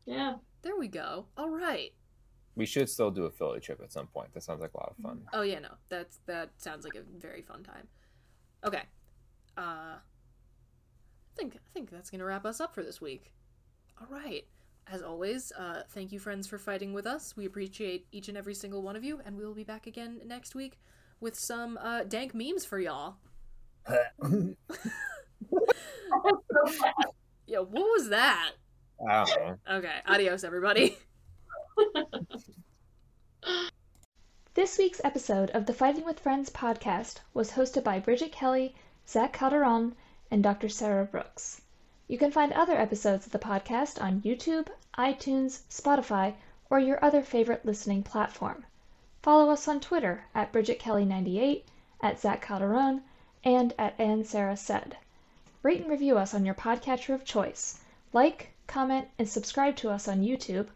Yeah. 0.05 0.35
There 0.62 0.77
we 0.77 0.89
go. 0.89 1.27
All 1.39 1.48
right. 1.48 1.93
We 2.57 2.66
should 2.66 2.90
still 2.90 3.11
do 3.11 3.24
a 3.24 3.31
Philly 3.31 3.61
trip 3.61 3.81
at 3.82 3.93
some 3.93 4.09
point. 4.09 4.35
That 4.35 4.43
sounds 4.43 4.61
like 4.61 4.74
a 4.74 4.77
lot 4.77 4.94
of 4.97 5.02
fun. 5.02 5.23
Oh 5.32 5.43
yeah, 5.43 5.61
no. 5.61 5.70
That's 5.89 6.19
that 6.27 6.51
sounds 6.59 6.85
like 6.85 6.94
a 6.97 7.02
very 7.19 7.43
fun 7.43 7.62
time. 7.62 7.86
Okay. 8.65 8.82
Uh 9.57 9.97
I 11.32 11.36
think 11.36 11.55
I 11.57 11.73
think 11.73 11.90
that's 11.90 12.11
going 12.11 12.19
to 12.19 12.24
wrap 12.24 12.44
us 12.44 12.61
up 12.61 12.74
for 12.74 12.82
this 12.82 13.01
week. 13.01 13.32
All 13.98 14.07
right. 14.11 14.47
As 14.91 15.03
always, 15.03 15.53
uh 15.53 15.83
thank 15.91 16.12
you 16.12 16.19
friends 16.19 16.47
for 16.47 16.59
fighting 16.59 16.93
with 16.93 17.07
us. 17.07 17.37
We 17.37 17.47
appreciate 17.47 18.07
each 18.12 18.29
and 18.29 18.37
every 18.37 18.55
single 18.55 18.83
one 18.83 18.97
of 18.97 19.05
you 19.05 19.21
and 19.25 19.37
we 19.37 19.45
will 19.45 19.55
be 19.55 19.65
back 19.65 19.87
again 19.87 20.21
next 20.27 20.55
week 20.55 20.79
with 21.21 21.39
some 21.39 21.79
uh 21.79 22.05
dank 22.05 22.35
memes 22.35 22.65
for 22.65 22.79
y'all. 22.79 23.17
Yeah, 27.47 27.59
what 27.59 27.83
was 27.83 28.11
that? 28.11 28.53
I 29.09 29.25
don't 29.25 29.41
know. 29.41 29.59
Okay, 29.79 29.97
adios 30.07 30.45
everybody. 30.45 30.97
This 34.55 34.79
week's 34.79 35.01
episode 35.05 35.51
of 35.51 35.67
the 35.67 35.73
Fighting 35.73 36.05
with 36.05 36.21
Friends 36.21 36.51
podcast 36.51 37.21
was 37.33 37.53
hosted 37.53 37.83
by 37.85 38.01
Bridget 38.01 38.33
Kelley, 38.33 38.75
Zach 39.09 39.33
Calderon, 39.33 39.95
and 40.31 40.43
Dr. 40.43 40.69
Sarah 40.69 41.05
Brookes. 41.07 41.60
You 42.11 42.19
can 42.19 42.32
find 42.32 42.53
other 42.53 42.77
episodes 42.77 43.24
of 43.27 43.31
the 43.31 43.39
podcast 43.39 44.03
on 44.03 44.23
YouTube, 44.23 44.66
iTunes, 44.99 45.61
Spotify, 45.70 46.35
or 46.69 46.81
your 46.81 46.99
other 47.05 47.23
favorite 47.23 47.65
listening 47.65 48.03
platform. 48.03 48.66
Follow 49.23 49.49
us 49.49 49.69
on 49.69 49.78
Twitter 49.78 50.24
at 50.35 50.51
Bridget 50.51 50.81
Kelley98, 50.81 51.62
at 52.01 52.19
Zach 52.19 52.43
Calderon, 52.43 53.05
and 53.45 53.73
at 53.78 53.95
Ann 54.01 54.24
Sarah 54.24 54.57
Said. 54.57 54.97
Rate 55.62 55.82
and 55.82 55.89
review 55.89 56.19
us 56.19 56.35
on 56.35 56.45
your 56.45 56.57
podcatcher 56.57 57.15
of 57.15 57.24
choice. 57.24 57.78
Like, 58.12 58.55
comment, 58.66 59.07
and 59.16 59.28
subscribe 59.28 59.77
to 59.77 59.91
us 59.91 60.09
on 60.09 60.24
YouTube. 60.24 60.66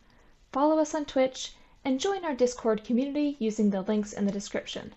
Follow 0.52 0.78
us 0.78 0.94
on 0.94 1.04
Twitch 1.04 1.56
and 1.84 1.98
join 1.98 2.24
our 2.24 2.34
Discord 2.36 2.84
community 2.84 3.34
using 3.40 3.70
the 3.70 3.82
links 3.82 4.12
in 4.12 4.24
the 4.24 4.30
description. 4.30 4.94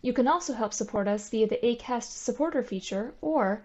You 0.00 0.12
can 0.12 0.28
also 0.28 0.52
help 0.52 0.74
support 0.74 1.08
us 1.08 1.28
via 1.28 1.48
the 1.48 1.58
ACAST 1.66 2.12
supporter 2.12 2.62
feature 2.62 3.14
or 3.20 3.64